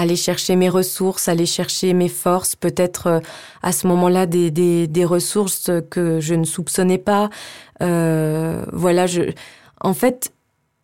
aller 0.00 0.16
chercher 0.16 0.56
mes 0.56 0.68
ressources, 0.68 1.28
aller 1.28 1.46
chercher 1.46 1.92
mes 1.92 2.08
forces, 2.08 2.56
peut-être 2.56 3.20
à 3.62 3.72
ce 3.72 3.86
moment-là 3.88 4.26
des, 4.26 4.50
des, 4.50 4.86
des, 4.86 5.04
ressources 5.04 5.70
que 5.90 6.20
je 6.20 6.34
ne 6.34 6.44
soupçonnais 6.44 6.98
pas. 6.98 7.30
voilà, 7.80 9.06
je, 9.06 9.32
en 9.80 9.94
fait, 9.94 10.32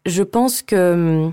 je 0.07 0.23
pense 0.23 0.63
que 0.63 1.33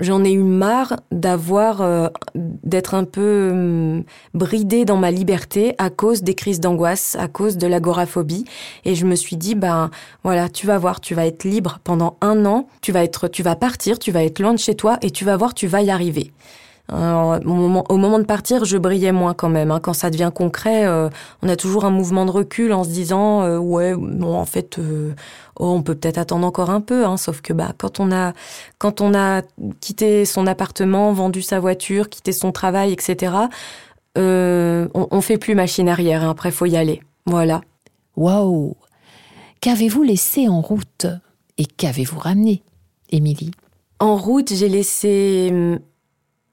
J'en 0.00 0.24
ai 0.24 0.32
eu 0.32 0.42
marre 0.42 0.98
d'avoir, 1.12 1.80
euh, 1.80 2.08
d'être 2.34 2.94
un 2.94 3.04
peu 3.04 3.50
hum, 3.52 4.04
bridée 4.34 4.84
dans 4.84 4.96
ma 4.96 5.12
liberté 5.12 5.76
à 5.78 5.88
cause 5.88 6.24
des 6.24 6.34
crises 6.34 6.58
d'angoisse, 6.58 7.16
à 7.16 7.28
cause 7.28 7.58
de 7.58 7.68
l'agoraphobie. 7.68 8.44
Et 8.84 8.96
je 8.96 9.06
me 9.06 9.14
suis 9.14 9.36
dit, 9.36 9.54
ben 9.54 9.92
voilà, 10.24 10.48
tu 10.48 10.66
vas 10.66 10.78
voir, 10.78 11.00
tu 11.00 11.14
vas 11.14 11.26
être 11.26 11.44
libre 11.44 11.78
pendant 11.84 12.16
un 12.22 12.44
an, 12.44 12.66
tu 12.80 12.90
vas 12.90 13.04
être, 13.04 13.28
tu 13.28 13.44
vas 13.44 13.54
partir, 13.54 14.00
tu 14.00 14.10
vas 14.10 14.24
être 14.24 14.40
loin 14.40 14.52
de 14.52 14.58
chez 14.58 14.74
toi 14.74 14.98
et 15.00 15.12
tu 15.12 15.24
vas 15.24 15.36
voir, 15.36 15.54
tu 15.54 15.68
vas 15.68 15.82
y 15.82 15.90
arriver. 15.90 16.32
Au, 16.92 17.96
moment, 17.96 18.18
de 18.18 18.24
partir, 18.24 18.64
je 18.64 18.76
brillais 18.76 19.12
moins 19.12 19.34
quand 19.34 19.48
même. 19.48 19.70
Hein. 19.70 19.80
Quand 19.80 19.94
ça 19.94 20.10
devient 20.10 20.30
concret, 20.34 20.86
euh, 20.86 21.08
on 21.42 21.48
a 21.48 21.56
toujours 21.56 21.84
un 21.84 21.90
mouvement 21.90 22.26
de 22.26 22.30
recul 22.30 22.72
en 22.72 22.84
se 22.84 22.90
disant 22.90 23.42
euh, 23.42 23.58
ouais, 23.58 23.94
bon, 23.96 24.34
en 24.34 24.44
fait, 24.44 24.78
oh, 24.78 25.66
on 25.66 25.82
peut 25.82 25.94
peut-être 25.94 26.18
attendre 26.18 26.46
encore 26.46 26.70
un 26.70 26.80
peu, 26.80 27.06
hein, 27.06 27.16
sauf 27.16 27.40
que 27.40 27.52
bah, 27.52 27.72
quand, 27.78 28.00
on 28.00 28.12
a, 28.12 28.32
quand 28.78 29.00
on 29.00 29.14
a 29.14 29.42
quitté 29.80 30.24
son 30.24 30.46
appartement, 30.46 31.12
vendu 31.12 31.42
sa 31.42 31.58
voiture, 31.58 32.10
quitté 32.10 32.32
son 32.32 32.52
travail, 32.52 32.92
etc., 32.92 33.32
euh, 34.16 34.88
on, 34.94 35.08
on 35.10 35.20
fait 35.20 35.38
plus 35.38 35.54
machine 35.54 35.88
arrière. 35.88 36.22
Hein, 36.22 36.30
après, 36.30 36.50
faut 36.50 36.66
y 36.66 36.76
aller. 36.76 37.02
Voilà. 37.26 37.62
Waouh 38.16 38.76
Qu'avez-vous 39.60 40.02
laissé 40.02 40.48
en 40.48 40.60
route? 40.60 41.06
Et 41.56 41.66
qu'avez-vous 41.66 42.18
ramené, 42.18 42.62
Émilie? 43.10 43.52
En 44.00 44.16
route, 44.16 44.52
j'ai 44.52 44.68
laissé 44.68 45.48
hum, 45.50 45.78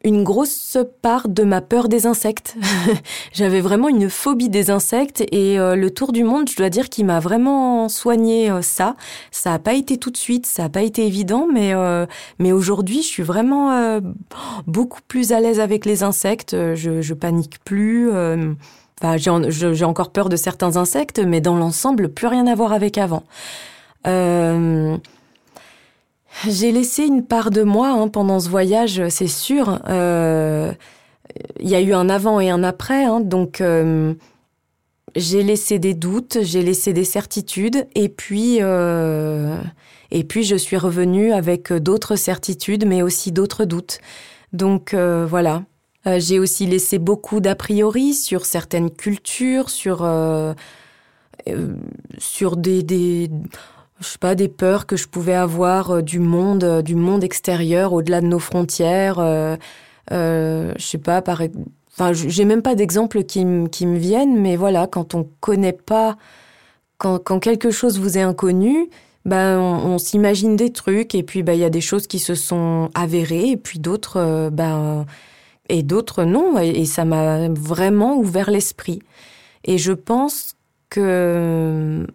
une 0.04 0.24
grosse 0.24 0.78
part 1.02 1.28
de 1.28 1.44
ma 1.44 1.62
peur 1.62 1.88
des 1.88 2.06
insectes. 2.06 2.56
J'avais 3.34 3.62
vraiment 3.62 3.88
une 3.88 4.10
phobie 4.10 4.50
des 4.50 4.72
insectes 4.72 5.22
et 5.32 5.60
euh, 5.60 5.76
le 5.76 5.92
tour 5.92 6.12
du 6.12 6.24
monde, 6.24 6.50
je 6.50 6.56
dois 6.56 6.70
dire 6.70 6.90
qu'il 6.90 7.06
m'a 7.06 7.20
vraiment 7.20 7.90
soigné 7.90 8.50
euh, 8.50 8.62
ça. 8.62 8.96
Ça 9.32 9.52
n'a 9.52 9.60
pas 9.60 9.74
été 9.74 9.98
tout 9.98 10.12
de 10.12 10.18
suite, 10.18 10.46
ça 10.46 10.64
n'a 10.64 10.70
pas 10.70 10.82
été 10.82 11.06
évident, 11.06 11.48
mais 11.52 11.74
euh, 11.74 12.06
mais 12.40 12.52
aujourd'hui, 12.52 13.02
je 13.02 13.08
suis 13.08 13.24
vraiment 13.24 14.02
beaucoup 14.68 15.02
plus 15.08 15.32
à 15.32 15.40
l'aise 15.40 15.60
avec 15.60 15.86
les 15.86 16.04
insectes. 16.04 16.56
Je, 16.76 17.14
panique 17.14 17.60
plus. 17.64 18.10
Enfin, 18.10 19.18
j'ai 19.18 19.86
encore 19.86 20.12
peur 20.12 20.30
de 20.30 20.36
certains 20.36 20.78
insectes, 20.78 21.20
mais 21.20 21.42
dans 21.42 21.56
l'ensemble, 21.56 22.10
plus 22.10 22.28
rien 22.28 22.48
à 22.48 22.56
voir 22.56 22.74
avec 22.74 22.98
avant. 22.98 23.24
J'ai 26.48 26.72
laissé 26.72 27.06
une 27.06 27.26
part 27.26 27.52
de 27.52 27.62
moi 27.64 27.90
hein, 27.90 28.08
pendant 28.08 28.40
ce 28.40 28.50
voyage, 28.50 29.08
c'est 29.10 29.28
sûr. 29.28 29.80
Euh, 29.88 30.72
il 31.60 31.70
y 31.70 31.76
a 31.76 31.82
eu 31.82 31.94
un 31.94 32.10
avant 32.10 32.40
et 32.40 32.50
un 32.50 32.64
après, 32.64 33.04
hein, 33.04 33.20
donc 33.20 33.62
euh, 33.62 34.14
j'ai 35.16 35.44
laissé 35.44 35.78
des 35.78 35.94
doutes, 35.94 36.40
j'ai 36.42 36.64
laissé 36.64 36.94
des 36.94 37.04
certitudes, 37.04 37.86
et 37.96 38.10
puis 38.10 38.58
euh, 38.62 39.58
et 40.10 40.24
puis 40.24 40.44
je 40.44 40.56
suis 40.56 40.78
revenue 40.78 41.32
avec 41.32 41.72
d'autres 41.72 42.16
certitudes, 42.16 42.86
mais 42.88 43.02
aussi 43.02 43.32
d'autres 43.32 43.66
doutes. 43.66 44.00
Donc 44.52 44.94
voilà, 44.94 45.64
j'ai 46.06 46.40
aussi 46.40 46.66
laissé 46.66 46.98
beaucoup 46.98 47.40
d'a 47.40 47.56
priori 47.56 48.14
sur 48.14 48.46
certaines 48.46 48.90
cultures, 48.90 49.70
sur 49.70 50.06
sur 52.18 52.58
des, 52.58 52.84
des 52.84 53.30
je 54.02 54.08
sais 54.08 54.18
pas 54.18 54.36
des 54.36 54.48
peurs 54.48 54.86
que 54.86 54.98
je 54.98 55.08
pouvais 55.08 55.34
avoir 55.34 56.04
du 56.04 56.20
monde 56.20 56.82
du 56.82 56.96
monde 56.96 57.24
extérieur 57.24 57.94
au-delà 57.94 58.22
de 58.22 58.28
nos 58.28 58.40
frontières. 58.40 59.20
Euh, 59.20 59.56
je 60.10 60.84
sais 60.84 60.98
pas 60.98 61.22
par 61.22 61.42
enfin 61.94 62.14
j'ai 62.14 62.46
même 62.46 62.62
pas 62.62 62.76
d'exemples 62.76 63.24
qui, 63.24 63.46
qui 63.72 63.86
me 63.86 63.98
viennent, 63.98 64.40
mais 64.40 64.56
voilà 64.56 64.88
quand 64.88 65.16
on 65.16 65.28
connaît 65.40 65.74
pas 65.74 66.18
quand, 66.98 67.20
quand 67.20 67.40
quelque 67.40 67.72
chose 67.72 68.00
vous 68.00 68.18
est 68.18 68.22
inconnu, 68.22 68.90
ben 69.26 69.60
on, 69.60 69.94
on 69.94 69.98
s'imagine 69.98 70.56
des 70.56 70.72
trucs 70.72 71.16
et 71.16 71.24
puis 71.24 71.44
ben 71.44 71.54
il 71.54 71.60
y 71.60 71.64
a 71.64 71.70
des 71.70 71.82
choses 71.82 72.08
qui 72.08 72.20
se 72.20 72.36
sont 72.36 72.90
avérées 72.94 73.50
et 73.52 73.58
puis 73.58 73.80
d'autres 73.80 74.50
ben 74.52 75.06
et 75.72 75.84
d'autres 75.84 76.24
non. 76.26 76.60
Et 76.60 76.86
ça 76.86 77.06
m'a 77.06 77.48
vraiment 77.50 78.18
ouvert 78.18 78.52
l'esprit. 78.52 79.00
Et 79.64 79.78
je 79.78 79.94
pense 79.94 80.56
que 80.90 82.06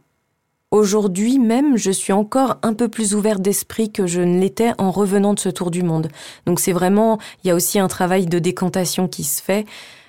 aujourd'hui 0.71 1.39
même, 1.39 1.77
je 1.77 1.91
suis 1.91 2.13
encore 2.13 2.57
un 2.63 2.75
peu 2.75 2.89
plus 2.89 3.15
ouverte 3.15 3.41
d'esprit 3.41 3.91
que 3.91 4.07
je 4.07 4.21
ne 4.21 4.41
l'étais 4.41 4.73
en 4.79 4.91
revenant 4.91 5.35
de 5.35 5.39
ce 5.39 5.49
tour 5.49 5.71
du 5.71 5.83
monde. 5.83 6.09
Donc 6.47 6.61
c'est 6.61 6.73
vraiment, 6.73 7.19
il 7.43 7.49
y 7.49 7.51
a 7.51 7.55
aussi 7.55 7.79
un 7.79 7.89
travail 7.89 8.27
de 8.27 8.39
décantation 8.39 9.09
qui 9.09 9.25
se 9.25 9.43
fait. 9.43 9.65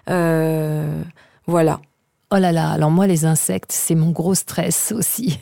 Euh, 0.10 1.01
voilà. 1.45 1.80
Oh 2.32 2.38
là 2.38 2.51
là, 2.51 2.72
alors 2.72 2.91
moi 2.91 3.08
les 3.08 3.26
insectes, 3.26 3.72
c'est 3.72 3.95
mon 3.95 4.12
gros 4.12 4.36
stress 4.36 4.91
aussi. 4.91 5.39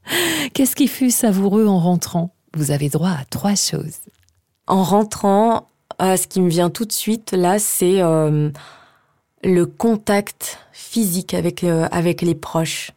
Qu'est-ce 0.54 0.74
qui 0.74 0.88
fut 0.88 1.10
savoureux 1.10 1.66
en 1.66 1.78
rentrant? 1.78 2.34
Vous 2.54 2.70
avez 2.70 2.88
droit 2.88 3.10
à 3.10 3.24
trois 3.28 3.54
choses. 3.54 3.98
En 4.66 4.82
rentrant, 4.82 5.66
ah, 5.98 6.16
ce 6.16 6.26
qui 6.26 6.40
me 6.40 6.48
vient 6.48 6.70
tout 6.70 6.84
de 6.84 6.92
suite 6.92 7.32
là, 7.32 7.58
c'est 7.58 8.00
euh, 8.00 8.50
le 9.44 9.66
contact 9.66 10.58
physique 10.72 11.34
avec 11.34 11.64
euh, 11.64 11.86
avec 11.90 12.22
les 12.22 12.34
proches. 12.34 12.92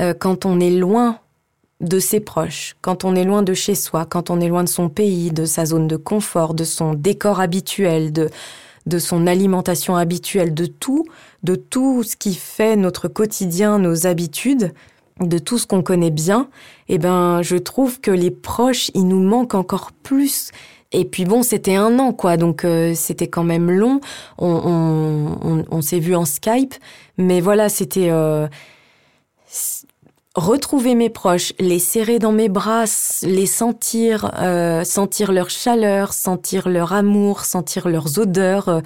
Euh, 0.00 0.14
quand 0.14 0.46
on 0.46 0.60
est 0.60 0.70
loin 0.70 1.18
de 1.80 1.98
ses 1.98 2.20
proches, 2.20 2.76
quand 2.80 3.04
on 3.04 3.14
est 3.14 3.24
loin 3.24 3.42
de 3.42 3.54
chez 3.54 3.74
soi, 3.74 4.06
quand 4.06 4.30
on 4.30 4.40
est 4.40 4.48
loin 4.48 4.64
de 4.64 4.68
son 4.68 4.88
pays, 4.88 5.30
de 5.30 5.44
sa 5.44 5.66
zone 5.66 5.88
de 5.88 5.96
confort, 5.96 6.54
de 6.54 6.64
son 6.64 6.94
décor 6.94 7.40
habituel, 7.40 8.12
de 8.12 8.30
de 8.86 8.98
son 8.98 9.26
alimentation 9.26 9.96
habituelle, 9.96 10.54
de 10.54 10.66
tout, 10.66 11.04
de 11.42 11.54
tout 11.54 12.02
ce 12.02 12.16
qui 12.16 12.34
fait 12.34 12.76
notre 12.76 13.08
quotidien, 13.08 13.78
nos 13.78 14.06
habitudes, 14.06 14.72
de 15.20 15.38
tout 15.38 15.58
ce 15.58 15.66
qu'on 15.66 15.82
connaît 15.82 16.10
bien, 16.10 16.48
eh 16.88 16.98
ben, 16.98 17.40
je 17.42 17.56
trouve 17.56 18.00
que 18.00 18.10
les 18.10 18.30
proches, 18.30 18.90
ils 18.94 19.06
nous 19.06 19.20
manquent 19.20 19.54
encore 19.54 19.92
plus. 19.92 20.50
Et 20.92 21.04
puis 21.04 21.24
bon, 21.24 21.42
c'était 21.42 21.76
un 21.76 21.98
an, 21.98 22.12
quoi, 22.12 22.36
donc 22.36 22.64
euh, 22.64 22.94
c'était 22.94 23.28
quand 23.28 23.44
même 23.44 23.70
long. 23.70 24.00
On, 24.38 25.38
on, 25.42 25.64
on, 25.70 25.82
s'est 25.82 25.98
vu 25.98 26.14
en 26.14 26.24
Skype, 26.24 26.74
mais 27.16 27.40
voilà, 27.40 27.68
c'était 27.68 28.10
euh, 28.10 28.46
retrouver 30.34 30.94
mes 30.94 31.10
proches, 31.10 31.52
les 31.58 31.78
serrer 31.78 32.18
dans 32.18 32.32
mes 32.32 32.48
bras, 32.48 32.84
les 33.22 33.46
sentir, 33.46 34.32
euh, 34.38 34.82
sentir 34.84 35.32
leur 35.32 35.48
chaleur, 35.48 36.12
sentir 36.12 36.68
leur 36.68 36.92
amour, 36.92 37.44
sentir 37.44 37.88
leurs 37.88 38.18
odeurs, 38.18 38.68
euh, 38.68 38.80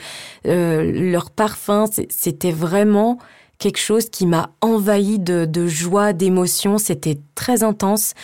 euh 0.46 0.92
leur 1.10 1.30
parfum. 1.30 1.86
C'était 2.10 2.52
vraiment 2.52 3.18
quelque 3.58 3.78
chose 3.78 4.08
qui 4.10 4.26
m'a 4.26 4.50
envahi 4.60 5.18
de, 5.18 5.44
de 5.44 5.66
joie, 5.66 6.12
d'émotion. 6.12 6.78
C'était 6.78 7.18
très 7.34 7.62
intense. 7.62 8.14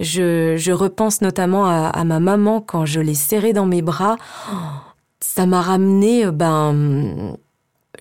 Je, 0.00 0.54
je 0.56 0.72
repense 0.72 1.20
notamment 1.20 1.66
à, 1.66 1.88
à, 1.88 2.04
ma 2.04 2.20
maman 2.20 2.60
quand 2.60 2.86
je 2.86 3.00
l'ai 3.00 3.16
serrée 3.16 3.52
dans 3.52 3.66
mes 3.66 3.82
bras. 3.82 4.16
Ça 5.20 5.46
m'a 5.46 5.60
ramené, 5.60 6.26
euh, 6.26 6.30
ben, 6.30 7.36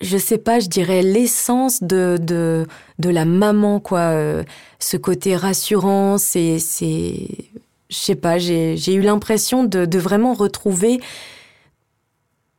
je 0.02 0.18
sais 0.18 0.38
pas, 0.38 0.60
je 0.60 0.68
dirais 0.68 1.02
l'essence 1.02 1.82
de, 1.82 2.18
de, 2.22 2.68
de 3.00 3.10
la 3.10 3.26
maman, 3.26 3.80
quoi. 3.80 4.00
Euh, 4.00 4.44
ce 4.80 4.98
côté 4.98 5.36
rassurant, 5.36 6.18
c'est, 6.18 6.60
c'est, 6.60 7.28
je 7.90 7.96
sais 7.96 8.16
pas, 8.16 8.38
j'ai, 8.38 8.94
eu 8.94 9.02
l'impression 9.02 9.64
de, 9.64 9.86
de 9.86 10.00
vraiment 10.00 10.34
retrouver 10.34 11.02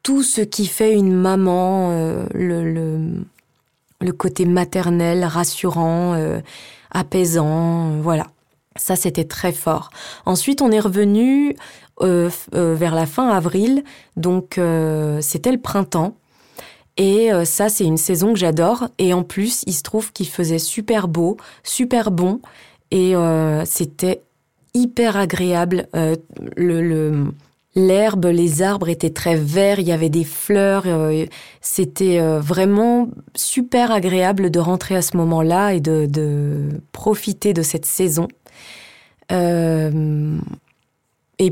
tout 0.03 0.23
ce 0.23 0.41
qui 0.41 0.67
fait 0.67 0.95
une 0.95 1.13
maman, 1.13 1.91
euh, 1.93 2.27
le, 2.35 2.65
le, 2.73 2.99
le 4.01 4.13
côté 4.13 4.45
maternel, 4.45 5.25
rassurant, 5.25 6.15
euh, 6.15 6.41
apaisant, 6.91 7.93
euh, 7.93 8.01
voilà. 8.01 8.27
Ça, 8.77 8.95
c'était 8.95 9.25
très 9.25 9.53
fort. 9.53 9.91
Ensuite, 10.25 10.63
on 10.63 10.71
est 10.71 10.79
revenu 10.79 11.57
euh, 12.01 12.31
euh, 12.55 12.75
vers 12.77 12.95
la 12.95 13.07
fin 13.07 13.29
avril, 13.29 13.83
donc 14.17 14.61
c'était 15.21 15.51
le 15.51 15.61
printemps. 15.61 16.17
Et 16.99 17.33
euh, 17.33 17.45
ça, 17.45 17.69
c'est 17.69 17.85
une 17.85 17.97
saison 17.97 18.33
que 18.33 18.39
j'adore. 18.39 18.89
Et 18.99 19.15
en 19.15 19.23
plus, 19.23 19.63
il 19.67 19.73
se 19.73 19.83
trouve 19.83 20.13
qu'il 20.13 20.29
faisait 20.29 20.59
super 20.59 21.09
beau, 21.09 21.37
super 21.63 22.11
bon, 22.11 22.41
et 22.91 23.15
euh, 23.15 23.65
c'était 23.65 24.21
hyper 24.75 25.17
agréable. 25.17 25.87
Euh, 25.95 26.17
L'herbe, 27.77 28.25
les 28.25 28.63
arbres 28.63 28.89
étaient 28.89 29.11
très 29.11 29.37
verts, 29.37 29.79
il 29.79 29.87
y 29.87 29.93
avait 29.93 30.09
des 30.09 30.25
fleurs. 30.25 30.85
C'était 31.61 32.19
vraiment 32.41 33.09
super 33.37 33.93
agréable 33.93 34.51
de 34.51 34.59
rentrer 34.59 34.97
à 34.97 35.03
ce 35.03 35.17
moment-là 35.17 35.75
et 35.75 35.81
de, 35.81 36.07
de, 36.07 36.71
profiter 36.91 37.53
de 37.53 37.63
cette 37.63 37.87
saison. 37.87 38.27
Et 39.31 39.37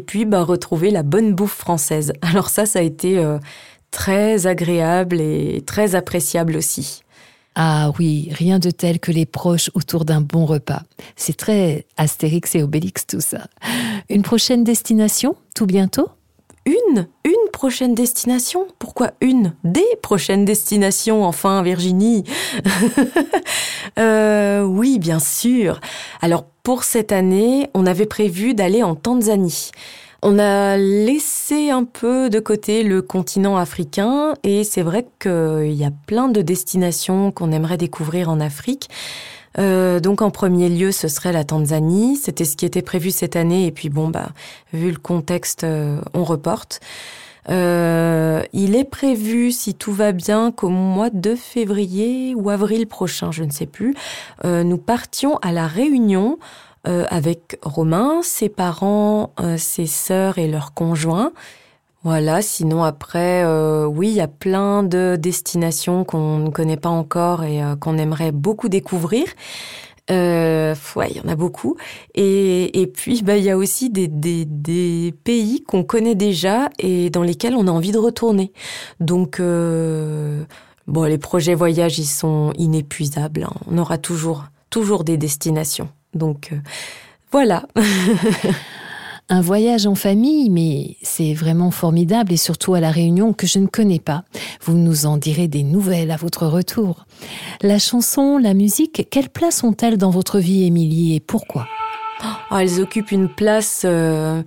puis, 0.01 0.25
bah, 0.25 0.43
retrouver 0.43 0.91
la 0.91 1.05
bonne 1.05 1.33
bouffe 1.33 1.55
française. 1.55 2.13
Alors 2.23 2.49
ça, 2.49 2.67
ça 2.67 2.81
a 2.81 2.83
été 2.83 3.23
très 3.91 4.47
agréable 4.47 5.20
et 5.20 5.62
très 5.66 5.95
appréciable 5.95 6.57
aussi. 6.57 7.03
Ah 7.59 7.91
oui, 7.99 8.28
rien 8.32 8.59
de 8.59 8.70
tel 8.70 9.01
que 9.01 9.11
les 9.11 9.24
proches 9.24 9.70
autour 9.72 10.05
d'un 10.05 10.20
bon 10.20 10.45
repas. 10.45 10.82
C'est 11.16 11.37
très 11.37 11.87
Astérix 11.97 12.55
et 12.55 12.62
Obélix 12.62 13.07
tout 13.07 13.22
ça. 13.22 13.47
Une 14.11 14.22
prochaine 14.22 14.62
destination, 14.62 15.37
tout 15.55 15.64
bientôt? 15.64 16.11
Une? 16.66 17.07
Une 17.24 17.51
prochaine 17.53 17.95
destination? 17.95 18.66
Pourquoi 18.78 19.12
une? 19.22 19.55
Des 19.64 19.87
prochaines 20.03 20.45
destinations, 20.45 21.24
enfin, 21.24 21.62
Virginie 21.62 22.24
euh, 23.99 24.62
Oui, 24.62 24.99
bien 24.99 25.20
sûr. 25.20 25.80
Alors, 26.20 26.45
pour 26.62 26.82
cette 26.84 27.12
année, 27.12 27.70
on 27.72 27.87
avait 27.87 28.07
prévu 28.07 28.53
d'aller 28.53 28.82
en 28.82 28.97
Tanzanie. 28.97 29.70
On 30.29 30.41
a 30.41 30.77
laissé 30.77 31.70
un 31.70 31.85
peu 31.85 32.31
de 32.31 32.41
côté 32.41 32.83
le 32.83 33.01
continent 33.01 33.57
africain 33.57 34.35
et 34.43 34.64
c'est 34.64 34.83
vrai 34.83 35.07
qu'il 35.20 35.72
y 35.72 35.85
a 35.85 35.93
plein 36.09 36.27
de 36.27 36.43
destinations 36.43 37.31
qu'on 37.31 37.53
aimerait 37.53 37.77
découvrir 37.77 38.29
en 38.29 38.41
Afrique. 38.41 38.91
Euh, 39.61 40.01
donc 40.01 40.22
en 40.22 40.31
premier 40.33 40.68
lieu, 40.68 40.91
ce 40.91 41.07
serait 41.07 41.31
la 41.31 41.45
Tanzanie. 41.45 42.16
C'était 42.16 42.45
ce 42.45 42.57
qui 42.57 42.66
était 42.66 42.83
prévu 42.83 43.12
cette 43.12 43.37
année 43.37 43.66
et 43.66 43.70
puis 43.70 43.89
bon, 43.89 44.09
bah, 44.09 44.31
vu 44.72 44.91
le 44.91 44.99
contexte, 44.99 45.62
euh, 45.62 46.01
on 46.12 46.24
reporte. 46.24 46.81
Euh, 47.49 48.43
il 48.53 48.74
est 48.74 48.83
prévu, 48.83 49.53
si 49.53 49.74
tout 49.74 49.93
va 49.93 50.11
bien, 50.11 50.51
qu'au 50.51 50.70
mois 50.70 51.11
de 51.11 51.37
février 51.37 52.35
ou 52.35 52.51
avril 52.51 52.89
prochain, 52.89 53.31
je 53.31 53.45
ne 53.45 53.53
sais 53.53 53.66
plus, 53.66 53.95
nous 54.43 54.79
partions 54.79 55.37
à 55.37 55.53
la 55.53 55.68
Réunion 55.68 56.37
euh, 56.89 57.05
avec 57.09 57.59
Romain, 57.62 58.20
ses 58.22 58.49
parents, 58.49 59.32
euh, 59.41 59.57
ses 59.59 59.87
sœurs 59.87 60.39
et 60.39 60.47
leurs 60.47 60.72
conjoints. 60.72 61.32
Voilà, 62.05 62.43
sinon 62.43 62.84
après, 62.84 63.43
euh, 63.45 63.87
oui, 63.87 64.11
il 64.11 64.14
y 64.14 64.20
a 64.20 64.28
plein 64.28 64.84
de 64.84 65.16
destinations 65.18 66.05
qu'on 66.05 66.39
ne 66.39 66.51
connaît 66.51 66.76
pas 66.76 66.89
encore 66.89 67.43
et 67.43 67.61
qu'on 67.80 67.99
aimerait 67.99 68.30
beaucoup 68.30 68.68
découvrir. 68.68 69.24
Ouais, 70.09 71.11
il 71.11 71.16
y 71.16 71.20
en 71.20 71.28
a 71.28 71.34
beaucoup. 71.34 71.76
Et, 72.14 72.80
et 72.80 72.87
puis, 72.87 73.22
bah, 73.22 73.37
il 73.37 73.43
y 73.43 73.51
a 73.51 73.57
aussi 73.57 73.91
des, 73.91 74.07
des, 74.07 75.12
pays 75.24 75.64
qu'on 75.64 75.82
connaît 75.82 76.14
déjà 76.14 76.68
et 76.78 77.11
dans 77.11 77.24
lesquels 77.24 77.57
on 77.57 77.66
a 77.66 77.72
envie 77.72 77.91
de 77.91 77.99
retourner. 77.99 78.53
Donc, 79.01 79.41
bon, 79.41 81.05
les 81.05 81.18
projets 81.18 81.57
voyage, 81.57 81.99
ils 81.99 82.07
sont 82.07 82.53
inépuisables. 82.57 83.43
Hein. 83.43 83.55
On 83.68 83.78
aura 83.78 83.99
toujours, 83.99 84.45
toujours 84.70 85.03
des 85.03 85.16
destinations. 85.16 85.89
Donc 86.17 86.51
euh, 86.53 86.57
voilà. 87.33 87.67
Un 89.29 89.41
voyage 89.41 89.89
en 89.89 89.97
famille, 89.97 90.51
mais 90.51 90.97
c'est 91.03 91.35
vraiment 91.35 91.73
formidable 91.73 92.33
et 92.33 92.37
surtout 92.37 92.75
à 92.75 92.81
la 92.81 92.93
Réunion 92.93 93.33
que 93.33 93.49
je 93.49 93.59
ne 93.59 93.67
connais 93.67 93.99
pas. 93.99 94.23
Vous 94.62 94.77
nous 94.77 95.05
en 95.05 95.17
direz 95.17 95.49
des 95.49 95.64
nouvelles 95.64 96.12
à 96.12 96.17
votre 96.17 96.47
retour. 96.47 97.07
La 97.61 97.81
chanson, 97.81 98.39
la 98.39 98.55
musique, 98.55 99.09
quelle 99.11 99.29
place 99.29 99.64
ont-elles 99.64 99.99
dans 99.99 100.11
votre 100.11 100.39
vie, 100.39 100.64
Émilie, 100.64 101.17
et 101.17 101.21
pourquoi? 101.21 101.67
Oh, 102.23 102.57
Elles 102.57 102.81
occupent 102.81 103.11
une 103.11 103.29
place 103.29 103.83
euh, 103.85 104.45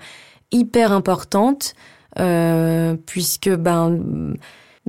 hyper 0.51 0.93
importante 0.93 1.75
euh, 2.17 2.95
puisque 3.05 3.49
ben 3.49 3.99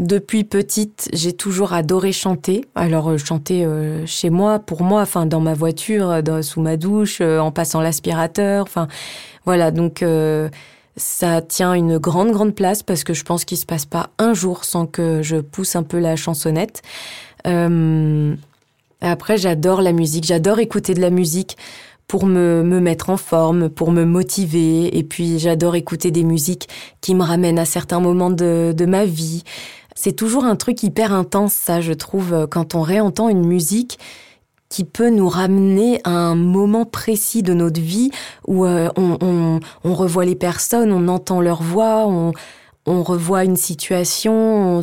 depuis 0.00 0.44
petite, 0.44 1.08
j'ai 1.12 1.32
toujours 1.32 1.72
adoré 1.72 2.10
chanter. 2.12 2.64
Alors 2.74 3.10
euh, 3.10 3.18
chanter 3.18 3.64
euh, 3.64 4.04
chez 4.06 4.30
moi, 4.30 4.58
pour 4.58 4.82
moi, 4.82 5.02
enfin 5.02 5.26
dans 5.26 5.40
ma 5.40 5.54
voiture, 5.54 6.22
dans, 6.22 6.42
sous 6.42 6.60
ma 6.60 6.76
douche, 6.76 7.20
euh, 7.20 7.38
en 7.38 7.52
passant 7.52 7.80
l'aspirateur. 7.80 8.64
Enfin 8.64 8.88
voilà, 9.44 9.70
donc 9.70 10.02
euh, 10.02 10.48
Ça 10.96 11.40
tient 11.40 11.72
une 11.72 11.98
grande, 11.98 12.30
grande 12.30 12.54
place 12.54 12.82
parce 12.82 13.04
que 13.04 13.14
je 13.14 13.24
pense 13.24 13.44
qu'il 13.44 13.56
se 13.56 13.64
passe 13.64 13.86
pas 13.86 14.10
un 14.18 14.34
jour 14.34 14.64
sans 14.64 14.86
que 14.86 15.22
je 15.22 15.36
pousse 15.36 15.76
un 15.76 15.82
peu 15.82 15.98
la 15.98 16.16
chansonnette. 16.16 16.82
Euh, 17.46 18.34
après, 19.00 19.38
j'adore 19.38 19.80
la 19.80 19.92
musique, 19.92 20.24
j'adore 20.24 20.58
écouter 20.58 20.92
de 20.92 21.00
la 21.00 21.10
musique 21.10 21.56
pour 22.06 22.26
me, 22.26 22.62
me 22.62 22.80
mettre 22.80 23.08
en 23.08 23.16
forme, 23.16 23.70
pour 23.70 23.92
me 23.92 24.04
motiver. 24.04 24.98
Et 24.98 25.04
puis, 25.04 25.38
j'adore 25.38 25.74
écouter 25.76 26.10
des 26.10 26.24
musiques 26.24 26.68
qui 27.00 27.14
me 27.14 27.22
ramènent 27.22 27.58
à 27.58 27.64
certains 27.64 28.00
moments 28.00 28.30
de, 28.30 28.74
de 28.76 28.84
ma 28.84 29.04
vie. 29.06 29.44
C'est 29.94 30.12
toujours 30.12 30.44
un 30.44 30.56
truc 30.56 30.82
hyper 30.82 31.12
intense, 31.12 31.52
ça, 31.52 31.80
je 31.80 31.92
trouve, 31.92 32.46
quand 32.50 32.74
on 32.74 32.82
réentend 32.82 33.28
une 33.28 33.46
musique 33.46 33.98
qui 34.70 34.84
peut 34.84 35.10
nous 35.10 35.28
ramener 35.28 36.00
à 36.04 36.10
un 36.10 36.36
moment 36.36 36.86
précis 36.86 37.42
de 37.42 37.52
notre 37.52 37.80
vie 37.80 38.10
où 38.46 38.64
euh, 38.64 38.88
on, 38.96 39.60
revoit 39.84 40.24
les 40.24 40.36
personnes, 40.36 40.92
on 40.92 41.08
entend 41.08 41.42
leur 41.42 41.62
voix, 41.62 42.06
on, 42.06 42.32
revoit 42.86 43.44
une 43.44 43.56
situation, 43.56 44.80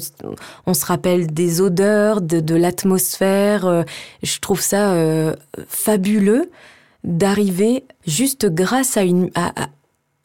on, 0.66 0.74
se 0.74 0.86
rappelle 0.86 1.28
des 1.28 1.62
odeurs, 1.62 2.22
de, 2.22 2.56
l'atmosphère. 2.56 3.66
Euh, 3.66 3.84
je 4.24 4.40
trouve 4.40 4.62
ça 4.62 4.92
euh, 4.92 5.34
fabuleux 5.68 6.52
d'arriver 7.04 7.86
juste 8.06 8.46
grâce 8.48 8.98
à 8.98 9.04
une, 9.04 9.30
à, 9.36 9.52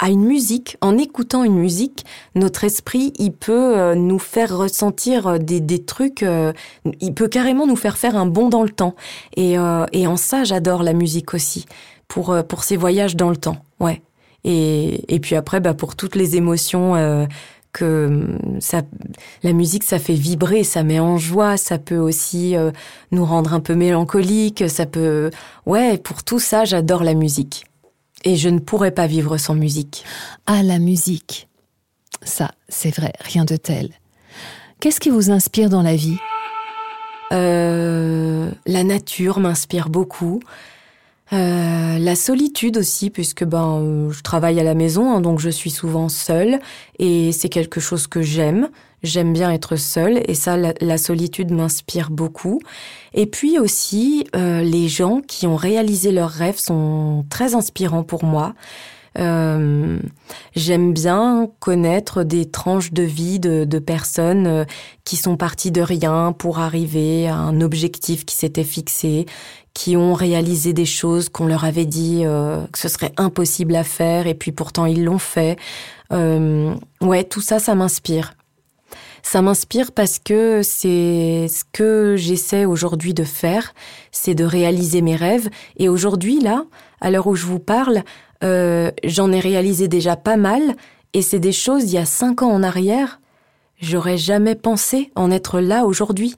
à 0.02 0.10
une 0.10 0.24
musique, 0.24 0.76
en 0.80 0.98
écoutant 0.98 1.44
une 1.44 1.56
musique, 1.56 2.04
notre 2.34 2.64
esprit, 2.64 3.12
il 3.18 3.32
peut 3.32 3.78
euh, 3.78 3.94
nous 3.94 4.18
faire 4.18 4.56
ressentir 4.56 5.26
euh, 5.26 5.38
des, 5.38 5.60
des 5.60 5.84
trucs, 5.84 6.22
euh, 6.22 6.52
il 7.00 7.14
peut 7.14 7.28
carrément 7.28 7.66
nous 7.66 7.76
faire 7.76 7.96
faire 7.96 8.16
un 8.16 8.26
bond 8.26 8.48
dans 8.48 8.64
le 8.64 8.70
temps. 8.70 8.94
Et, 9.36 9.52
et 9.92 10.06
en 10.06 10.16
ça, 10.16 10.44
j'adore 10.44 10.82
la 10.82 10.92
musique 10.92 11.34
aussi, 11.34 11.66
pour, 12.08 12.36
pour 12.48 12.64
ces 12.64 12.76
voyages 12.76 13.16
dans 13.16 13.30
le 13.30 13.36
temps, 13.36 13.58
ouais. 13.80 14.02
Et, 14.44 15.14
et 15.14 15.20
puis 15.20 15.36
après, 15.36 15.60
bah, 15.60 15.74
pour 15.74 15.94
toutes 15.94 16.16
les 16.16 16.36
émotions 16.36 16.96
euh, 16.96 17.26
que 17.72 18.36
ça, 18.60 18.82
la 19.42 19.52
musique, 19.52 19.84
ça 19.84 19.98
fait 19.98 20.14
vibrer, 20.14 20.64
ça 20.64 20.82
met 20.82 21.00
en 21.00 21.16
joie, 21.16 21.56
ça 21.56 21.78
peut 21.78 21.96
aussi 21.96 22.56
euh, 22.56 22.70
nous 23.12 23.24
rendre 23.24 23.54
un 23.54 23.60
peu 23.60 23.74
mélancolique, 23.74 24.68
ça 24.68 24.86
peut, 24.86 25.30
ouais, 25.66 25.96
pour 25.98 26.24
tout 26.24 26.40
ça, 26.40 26.64
j'adore 26.64 27.04
la 27.04 27.14
musique. 27.14 27.64
Et 28.24 28.36
je 28.36 28.48
ne 28.48 28.58
pourrais 28.58 28.92
pas 28.92 29.06
vivre 29.06 29.36
sans 29.36 29.54
musique. 29.54 30.04
Ah, 30.46 30.62
la 30.62 30.78
musique. 30.78 31.48
Ça, 32.22 32.52
c'est 32.68 32.94
vrai, 32.94 33.12
rien 33.20 33.44
de 33.44 33.56
tel. 33.56 33.90
Qu'est-ce 34.80 35.00
qui 35.00 35.10
vous 35.10 35.30
inspire 35.30 35.68
dans 35.68 35.82
la 35.82 35.96
vie? 35.96 36.18
Euh, 37.32 38.50
La 38.66 38.84
nature 38.84 39.40
m'inspire 39.40 39.88
beaucoup. 39.88 40.40
Euh, 41.32 41.98
la 41.98 42.14
solitude 42.14 42.76
aussi, 42.76 43.08
puisque 43.08 43.44
ben 43.44 44.10
je 44.10 44.20
travaille 44.20 44.60
à 44.60 44.64
la 44.64 44.74
maison, 44.74 45.14
hein, 45.14 45.20
donc 45.22 45.38
je 45.40 45.48
suis 45.48 45.70
souvent 45.70 46.10
seule, 46.10 46.60
et 46.98 47.32
c'est 47.32 47.48
quelque 47.48 47.80
chose 47.80 48.06
que 48.06 48.20
j'aime. 48.20 48.68
J'aime 49.02 49.32
bien 49.32 49.50
être 49.50 49.76
seule 49.76 50.22
et 50.28 50.34
ça, 50.34 50.56
la, 50.56 50.98
solitude 50.98 51.50
m'inspire 51.50 52.10
beaucoup. 52.10 52.60
Et 53.14 53.26
puis 53.26 53.58
aussi, 53.58 54.26
euh, 54.36 54.62
les 54.62 54.88
gens 54.88 55.20
qui 55.20 55.46
ont 55.46 55.56
réalisé 55.56 56.12
leurs 56.12 56.30
rêves 56.30 56.58
sont 56.58 57.24
très 57.28 57.54
inspirants 57.54 58.04
pour 58.04 58.24
moi. 58.24 58.54
Euh, 59.18 59.98
J'aime 60.56 60.92
bien 60.92 61.48
connaître 61.60 62.22
des 62.22 62.50
tranches 62.50 62.92
de 62.92 63.02
vie 63.02 63.38
de, 63.38 63.64
de 63.64 63.78
personnes 63.78 64.46
euh, 64.46 64.64
qui 65.04 65.16
sont 65.16 65.36
parties 65.36 65.70
de 65.70 65.82
rien 65.82 66.32
pour 66.32 66.58
arriver 66.58 67.28
à 67.28 67.36
un 67.36 67.60
objectif 67.60 68.24
qui 68.24 68.34
s'était 68.34 68.64
fixé, 68.64 69.26
qui 69.74 69.96
ont 69.96 70.14
réalisé 70.14 70.72
des 70.72 70.86
choses 70.86 71.28
qu'on 71.28 71.46
leur 71.46 71.64
avait 71.64 71.86
dit 71.86 72.22
euh, 72.24 72.64
que 72.72 72.78
ce 72.78 72.88
serait 72.88 73.12
impossible 73.16 73.74
à 73.76 73.84
faire 73.84 74.26
et 74.26 74.34
puis 74.34 74.52
pourtant 74.52 74.86
ils 74.86 75.04
l'ont 75.04 75.18
fait. 75.18 75.56
Euh, 76.12 76.74
ouais, 77.00 77.24
tout 77.24 77.40
ça, 77.40 77.58
ça 77.58 77.74
m'inspire 77.74 78.34
ça 79.22 79.40
m'inspire 79.40 79.92
parce 79.92 80.18
que 80.18 80.62
c'est 80.62 81.46
ce 81.48 81.64
que 81.72 82.16
j'essaie 82.16 82.64
aujourd'hui 82.64 83.14
de 83.14 83.24
faire, 83.24 83.74
c'est 84.10 84.34
de 84.34 84.44
réaliser 84.44 85.00
mes 85.00 85.16
rêves. 85.16 85.48
Et 85.76 85.88
aujourd'hui, 85.88 86.40
là, 86.40 86.64
à 87.00 87.10
l'heure 87.10 87.28
où 87.28 87.36
je 87.36 87.46
vous 87.46 87.60
parle, 87.60 88.02
euh, 88.42 88.90
j'en 89.04 89.32
ai 89.32 89.40
réalisé 89.40 89.88
déjà 89.88 90.16
pas 90.16 90.36
mal. 90.36 90.74
Et 91.14 91.22
c'est 91.22 91.38
des 91.38 91.52
choses, 91.52 91.84
il 91.84 91.92
y 91.92 91.98
a 91.98 92.04
cinq 92.04 92.42
ans 92.42 92.50
en 92.50 92.62
arrière, 92.62 93.20
j'aurais 93.80 94.18
jamais 94.18 94.54
pensé 94.54 95.10
en 95.14 95.30
être 95.30 95.60
là 95.60 95.84
aujourd'hui. 95.84 96.36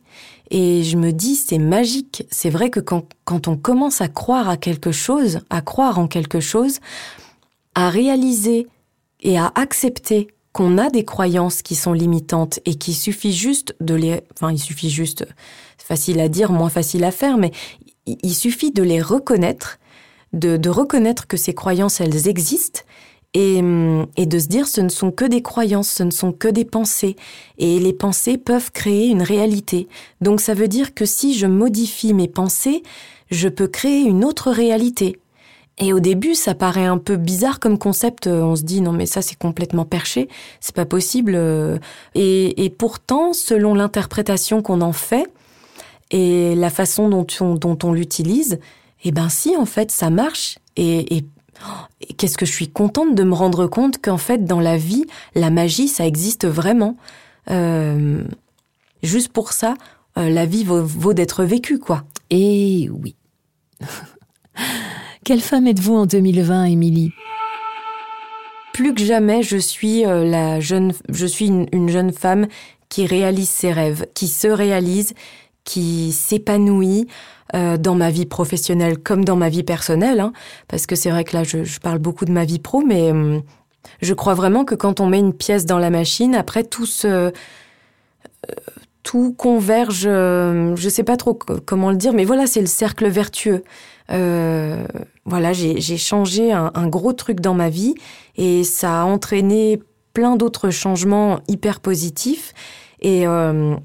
Et 0.50 0.82
je 0.82 0.96
me 0.96 1.12
dis, 1.12 1.36
c'est 1.36 1.58
magique. 1.58 2.26
C'est 2.30 2.50
vrai 2.50 2.70
que 2.70 2.80
quand, 2.80 3.04
quand 3.24 3.48
on 3.48 3.56
commence 3.56 4.00
à 4.00 4.08
croire 4.08 4.48
à 4.48 4.56
quelque 4.56 4.92
chose, 4.92 5.40
à 5.48 5.62
croire 5.62 5.98
en 5.98 6.06
quelque 6.06 6.40
chose, 6.40 6.80
à 7.74 7.88
réaliser 7.88 8.66
et 9.20 9.38
à 9.38 9.52
accepter 9.54 10.28
qu'on 10.54 10.78
a 10.78 10.88
des 10.88 11.04
croyances 11.04 11.62
qui 11.62 11.74
sont 11.74 11.92
limitantes 11.92 12.60
et 12.64 12.76
qu'il 12.76 12.94
suffit 12.94 13.32
juste 13.32 13.74
de 13.80 13.94
les, 13.94 14.22
enfin, 14.36 14.52
il 14.52 14.58
suffit 14.58 14.88
juste, 14.88 15.26
facile 15.76 16.20
à 16.20 16.28
dire, 16.28 16.52
moins 16.52 16.70
facile 16.70 17.02
à 17.04 17.10
faire, 17.10 17.36
mais 17.36 17.50
il 18.06 18.34
suffit 18.34 18.70
de 18.70 18.84
les 18.84 19.02
reconnaître, 19.02 19.78
de, 20.32 20.56
de 20.56 20.70
reconnaître 20.70 21.26
que 21.26 21.36
ces 21.36 21.54
croyances, 21.54 22.00
elles 22.00 22.28
existent 22.28 22.82
et, 23.34 23.60
et, 24.16 24.26
de 24.26 24.38
se 24.38 24.46
dire 24.46 24.68
ce 24.68 24.80
ne 24.80 24.88
sont 24.88 25.10
que 25.10 25.24
des 25.24 25.42
croyances, 25.42 25.90
ce 25.90 26.04
ne 26.04 26.12
sont 26.12 26.30
que 26.30 26.46
des 26.46 26.64
pensées. 26.64 27.16
Et 27.58 27.80
les 27.80 27.92
pensées 27.92 28.38
peuvent 28.38 28.70
créer 28.70 29.08
une 29.08 29.22
réalité. 29.22 29.88
Donc 30.20 30.40
ça 30.40 30.54
veut 30.54 30.68
dire 30.68 30.94
que 30.94 31.04
si 31.04 31.34
je 31.34 31.48
modifie 31.48 32.14
mes 32.14 32.28
pensées, 32.28 32.84
je 33.32 33.48
peux 33.48 33.66
créer 33.66 34.02
une 34.02 34.24
autre 34.24 34.52
réalité. 34.52 35.18
Et 35.78 35.92
au 35.92 36.00
début, 36.00 36.34
ça 36.34 36.54
paraît 36.54 36.86
un 36.86 36.98
peu 36.98 37.16
bizarre 37.16 37.58
comme 37.58 37.78
concept. 37.78 38.28
On 38.28 38.54
se 38.54 38.62
dit 38.62 38.80
non 38.80 38.92
mais 38.92 39.06
ça 39.06 39.22
c'est 39.22 39.38
complètement 39.38 39.84
perché, 39.84 40.28
c'est 40.60 40.74
pas 40.74 40.86
possible. 40.86 41.36
Et, 42.14 42.64
et 42.64 42.70
pourtant, 42.70 43.32
selon 43.32 43.74
l'interprétation 43.74 44.62
qu'on 44.62 44.80
en 44.82 44.92
fait 44.92 45.26
et 46.10 46.54
la 46.54 46.70
façon 46.70 47.08
dont 47.08 47.26
on, 47.40 47.54
dont 47.54 47.78
on 47.82 47.92
l'utilise, 47.92 48.60
eh 49.02 49.10
ben 49.10 49.28
si 49.28 49.56
en 49.56 49.66
fait 49.66 49.90
ça 49.90 50.10
marche. 50.10 50.58
Et, 50.76 51.16
et, 51.16 51.24
qu'est-ce 52.16 52.36
que 52.36 52.46
je 52.46 52.52
suis 52.52 52.68
contente 52.68 53.14
de 53.14 53.22
me 53.22 53.34
rendre 53.34 53.66
compte 53.66 54.02
qu'en 54.02 54.18
fait 54.18 54.44
dans 54.44 54.60
la 54.60 54.76
vie, 54.76 55.06
la 55.34 55.50
magie 55.50 55.88
ça 55.88 56.06
existe 56.06 56.46
vraiment. 56.46 56.96
Euh, 57.50 58.22
juste 59.02 59.32
pour 59.32 59.52
ça, 59.52 59.74
euh, 60.18 60.28
la 60.30 60.46
vie 60.46 60.64
vaut, 60.64 60.84
vaut 60.84 61.14
d'être 61.14 61.44
vécue 61.44 61.78
quoi. 61.78 62.04
Et 62.30 62.88
oui. 62.90 63.16
Quelle 65.24 65.40
femme 65.40 65.66
êtes-vous 65.66 65.94
en 65.94 66.06
2020, 66.06 66.64
Émilie? 66.64 67.12
Plus 68.74 68.92
que 68.92 69.02
jamais, 69.02 69.42
je 69.42 69.56
suis 69.56 70.04
euh, 70.04 70.24
la 70.24 70.60
jeune, 70.60 70.92
je 71.08 71.24
suis 71.24 71.46
une, 71.46 71.66
une, 71.72 71.88
jeune 71.88 72.12
femme 72.12 72.46
qui 72.90 73.06
réalise 73.06 73.48
ses 73.48 73.72
rêves, 73.72 74.06
qui 74.14 74.28
se 74.28 74.48
réalise, 74.48 75.14
qui 75.64 76.12
s'épanouit 76.12 77.06
euh, 77.54 77.78
dans 77.78 77.94
ma 77.94 78.10
vie 78.10 78.26
professionnelle 78.26 78.98
comme 78.98 79.24
dans 79.24 79.36
ma 79.36 79.48
vie 79.48 79.62
personnelle, 79.62 80.20
hein, 80.20 80.32
parce 80.68 80.86
que 80.86 80.94
c'est 80.94 81.10
vrai 81.10 81.24
que 81.24 81.36
là, 81.36 81.44
je, 81.44 81.78
parle 81.80 81.98
beaucoup 81.98 82.26
de 82.26 82.32
ma 82.32 82.44
vie 82.44 82.58
pro, 82.58 82.82
mais 82.82 83.10
euh, 83.10 83.40
je 84.02 84.12
crois 84.12 84.34
vraiment 84.34 84.64
que 84.64 84.74
quand 84.74 85.00
on 85.00 85.06
met 85.06 85.20
une 85.20 85.32
pièce 85.32 85.64
dans 85.64 85.78
la 85.78 85.88
machine, 85.88 86.34
après 86.34 86.64
tout 86.64 86.86
euh, 87.06 87.30
tout 89.02 89.32
converge, 89.32 90.02
je 90.02 90.88
sais 90.88 91.04
pas 91.04 91.16
trop 91.16 91.34
comment 91.34 91.90
le 91.90 91.96
dire, 91.96 92.12
mais 92.12 92.24
voilà, 92.24 92.46
c'est 92.46 92.60
le 92.60 92.66
cercle 92.66 93.06
vertueux. 93.08 93.62
Euh, 94.10 94.86
voilà, 95.24 95.52
j'ai 95.52 95.96
changé 95.96 96.52
un, 96.52 96.70
un, 96.74 96.86
gros 96.88 97.12
truc 97.12 97.40
dans 97.40 97.54
ma 97.54 97.70
vie 97.70 97.94
et 98.36 98.62
ça 98.64 99.02
a 99.02 99.04
entraîné 99.04 99.80
plein 100.12 100.36
d'autres 100.36 100.70
changements 100.70 101.40
hyper 101.48 101.80
positifs. 101.80 102.52
Et, 103.00 103.26
euh, 103.26 103.76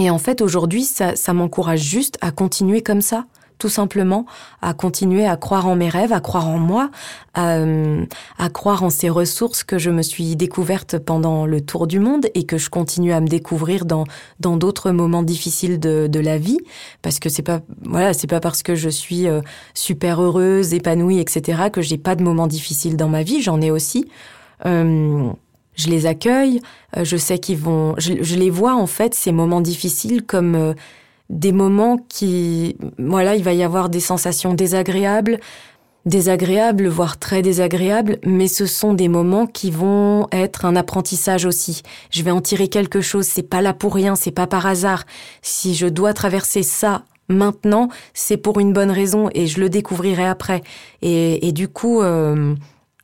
et 0.00 0.10
en 0.10 0.18
fait, 0.18 0.40
aujourd'hui, 0.40 0.84
ça, 0.84 1.16
ça 1.16 1.32
m'encourage 1.32 1.80
juste 1.80 2.18
à 2.20 2.30
continuer 2.30 2.82
comme 2.82 3.00
ça 3.00 3.26
tout 3.62 3.68
simplement 3.68 4.26
à 4.60 4.74
continuer 4.74 5.24
à 5.24 5.36
croire 5.36 5.68
en 5.68 5.76
mes 5.76 5.88
rêves, 5.88 6.12
à 6.12 6.18
croire 6.18 6.48
en 6.48 6.58
moi, 6.58 6.90
à, 7.34 7.58
à, 8.38 8.48
croire 8.50 8.82
en 8.82 8.90
ces 8.90 9.08
ressources 9.08 9.62
que 9.62 9.78
je 9.78 9.88
me 9.88 10.02
suis 10.02 10.34
découverte 10.34 10.98
pendant 10.98 11.46
le 11.46 11.60
tour 11.60 11.86
du 11.86 12.00
monde 12.00 12.26
et 12.34 12.42
que 12.44 12.58
je 12.58 12.70
continue 12.70 13.12
à 13.12 13.20
me 13.20 13.28
découvrir 13.28 13.84
dans 13.84 14.02
dans 14.40 14.56
d'autres 14.56 14.90
moments 14.90 15.22
difficiles 15.22 15.78
de, 15.78 16.18
la 16.18 16.38
vie, 16.38 16.58
parce 17.02 17.20
que 17.20 17.28
c'est 17.28 17.44
pas 17.44 17.60
voilà 17.84 18.14
c'est 18.14 18.26
pas 18.26 18.40
parce 18.40 18.64
que 18.64 18.74
je 18.74 18.88
suis 18.88 19.28
euh, 19.28 19.42
super 19.74 20.20
heureuse, 20.20 20.74
épanouie, 20.74 21.20
etc. 21.20 21.70
que 21.72 21.82
j'ai 21.82 21.98
pas 21.98 22.16
de 22.16 22.24
moments 22.24 22.48
difficiles 22.48 22.96
dans 22.96 23.08
ma 23.08 23.22
vie, 23.22 23.42
j'en 23.42 23.60
ai 23.60 23.70
aussi. 23.70 24.08
Euh, 24.66 25.32
je 25.74 25.88
les 25.88 26.06
accueille, 26.06 26.60
euh, 26.96 27.04
je 27.04 27.16
sais 27.16 27.38
qu'ils 27.38 27.58
vont, 27.58 27.94
je, 27.98 28.36
les 28.36 28.50
vois 28.50 28.74
en 28.74 28.86
fait 28.86 29.14
ces 29.14 29.32
moments 29.32 29.60
difficiles 29.60 30.22
comme 30.24 30.54
euh, 30.54 30.74
des 31.32 31.50
moments 31.50 31.96
qui, 32.08 32.76
voilà, 32.98 33.34
il 33.34 33.42
va 33.42 33.54
y 33.54 33.62
avoir 33.62 33.88
des 33.88 34.00
sensations 34.00 34.54
désagréables, 34.54 35.40
désagréables, 36.04 36.88
voire 36.88 37.18
très 37.18 37.42
désagréables, 37.42 38.18
mais 38.24 38.48
ce 38.48 38.66
sont 38.66 38.92
des 38.92 39.08
moments 39.08 39.46
qui 39.46 39.70
vont 39.70 40.28
être 40.30 40.66
un 40.66 40.76
apprentissage 40.76 41.46
aussi. 41.46 41.82
Je 42.10 42.22
vais 42.22 42.30
en 42.30 42.42
tirer 42.42 42.68
quelque 42.68 43.00
chose, 43.00 43.26
c'est 43.26 43.48
pas 43.48 43.62
là 43.62 43.72
pour 43.72 43.94
rien, 43.94 44.14
c'est 44.14 44.30
pas 44.30 44.46
par 44.46 44.66
hasard. 44.66 45.04
Si 45.40 45.74
je 45.74 45.86
dois 45.86 46.12
traverser 46.12 46.62
ça 46.62 47.04
maintenant, 47.28 47.88
c'est 48.12 48.36
pour 48.36 48.60
une 48.60 48.74
bonne 48.74 48.90
raison 48.90 49.30
et 49.32 49.46
je 49.46 49.58
le 49.58 49.70
découvrirai 49.70 50.26
après. 50.26 50.62
Et, 51.00 51.52
du 51.52 51.68
coup, 51.68 52.02
euh, 52.02 52.54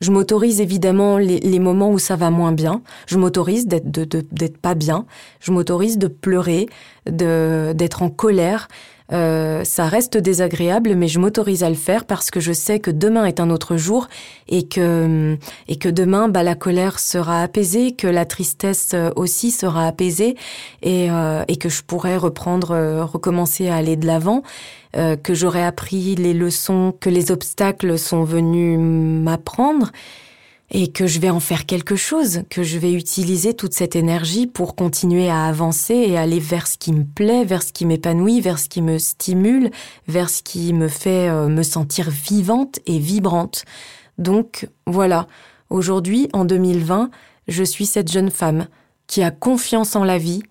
Je 0.01 0.11
m'autorise 0.11 0.61
évidemment 0.61 1.17
les, 1.17 1.59
moments 1.59 1.91
où 1.91 1.99
ça 1.99 2.15
va 2.15 2.29
moins 2.29 2.53
bien. 2.53 2.81
Je 3.05 3.17
m'autorise 3.17 3.67
d'être 3.67 4.57
pas 4.57 4.73
bien. 4.73 5.05
Je 5.41 5.51
m'autorise 5.51 5.97
de 5.97 6.07
pleurer, 6.07 6.67
d'être 7.05 8.01
en 8.01 8.09
colère. 8.09 8.69
Euh, 9.11 9.63
ça 9.63 9.85
reste 9.87 10.17
désagréable, 10.17 10.95
mais 10.95 11.07
je 11.07 11.19
m'autorise 11.19 11.63
à 11.63 11.69
le 11.69 11.75
faire 11.75 12.05
parce 12.05 12.29
que 12.31 12.39
je 12.39 12.53
sais 12.53 12.79
que 12.79 12.91
demain 12.91 13.25
est 13.25 13.39
un 13.39 13.49
autre 13.49 13.75
jour 13.75 14.07
et 14.47 14.67
que 14.67 15.37
et 15.67 15.77
que 15.77 15.89
demain, 15.89 16.27
bah, 16.27 16.43
la 16.43 16.55
colère 16.55 16.99
sera 16.99 17.41
apaisée, 17.41 17.93
que 17.93 18.07
la 18.07 18.25
tristesse 18.25 18.95
aussi 19.15 19.51
sera 19.51 19.87
apaisée 19.87 20.35
et 20.81 21.09
euh, 21.09 21.43
et 21.47 21.57
que 21.57 21.69
je 21.69 21.81
pourrai 21.81 22.17
reprendre, 22.17 22.71
euh, 22.71 23.03
recommencer 23.03 23.67
à 23.69 23.75
aller 23.75 23.95
de 23.95 24.05
l'avant. 24.05 24.43
Euh, 24.97 25.15
que 25.15 25.35
j'aurais 25.35 25.63
appris 25.63 26.15
les 26.15 26.33
leçons 26.33 26.95
que 26.99 27.11
les 27.11 27.29
obstacles 27.29 27.99
sont 27.99 28.23
venus 28.23 28.79
m'apprendre 28.79 29.91
et 30.71 30.91
que 30.91 31.07
je 31.07 31.19
vais 31.19 31.29
en 31.29 31.39
faire 31.39 31.65
quelque 31.65 31.95
chose, 31.95 32.43
que 32.49 32.63
je 32.63 32.77
vais 32.77 32.93
utiliser 32.93 33.53
toute 33.53 33.73
cette 33.73 33.95
énergie 33.95 34.45
pour 34.45 34.75
continuer 34.75 35.29
à 35.29 35.45
avancer 35.45 35.95
et 35.95 36.17
aller 36.17 36.39
vers 36.39 36.67
ce 36.67 36.77
qui 36.77 36.93
me 36.93 37.03
plaît, 37.03 37.43
vers 37.43 37.63
ce 37.63 37.73
qui 37.73 37.85
m'épanouit, 37.85 38.39
vers 38.41 38.59
ce 38.59 38.69
qui 38.69 38.81
me 38.81 38.99
stimule, 38.99 39.71
vers 40.07 40.29
ce 40.29 40.43
qui 40.43 40.73
me 40.73 40.87
fait 40.87 41.29
euh, 41.29 41.47
me 41.47 41.63
sentir 41.63 42.09
vivante 42.09 42.79
et 42.85 42.99
vibrante. 42.99 43.65
Donc 44.17 44.67
voilà, 44.85 45.27
aujourd'hui, 45.69 46.29
en 46.33 46.45
2020, 46.45 47.09
je 47.47 47.63
suis 47.63 47.85
cette 47.85 48.11
jeune 48.11 48.29
femme 48.29 48.67
qui 49.07 49.23
a 49.23 49.31
confiance 49.31 49.95
en 49.95 50.03
la 50.03 50.19
vie, 50.19 50.43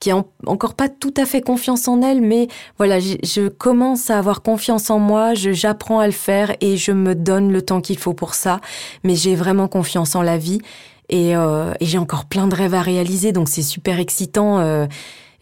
qui 0.00 0.10
encore 0.12 0.74
pas 0.74 0.88
tout 0.88 1.12
à 1.18 1.26
fait 1.26 1.42
confiance 1.42 1.86
en 1.86 2.00
elle, 2.00 2.22
mais 2.22 2.48
voilà, 2.78 2.98
je 3.00 3.48
commence 3.48 4.08
à 4.08 4.18
avoir 4.18 4.40
confiance 4.40 4.88
en 4.88 4.98
moi, 4.98 5.34
j'apprends 5.34 6.00
à 6.00 6.06
le 6.06 6.12
faire 6.12 6.56
et 6.62 6.78
je 6.78 6.90
me 6.90 7.14
donne 7.14 7.52
le 7.52 7.60
temps 7.60 7.82
qu'il 7.82 7.98
faut 7.98 8.14
pour 8.14 8.34
ça. 8.34 8.60
Mais 9.04 9.14
j'ai 9.14 9.34
vraiment 9.34 9.68
confiance 9.68 10.16
en 10.16 10.22
la 10.22 10.38
vie 10.38 10.62
et, 11.10 11.36
euh, 11.36 11.74
j'ai 11.82 11.98
encore 11.98 12.24
plein 12.24 12.48
de 12.48 12.54
rêves 12.54 12.74
à 12.74 12.80
réaliser, 12.80 13.32
donc 13.32 13.50
c'est 13.50 13.62
super 13.62 14.00
excitant. 14.00 14.58
Euh, 14.60 14.86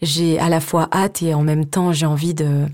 j'ai 0.01 0.37
à 0.39 0.49
la 0.49 0.59
fois 0.59 0.89
hâte 0.91 1.21
et 1.21 1.33
en 1.33 1.41
même 1.41 1.65
temps 1.65 1.93
j'ai 1.93 2.05
envie 2.05 2.33
de, 2.33 2.67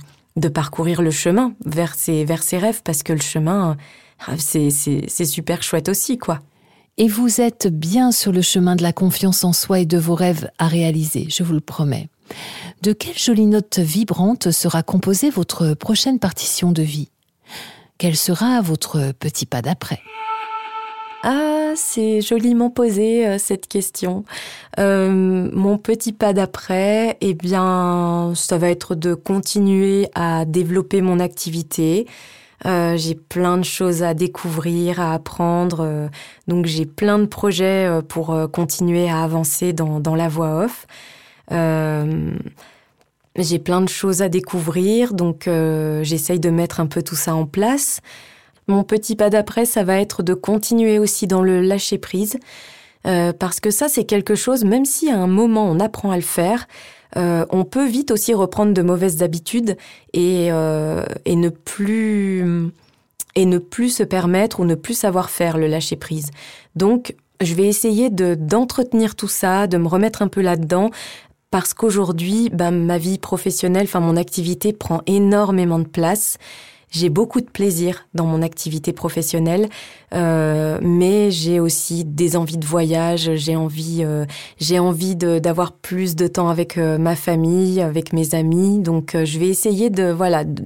parcourir 0.53 1.03
le 1.03 1.11
chemin 1.11 1.53
vers 1.65 1.93
ces, 1.93 2.25
vers 2.25 2.41
ces 2.41 2.57
rêves 2.57 2.81
parce 2.83 3.03
que 3.03 3.13
le 3.13 3.21
chemin, 3.21 3.77
c'est 4.37 4.71
super 4.71 5.61
chouette 5.61 5.87
aussi, 5.87 6.17
quoi 6.17 6.39
et 6.97 7.07
vous 7.07 7.41
êtes 7.41 7.67
bien 7.67 8.11
sur 8.11 8.31
le 8.31 8.41
chemin 8.41 8.75
de 8.75 8.83
la 8.83 8.93
confiance 8.93 9.43
en 9.43 9.53
soi 9.53 9.79
et 9.79 9.85
de 9.85 9.97
vos 9.97 10.15
rêves 10.15 10.49
à 10.57 10.67
réaliser, 10.67 11.27
je 11.29 11.43
vous 11.43 11.53
le 11.53 11.59
promets. 11.59 12.09
De 12.81 12.93
quelle 12.93 13.17
jolie 13.17 13.45
note 13.45 13.79
vibrante 13.79 14.51
sera 14.51 14.83
composée 14.83 15.29
votre 15.29 15.73
prochaine 15.73 16.19
partition 16.19 16.71
de 16.71 16.81
vie? 16.81 17.09
Quel 17.97 18.15
sera 18.15 18.61
votre 18.61 19.13
petit 19.19 19.45
pas 19.45 19.61
d'après? 19.61 19.99
Ah, 21.23 21.73
c'est 21.75 22.21
joliment 22.21 22.69
posé 22.69 23.25
euh, 23.25 23.37
cette 23.39 23.67
question. 23.67 24.25
Euh, 24.79 25.49
mon 25.51 25.77
petit 25.77 26.13
pas 26.13 26.33
d'après, 26.33 27.17
eh 27.21 27.33
bien, 27.33 28.33
ça 28.35 28.57
va 28.57 28.69
être 28.69 28.95
de 28.95 29.15
continuer 29.15 30.07
à 30.13 30.45
développer 30.45 31.01
mon 31.01 31.19
activité, 31.19 32.05
euh, 32.65 32.97
j'ai 32.97 33.15
plein 33.15 33.57
de 33.57 33.63
choses 33.63 34.01
à 34.01 34.13
découvrir, 34.13 34.99
à 34.99 35.13
apprendre. 35.13 35.81
Euh, 35.81 36.07
donc 36.47 36.65
j'ai 36.65 36.85
plein 36.85 37.19
de 37.19 37.25
projets 37.25 37.85
euh, 37.87 38.01
pour 38.01 38.35
continuer 38.51 39.09
à 39.09 39.23
avancer 39.23 39.73
dans, 39.73 39.99
dans 39.99 40.15
la 40.15 40.27
voix 40.27 40.65
off. 40.65 40.87
j'ai 43.37 43.59
plein 43.59 43.81
de 43.81 43.89
choses 43.89 44.21
à 44.21 44.29
découvrir, 44.29 45.13
donc 45.13 45.49
j'essaye 46.01 46.39
de 46.39 46.49
mettre 46.49 46.79
un 46.79 46.87
peu 46.87 47.03
tout 47.03 47.15
ça 47.15 47.35
en 47.35 47.45
place. 47.45 48.01
Mon 48.67 48.83
petit 48.83 49.15
pas 49.15 49.29
d'après, 49.29 49.65
ça 49.65 49.83
va 49.83 49.99
être 49.99 50.23
de 50.23 50.33
continuer 50.33 50.97
aussi 50.97 51.27
dans 51.27 51.43
le 51.43 51.61
lâcher 51.61 51.97
prise. 51.97 52.37
parce 53.03 53.59
que 53.59 53.69
ça, 53.71 53.89
c'est 53.89 54.05
quelque 54.05 54.35
chose, 54.35 54.63
même 54.63 54.85
si 54.85 55.11
à 55.11 55.17
un 55.19 55.27
moment 55.27 55.65
on 55.69 55.79
apprend 55.79 56.11
à 56.11 56.15
le 56.15 56.21
faire, 56.21 56.65
euh, 57.17 57.45
on 57.49 57.63
peut 57.63 57.87
vite 57.87 58.11
aussi 58.11 58.33
reprendre 58.33 58.73
de 58.73 58.81
mauvaises 58.81 59.23
habitudes 59.23 59.77
et, 60.13 60.51
euh, 60.51 61.03
et 61.25 61.35
ne 61.35 61.49
plus 61.49 62.71
et 63.35 63.45
ne 63.45 63.57
plus 63.57 63.89
se 63.89 64.03
permettre 64.03 64.61
ou 64.61 64.65
ne 64.65 64.75
plus 64.75 64.93
savoir 64.93 65.29
faire 65.29 65.57
le 65.57 65.67
lâcher 65.67 65.97
prise. 65.97 66.31
Donc, 66.75 67.15
je 67.41 67.53
vais 67.53 67.65
essayer 67.67 68.09
de 68.09 68.35
d'entretenir 68.35 69.15
tout 69.15 69.27
ça, 69.27 69.67
de 69.67 69.77
me 69.77 69.87
remettre 69.87 70.21
un 70.21 70.29
peu 70.29 70.41
là-dedans, 70.41 70.89
parce 71.51 71.73
qu'aujourd'hui, 71.73 72.49
bah, 72.49 72.71
ma 72.71 72.97
vie 72.97 73.17
professionnelle, 73.17 73.85
enfin 73.85 73.99
mon 73.99 74.17
activité 74.17 74.73
prend 74.73 75.01
énormément 75.05 75.79
de 75.79 75.87
place. 75.87 76.37
J'ai 76.91 77.09
beaucoup 77.09 77.41
de 77.41 77.49
plaisir 77.49 78.07
dans 78.13 78.25
mon 78.25 78.41
activité 78.41 78.93
professionnelle, 78.93 79.67
euh, 80.13 80.79
mais 80.81 81.31
j'ai 81.31 81.59
aussi 81.59 82.05
des 82.05 82.37
envies 82.37 82.57
de 82.57 82.65
voyage. 82.65 83.31
J'ai 83.35 83.55
envie, 83.55 84.03
euh, 84.03 84.25
j'ai 84.59 84.79
envie 84.79 85.15
d'avoir 85.15 85.73
plus 85.73 86.15
de 86.15 86.27
temps 86.27 86.49
avec 86.49 86.77
euh, 86.77 86.97
ma 86.97 87.15
famille, 87.15 87.81
avec 87.81 88.13
mes 88.13 88.33
amis. 88.33 88.79
Donc, 88.79 89.15
euh, 89.15 89.25
je 89.25 89.39
vais 89.39 89.47
essayer 89.47 89.89
de 89.89 90.11
voilà 90.11 90.43
de, 90.43 90.63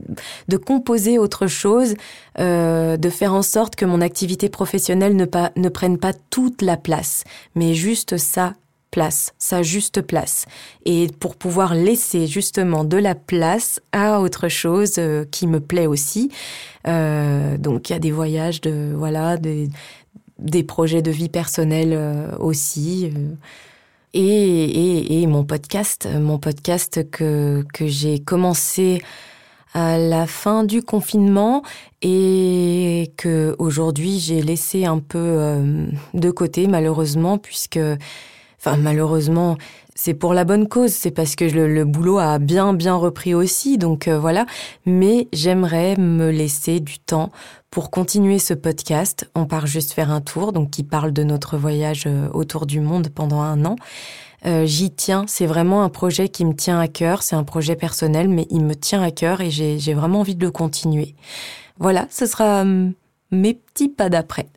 de 0.48 0.58
composer 0.58 1.18
autre 1.18 1.48
chose, 1.48 1.96
euh, 2.40 2.98
de 2.98 3.10
faire 3.10 3.34
en 3.34 3.42
sorte 3.42 3.76
que 3.76 3.86
mon 3.86 4.02
activité 4.02 4.50
professionnelle 4.50 5.16
ne 5.16 5.26
pas 5.26 5.52
ne 5.56 5.70
prenne 5.70 5.98
pas 5.98 6.14
toute 6.30 6.62
la 6.62 6.78
place, 6.78 7.24
mais 7.56 7.74
juste 7.74 8.18
ça 8.18 8.54
place, 8.92 9.34
sa 9.38 9.64
juste 9.64 10.02
place. 10.02 10.46
Et 10.86 11.08
pour 11.20 11.36
pouvoir 11.36 11.76
laisser 11.76 12.28
justement 12.28 12.84
de 12.84 12.98
la 12.98 13.16
place 13.16 13.80
à 13.92 14.20
autre 14.20 14.48
chose 14.48 14.96
euh, 14.98 15.26
qui 15.30 15.48
me 15.48 15.60
plaît 15.60 15.88
aussi. 15.88 16.32
Euh, 16.88 17.58
donc 17.58 17.90
il 17.90 17.94
y 17.94 17.96
a 17.96 18.00
des 18.00 18.12
voyages, 18.12 18.62
de 18.62 18.94
voilà, 18.96 19.38
des, 19.38 19.70
des 20.40 20.64
projets 20.64 21.02
de 21.02 21.12
vie 21.12 21.30
personnelle 21.30 21.94
euh, 21.94 22.36
aussi. 22.38 23.12
Et, 24.14 24.22
et, 24.22 25.22
et, 25.22 25.28
mon 25.28 25.44
podcast, 25.44 26.08
mon 26.20 26.40
podcast 26.40 27.08
que, 27.12 27.64
que 27.74 27.86
j'ai 27.86 28.18
commencé 28.18 29.04
à 29.76 30.00
la 30.00 30.26
fin 30.26 30.64
du 30.64 30.82
confinement 30.82 31.62
et 32.02 33.12
que 33.18 33.56
aujourd'hui 33.60 34.18
j'ai 34.18 34.42
laissé 34.42 34.86
un 34.86 34.98
peu 34.98 35.62
de 36.16 36.32
côté 36.32 36.66
malheureusement 36.66 37.38
puisque 37.38 37.78
Enfin, 38.60 38.78
malheureusement, 38.78 39.58
c'est 39.96 40.14
pour 40.14 40.34
la 40.34 40.44
bonne 40.44 40.68
cause, 40.68 40.92
c'est 40.92 41.12
parce 41.12 41.36
que 41.36 41.46
le, 41.46 41.86
boulot 41.86 42.20
a 42.20 42.40
bien 42.40 42.74
bien 42.74 42.96
repris 42.96 43.34
aussi, 43.34 43.78
donc 43.78 44.08
euh, 44.08 44.20
voilà. 44.20 44.46
Mais 44.86 45.28
j'aimerais 45.34 45.96
me 45.98 46.30
laisser 46.30 46.80
du 46.80 47.00
temps 47.00 47.32
pour 47.72 47.90
continuer 47.90 48.40
ce 48.40 48.54
podcast. 48.54 49.30
On 49.36 49.46
part 49.46 49.68
juste 49.68 49.94
faire 49.94 50.12
un 50.12 50.22
tour, 50.22 50.54
donc 50.54 50.72
qui 50.72 50.84
parle 50.84 51.14
de 51.14 51.24
notre 51.24 51.58
voyage 51.58 52.04
euh, 52.06 52.30
autour 52.34 52.66
du 52.66 52.82
monde 52.82 53.10
pendant 53.10 53.42
un 53.42 53.66
an. 53.66 53.76
Euh, 54.46 54.66
j'y 54.66 54.92
tiens, 54.92 55.26
c'est 55.28 55.46
vraiment 55.46 55.84
un 55.84 55.90
projet 55.90 56.30
qui 56.30 56.46
me 56.46 56.54
tient 56.54 56.80
à 56.80 56.88
cœur, 56.88 57.24
c'est 57.24 57.36
un 57.36 57.44
projet 57.44 57.76
personnel, 57.76 58.30
mais 58.30 58.48
il 58.50 58.64
me 58.64 58.76
tient 58.76 59.02
à 59.02 59.12
cœur 59.12 59.42
et 59.42 59.52
j'ai 59.52 59.94
vraiment 59.94 60.22
envie 60.22 60.36
de 60.36 60.46
le 60.46 60.52
continuer. 60.52 61.16
Voilà, 61.78 62.08
ce 62.10 62.26
sera 62.26 62.62
hum, 62.62 62.94
mes 63.32 63.54
petits 63.54 63.90
pas 63.90 64.10
d'après. 64.10 64.48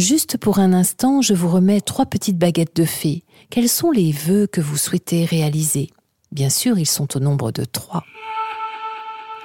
Juste 0.00 0.38
pour 0.38 0.60
un 0.60 0.72
instant, 0.72 1.20
je 1.20 1.34
vous 1.34 1.50
remets 1.50 1.82
trois 1.82 2.06
petites 2.06 2.38
baguettes 2.38 2.74
de 2.74 2.86
fées. 2.86 3.22
Quels 3.50 3.68
sont 3.68 3.90
les 3.90 4.12
vœux 4.12 4.46
que 4.46 4.62
vous 4.62 4.78
souhaitez 4.78 5.26
réaliser? 5.26 5.90
Bien 6.32 6.48
sûr, 6.48 6.78
ils 6.78 6.86
sont 6.86 7.18
au 7.18 7.20
nombre 7.20 7.52
de 7.52 7.66
trois. 7.66 8.02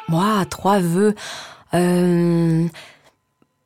Moi, 0.08 0.46
trois 0.50 0.80
vœux. 0.80 1.14
Euh, 1.74 2.66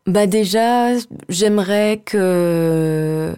bah 0.07 0.25
déjà, 0.25 0.95
j'aimerais 1.29 2.01
que 2.03 3.35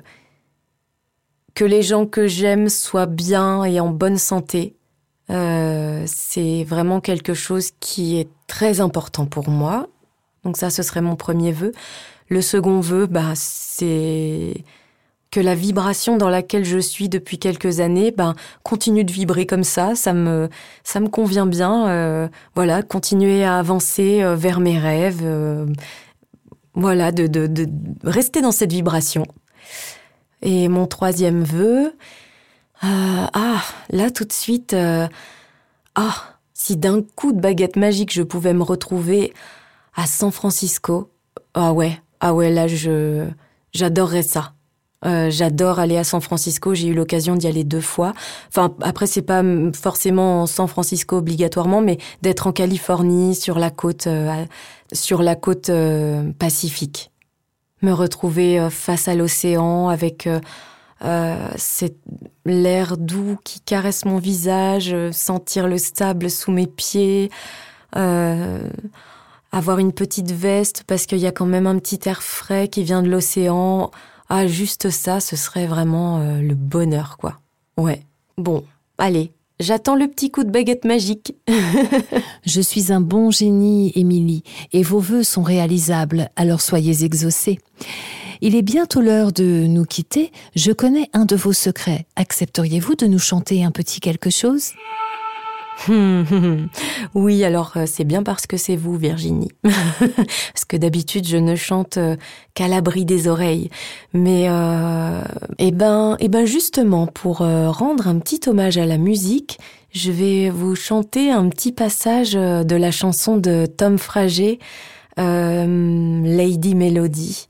que 1.53 1.65
les 1.65 1.83
gens 1.83 2.05
que 2.05 2.27
j'aime 2.27 2.69
soient 2.69 3.05
bien 3.05 3.65
et 3.65 3.81
en 3.81 3.89
bonne 3.89 4.17
santé. 4.17 4.77
Euh, 5.29 6.05
c'est 6.07 6.63
vraiment 6.63 7.01
quelque 7.01 7.33
chose 7.33 7.71
qui 7.81 8.17
est 8.17 8.29
très 8.47 8.79
important 8.79 9.25
pour 9.25 9.49
moi. 9.49 9.87
Donc 10.45 10.55
ça, 10.55 10.69
ce 10.69 10.83
serait 10.83 11.01
mon 11.01 11.17
premier 11.17 11.51
vœu. 11.51 11.73
Le 12.31 12.41
second 12.41 12.79
vœu, 12.79 13.07
bah, 13.07 13.33
c'est 13.35 14.63
que 15.31 15.41
la 15.41 15.53
vibration 15.53 16.15
dans 16.15 16.29
laquelle 16.29 16.63
je 16.63 16.77
suis 16.77 17.09
depuis 17.09 17.37
quelques 17.37 17.81
années 17.81 18.11
ben 18.11 18.35
continue 18.63 19.03
de 19.03 19.11
vibrer 19.11 19.45
comme 19.45 19.65
ça. 19.65 19.95
Ça 19.95 20.13
me 20.13 20.49
convient 21.09 21.45
bien 21.45 21.89
euh, 21.89 22.29
voilà 22.55 22.83
continuer 22.83 23.43
à 23.43 23.57
avancer 23.57 24.23
euh, 24.23 24.35
vers 24.37 24.61
mes 24.61 24.79
rêves 24.79 25.19
euh, 25.23 25.65
voilà 26.73 27.11
de 27.11 27.67
rester 28.03 28.41
dans 28.41 28.53
cette 28.53 28.71
vibration. 28.71 29.25
Et 30.41 30.69
mon 30.69 30.87
troisième 30.87 31.43
vœu 31.43 31.93
ah 32.81 33.61
là 33.89 34.09
tout 34.09 34.25
de 34.25 34.33
suite 34.33 34.73
ah 35.95 36.15
si 36.53 36.77
d'un 36.77 37.01
coup 37.01 37.33
de 37.33 37.41
baguette 37.41 37.75
magique 37.75 38.13
je 38.13 38.23
pouvais 38.23 38.53
me 38.53 38.63
retrouver 38.63 39.33
à 39.95 40.07
San 40.07 40.31
Francisco 40.31 41.09
ah 41.53 41.73
ouais 41.73 41.99
ah 42.21 42.33
ouais, 42.33 42.51
là, 42.51 42.67
je 42.67 43.27
j'adorerais 43.73 44.23
ça. 44.23 44.53
Euh, 45.03 45.31
j'adore 45.31 45.79
aller 45.79 45.97
à 45.97 46.03
San 46.03 46.21
Francisco. 46.21 46.75
J'ai 46.75 46.87
eu 46.89 46.93
l'occasion 46.93 47.35
d'y 47.35 47.47
aller 47.47 47.63
deux 47.63 47.81
fois. 47.81 48.13
Enfin, 48.49 48.75
après, 48.81 49.07
c'est 49.07 49.23
pas 49.23 49.41
forcément 49.73 50.45
San 50.45 50.67
Francisco 50.67 51.17
obligatoirement, 51.17 51.81
mais 51.81 51.97
d'être 52.21 52.45
en 52.45 52.51
Californie, 52.51 53.33
sur 53.33 53.57
la 53.57 53.71
côte, 53.71 54.05
euh, 54.05 54.45
sur 54.93 55.23
la 55.23 55.35
côte 55.35 55.69
euh, 55.69 56.31
pacifique. 56.37 57.11
me 57.81 57.91
retrouver 57.91 58.67
face 58.69 59.07
à 59.07 59.15
l'océan 59.15 59.89
avec 59.89 60.29
l'air 62.45 62.97
doux 62.97 63.37
qui 63.43 63.59
caresse 63.61 64.05
mon 64.05 64.19
visage, 64.19 64.95
sentir 65.11 65.67
le 65.67 65.79
sable 65.79 66.29
sous 66.29 66.51
mes 66.51 66.67
pieds, 66.67 67.31
avoir 69.51 69.79
une 69.79 69.93
petite 69.93 70.31
veste 70.31 70.83
parce 70.87 71.05
qu'il 71.05 71.19
y 71.19 71.27
a 71.27 71.31
quand 71.31 71.45
même 71.45 71.67
un 71.67 71.77
petit 71.79 71.99
air 72.07 72.23
frais 72.23 72.67
qui 72.67 72.83
vient 72.83 73.01
de 73.01 73.09
l'océan. 73.09 73.91
Ah, 74.29 74.47
juste 74.47 74.89
ça, 74.89 75.19
ce 75.19 75.35
serait 75.35 75.67
vraiment 75.67 76.19
euh, 76.19 76.41
le 76.41 76.55
bonheur, 76.55 77.17
quoi. 77.17 77.39
Ouais. 77.77 78.01
Bon, 78.37 78.63
allez, 78.97 79.31
j'attends 79.59 79.95
le 79.95 80.07
petit 80.07 80.31
coup 80.31 80.43
de 80.43 80.49
baguette 80.49 80.85
magique. 80.85 81.35
Je 82.45 82.61
suis 82.61 82.91
un 82.93 83.01
bon 83.01 83.29
génie, 83.29 83.91
Émilie, 83.95 84.43
et 84.71 84.83
vos 84.83 84.99
voeux 84.99 85.23
sont 85.23 85.43
réalisables, 85.43 86.29
alors 86.35 86.61
soyez 86.61 87.03
exaucés. 87.03 87.59
Il 88.43 88.55
est 88.55 88.63
bientôt 88.63 89.01
l'heure 89.01 89.31
de 89.31 89.67
nous 89.67 89.85
quitter. 89.85 90.31
Je 90.55 90.71
connais 90.71 91.09
un 91.13 91.25
de 91.25 91.35
vos 91.35 91.53
secrets. 91.53 92.07
Accepteriez-vous 92.15 92.95
de 92.95 93.05
nous 93.05 93.19
chanter 93.19 93.63
un 93.63 93.69
petit 93.69 93.99
quelque 93.99 94.31
chose? 94.31 94.71
oui, 97.13 97.43
alors 97.43 97.73
euh, 97.75 97.85
c'est 97.85 98.03
bien 98.03 98.23
parce 98.23 98.47
que 98.47 98.57
c'est 98.57 98.75
vous, 98.75 98.97
Virginie. 98.97 99.51
parce 99.63 100.65
que 100.67 100.77
d'habitude, 100.77 101.27
je 101.27 101.37
ne 101.37 101.55
chante 101.55 101.97
euh, 101.97 102.15
qu'à 102.53 102.67
l'abri 102.67 103.05
des 103.05 103.27
oreilles. 103.27 103.69
Mais, 104.13 104.45
euh, 104.49 105.21
eh 105.59 105.71
ben, 105.71 106.17
eh 106.19 106.27
ben, 106.27 106.45
justement, 106.45 107.07
pour 107.07 107.37
rendre 107.37 108.07
un 108.07 108.19
petit 108.19 108.41
hommage 108.47 108.77
à 108.77 108.85
la 108.85 108.97
musique, 108.97 109.59
je 109.93 110.11
vais 110.11 110.49
vous 110.49 110.75
chanter 110.75 111.31
un 111.31 111.49
petit 111.49 111.71
passage 111.71 112.33
de 112.33 112.75
la 112.75 112.91
chanson 112.91 113.37
de 113.37 113.65
Tom 113.65 113.97
Frager, 113.97 114.59
Lady 115.17 116.75
Melody. 116.75 117.47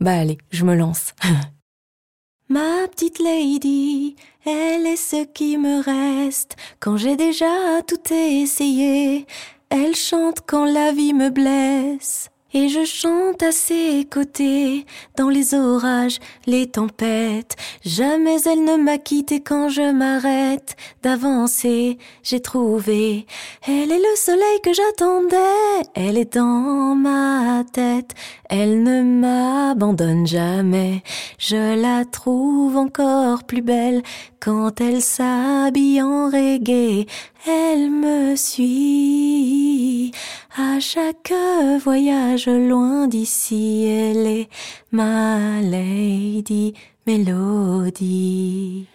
Bah 0.00 0.12
allez, 0.12 0.38
je 0.50 0.64
me 0.64 0.74
lance. 0.74 1.14
Ma 2.48 2.88
petite 2.88 3.20
lady, 3.20 4.16
elle 4.44 4.86
est 4.86 4.96
ce 4.96 5.24
qui 5.24 5.58
me 5.58 5.82
reste 5.82 6.56
quand 6.78 6.96
j'ai 6.96 7.16
déjà 7.16 7.82
tout 7.86 8.12
essayé. 8.12 9.26
Elle 9.68 9.94
chante 9.94 10.40
quand 10.46 10.64
la 10.64 10.92
vie 10.92 11.14
me 11.14 11.30
blesse. 11.30 12.29
Et 12.52 12.68
je 12.68 12.84
chante 12.84 13.42
à 13.44 13.52
ses 13.52 14.04
côtés, 14.10 14.84
dans 15.16 15.28
les 15.28 15.54
orages, 15.54 16.18
les 16.46 16.66
tempêtes. 16.66 17.54
Jamais 17.84 18.38
elle 18.44 18.64
ne 18.64 18.76
m'a 18.76 18.98
quitté 18.98 19.40
quand 19.40 19.68
je 19.68 19.92
m'arrête 19.92 20.74
d'avancer. 21.02 21.98
J'ai 22.24 22.40
trouvé, 22.40 23.26
elle 23.68 23.92
est 23.92 23.98
le 23.98 24.16
soleil 24.16 24.60
que 24.64 24.72
j'attendais. 24.72 25.36
Elle 25.94 26.18
est 26.18 26.34
dans 26.34 26.96
ma 26.96 27.62
tête, 27.72 28.14
elle 28.48 28.82
ne 28.82 29.02
m'abandonne 29.02 30.26
jamais. 30.26 31.04
Je 31.38 31.80
la 31.80 32.04
trouve 32.04 32.76
encore 32.76 33.44
plus 33.44 33.62
belle 33.62 34.02
quand 34.40 34.80
elle 34.80 35.02
s'habille 35.02 36.02
en 36.02 36.26
reggae. 36.26 37.06
Elle 37.46 37.90
me 37.90 38.34
suit 38.36 40.10
à 40.56 40.80
chaque 40.80 41.32
voyage 41.82 42.46
loin 42.46 43.06
d'ici, 43.06 43.84
elle 43.84 44.26
est 44.26 44.48
ma 44.90 45.60
lady 45.60 46.74
Mélodie. 47.06 48.86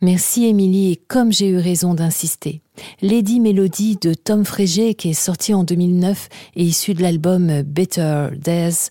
Merci 0.00 0.46
Émilie, 0.46 1.00
comme 1.08 1.32
j'ai 1.32 1.48
eu 1.48 1.56
raison 1.56 1.94
d'insister. 1.94 2.60
Lady 3.02 3.40
Melody 3.40 3.96
de 3.96 4.14
Tom 4.14 4.44
Frégé, 4.44 4.94
qui 4.94 5.10
est 5.10 5.14
sorti 5.14 5.54
en 5.54 5.64
2009 5.64 6.28
et 6.56 6.62
issu 6.62 6.94
de 6.94 7.02
l'album 7.02 7.62
Better 7.62 8.28
Days. 8.36 8.90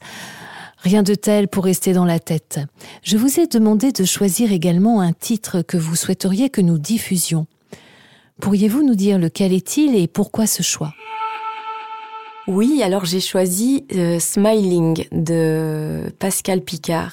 Rien 0.79 1.03
de 1.03 1.15
tel 1.15 1.47
pour 1.47 1.63
rester 1.63 1.93
dans 1.93 2.05
la 2.05 2.19
tête. 2.19 2.59
Je 3.03 3.17
vous 3.17 3.39
ai 3.39 3.47
demandé 3.47 3.91
de 3.91 4.03
choisir 4.05 4.51
également 4.51 5.01
un 5.01 5.13
titre 5.13 5.61
que 5.61 5.77
vous 5.77 5.95
souhaiteriez 5.95 6.49
que 6.49 6.61
nous 6.61 6.77
diffusions. 6.77 7.47
Pourriez-vous 8.41 8.83
nous 8.83 8.95
dire 8.95 9.17
lequel 9.17 9.53
est-il 9.53 9.95
et 9.95 10.07
pourquoi 10.07 10.45
ce 10.45 10.61
choix? 10.61 10.93
Oui, 12.47 12.81
alors 12.81 13.03
j'ai 13.03 13.19
choisi 13.19 13.85
euh, 13.93 14.19
Smiling 14.19 15.05
de 15.11 16.03
Pascal 16.17 16.61
Picard. 16.61 17.11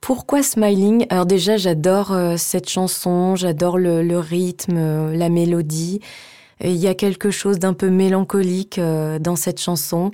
Pourquoi 0.00 0.44
Smiling? 0.44 1.06
Alors 1.10 1.26
déjà, 1.26 1.56
j'adore 1.56 2.12
euh, 2.12 2.36
cette 2.36 2.68
chanson, 2.68 3.34
j'adore 3.34 3.78
le, 3.78 4.18
rythme, 4.18 4.76
euh, 4.76 5.16
la 5.16 5.28
mélodie. 5.28 5.98
Il 6.62 6.76
y 6.76 6.86
a 6.86 6.94
quelque 6.94 7.32
chose 7.32 7.58
d'un 7.58 7.74
peu 7.74 7.90
mélancolique 7.90 8.78
dans 8.78 9.34
cette 9.34 9.60
chanson. 9.60 10.12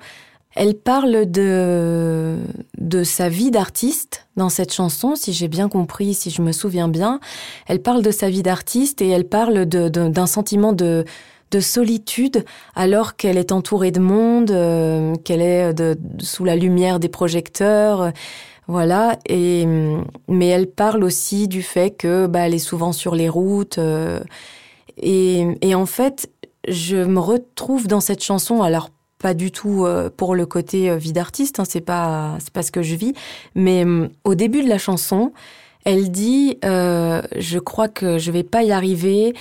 Elle 0.56 0.74
parle 0.74 1.30
de, 1.30 2.38
de 2.78 3.04
sa 3.04 3.28
vie 3.28 3.50
d'artiste 3.50 4.26
dans 4.36 4.48
cette 4.48 4.72
chanson, 4.72 5.16
si 5.16 5.34
j'ai 5.34 5.48
bien 5.48 5.68
compris, 5.68 6.14
si 6.14 6.30
je 6.30 6.40
me 6.40 6.52
souviens 6.52 6.88
bien. 6.88 7.20
Elle 7.68 7.82
parle 7.82 8.02
de 8.02 8.10
sa 8.10 8.30
vie 8.30 8.42
d'artiste 8.42 9.02
et 9.02 9.08
elle 9.10 9.28
parle 9.28 9.66
d'un 9.66 10.26
sentiment 10.26 10.72
de, 10.72 11.04
de 11.50 11.60
solitude 11.60 12.44
alors 12.74 13.16
qu'elle 13.16 13.38
est 13.38 13.52
entourée 13.52 13.90
de 13.90 14.00
monde, 14.00 14.50
euh, 14.50 15.14
qu'elle 15.16 15.42
est 15.42 15.74
de, 15.74 15.96
sous 16.20 16.44
la 16.44 16.56
lumière 16.56 17.00
des 17.00 17.08
projecteurs. 17.08 18.02
Euh, 18.02 18.10
voilà, 18.68 19.18
et 19.28 19.66
mais 20.28 20.46
elle 20.46 20.68
parle 20.68 21.02
aussi 21.02 21.48
du 21.48 21.60
fait 21.60 21.90
que 21.90 22.28
bah, 22.28 22.46
elle 22.46 22.54
est 22.54 22.60
souvent 22.60 22.92
sur 22.92 23.16
les 23.16 23.28
routes 23.28 23.78
euh, 23.78 24.20
et, 25.02 25.74
en 25.74 25.86
fait, 25.86 26.30
je 26.68 26.96
me 26.96 27.18
retrouve 27.18 27.88
dans 27.88 28.00
cette 28.00 28.22
chanson. 28.22 28.62
Alors 28.62 28.90
pas 29.18 29.34
du 29.34 29.50
tout 29.50 29.86
pour 30.16 30.34
le 30.34 30.46
côté 30.46 30.96
vie 30.96 31.12
d'artiste, 31.12 31.58
hein, 31.58 31.64
c'est 31.66 31.80
pas 31.80 32.38
pas 32.52 32.62
ce 32.62 32.70
que 32.70 32.82
je 32.82 32.94
vis, 32.94 33.14
mais 33.54 33.84
au 34.24 34.34
début 34.34 34.62
de 34.62 34.68
la 34.68 34.78
chanson, 34.78 35.32
elle 35.84 36.10
dit 36.10 36.58
je 36.62 37.58
crois 37.58 37.88
que 37.88 38.18
je 38.18 38.30
vais 38.30 38.44
pas 38.44 38.62
y 38.62 38.72
arriver 38.72 39.34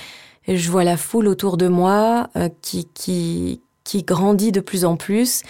je 0.48 0.70
vois 0.70 0.84
la 0.84 0.96
foule 0.96 1.28
autour 1.28 1.56
de 1.56 1.68
moi 1.68 2.28
euh, 2.36 2.48
qui, 2.62 2.88
qui, 2.94 3.60
qui 3.84 4.02
grandit 4.02 4.52
de 4.52 4.60
plus 4.60 4.84
en 4.84 4.96
plus. 4.96 5.42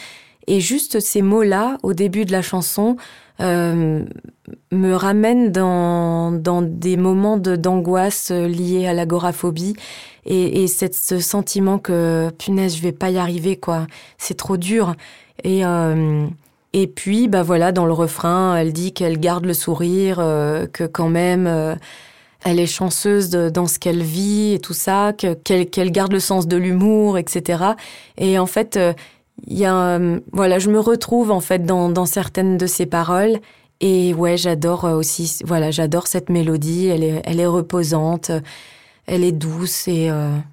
Et 0.46 0.60
juste 0.60 1.00
ces 1.00 1.22
mots-là, 1.22 1.78
au 1.82 1.92
début 1.92 2.24
de 2.24 2.32
la 2.32 2.42
chanson, 2.42 2.96
euh, 3.40 4.04
me 4.72 4.94
ramènent 4.94 5.52
dans, 5.52 6.32
dans 6.32 6.60
des 6.60 6.96
moments 6.96 7.36
d'angoisse 7.36 8.30
liés 8.30 8.86
à 8.86 8.92
l'agoraphobie 8.92 9.74
et, 10.26 10.62
et 10.62 10.66
cette, 10.66 10.94
ce 10.94 11.20
sentiment 11.20 11.78
que 11.78 12.30
punaise, 12.38 12.76
je 12.76 12.82
vais 12.82 12.92
pas 12.92 13.10
y 13.10 13.18
arriver, 13.18 13.56
quoi. 13.56 13.86
C'est 14.18 14.36
trop 14.36 14.56
dur. 14.56 14.94
Et, 15.44 15.64
euh, 15.64 16.26
et 16.72 16.86
puis, 16.86 17.28
bah 17.28 17.42
voilà, 17.42 17.72
dans 17.72 17.86
le 17.86 17.92
refrain, 17.92 18.56
elle 18.56 18.72
dit 18.72 18.92
qu'elle 18.92 19.18
garde 19.18 19.44
le 19.44 19.54
sourire, 19.54 20.18
euh, 20.20 20.66
que 20.66 20.84
quand 20.84 21.08
même 21.08 21.46
euh, 21.46 21.74
elle 22.44 22.58
est 22.58 22.66
chanceuse 22.66 23.30
dans 23.30 23.66
ce 23.66 23.78
qu'elle 23.78 24.02
vit 24.02 24.54
et 24.54 24.58
tout 24.58 24.72
ça, 24.72 25.12
qu'elle 25.12 25.92
garde 25.92 26.12
le 26.12 26.20
sens 26.20 26.46
de 26.46 26.56
l'humour, 26.56 27.18
etc. 27.18 27.64
Et 28.16 28.38
en 28.38 28.46
fait, 28.46 28.76
il 28.76 28.80
euh, 28.80 28.92
y 29.46 29.64
a, 29.64 29.74
euh, 29.76 30.20
voilà, 30.32 30.58
je 30.58 30.70
me 30.70 30.80
retrouve 30.80 31.30
en 31.30 31.40
fait 31.40 31.64
dans, 31.64 31.90
dans 31.90 32.06
certaines 32.06 32.56
de 32.56 32.66
ses 32.66 32.86
paroles. 32.86 33.38
Et 33.82 34.12
ouais, 34.14 34.36
j'adore 34.36 34.84
euh, 34.84 34.94
aussi, 34.94 35.38
voilà, 35.44 35.70
j'adore 35.70 36.06
cette 36.06 36.30
mélodie. 36.30 36.86
Elle 36.86 37.04
est, 37.04 37.22
elle 37.24 37.40
est 37.40 37.46
reposante, 37.46 38.30
elle 39.06 39.24
est 39.24 39.32
douce 39.32 39.88
et 39.88 40.10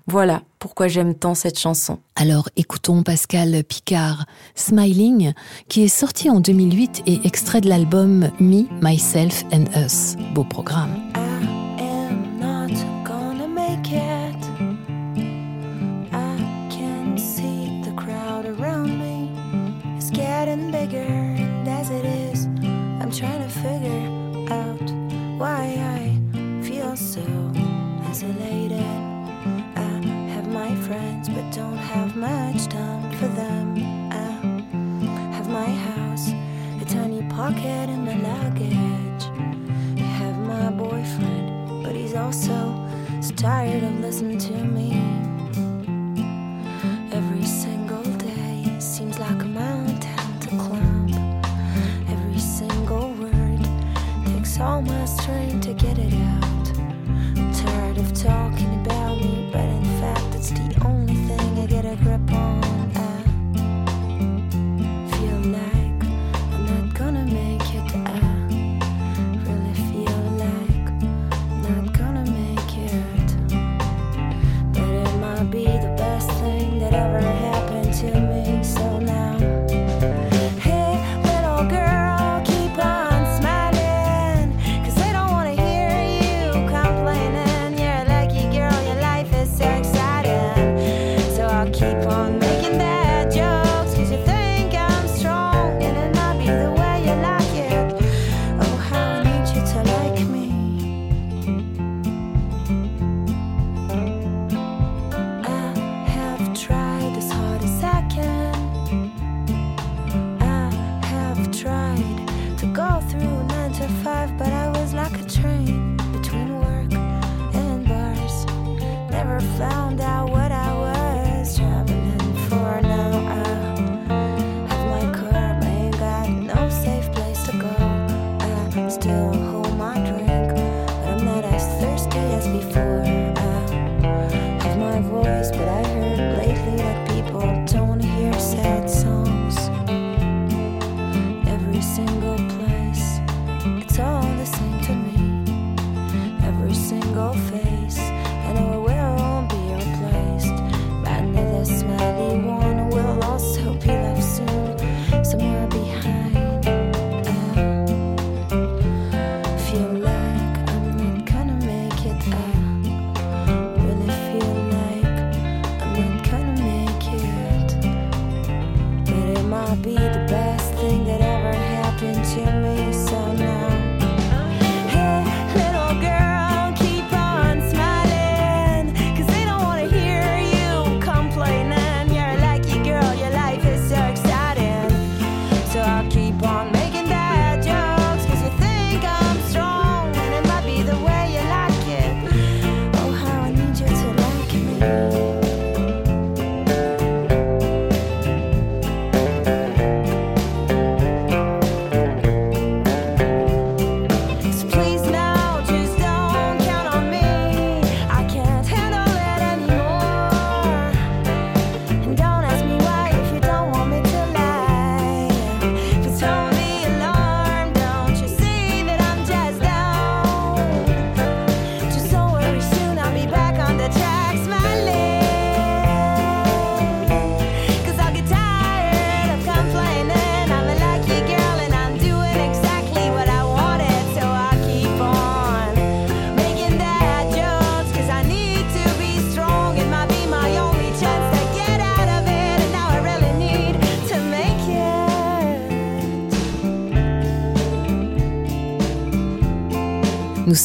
voilà 0.07 0.41
pourquoi 0.57 0.87
j'aime 0.87 1.13
tant 1.13 1.35
cette 1.35 1.59
chanson. 1.59 1.99
Alors 2.15 2.49
écoutons 2.55 3.03
Pascal 3.03 3.63
Picard, 3.63 4.25
Smiling, 4.55 5.33
qui 5.67 5.83
est 5.83 5.89
sorti 5.89 6.29
en 6.31 6.39
2008 6.39 7.03
et 7.05 7.19
extrait 7.23 7.61
de 7.61 7.69
l'album 7.69 8.31
Me, 8.39 8.63
Myself 8.81 9.45
and 9.53 9.65
Us. 9.79 10.15
Beau 10.33 10.43
programme. 10.43 11.06
why 25.37 25.77
I 25.99 26.63
feel 26.63 26.95
so 26.95 27.21
isolated. 28.09 28.81
I 29.75 30.01
have 30.33 30.47
my 30.47 30.75
friends, 30.87 31.29
but 31.29 31.51
don't 31.53 31.77
have 31.77 32.15
much 32.15 32.65
time 32.67 33.11
for 33.17 33.27
them. 33.27 33.77
I 34.11 35.35
have 35.35 35.47
my 35.47 35.65
house, 35.65 36.29
a 36.81 36.85
tiny 36.85 37.21
pocket, 37.29 37.87
in 37.87 38.03
my 38.03 38.15
luggage. 38.15 39.25
I 39.99 40.09
have 40.21 40.37
my 40.39 40.71
boyfriend, 40.71 41.83
but 41.83 41.95
he's 41.95 42.15
also 42.15 42.89
so 43.21 43.35
tired 43.35 43.83
of 43.83 43.99
listening 43.99 44.39
to 44.39 44.53
me. 44.53 45.06
all 54.59 54.81
my 54.81 55.05
strength 55.05 55.65
to 55.65 55.73
get 55.73 55.86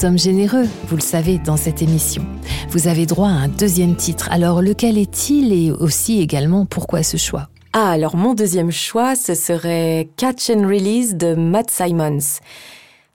sommes 0.02 0.18
généreux, 0.18 0.66
vous 0.88 0.96
le 0.96 1.00
savez, 1.00 1.38
dans 1.38 1.56
cette 1.56 1.80
émission. 1.80 2.26
Vous 2.70 2.88
avez 2.88 3.06
droit 3.06 3.28
à 3.28 3.44
un 3.44 3.46
deuxième 3.46 3.94
titre. 3.94 4.28
Alors 4.32 4.60
lequel 4.60 4.98
est-il 4.98 5.52
et 5.52 5.70
aussi 5.70 6.20
également 6.20 6.66
pourquoi 6.66 7.04
ce 7.04 7.16
choix? 7.16 7.48
Ah, 7.72 7.90
alors 7.90 8.16
mon 8.16 8.34
deuxième 8.34 8.72
choix, 8.72 9.14
ce 9.14 9.34
serait 9.34 10.08
Catch 10.16 10.50
and 10.50 10.66
Release 10.66 11.14
de 11.14 11.36
Matt 11.36 11.70
Simons. 11.70 12.40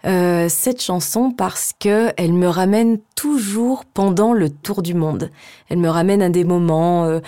Euh, 0.05 0.47
cette 0.47 0.81
chanson 0.81 1.31
parce 1.31 1.73
que 1.77 2.13
elle 2.15 2.31
me 2.31 2.47
ramène 2.47 2.99
toujours 3.17 3.83
pendant 3.83 4.31
le 4.31 4.49
tour 4.49 4.81
du 4.81 4.93
monde. 4.93 5.29
Elle 5.67 5.79
me 5.79 5.89
ramène 5.89 6.21
à 6.21 6.29
des 6.29 6.45
moments, 6.45 7.03
euh, 7.03 7.19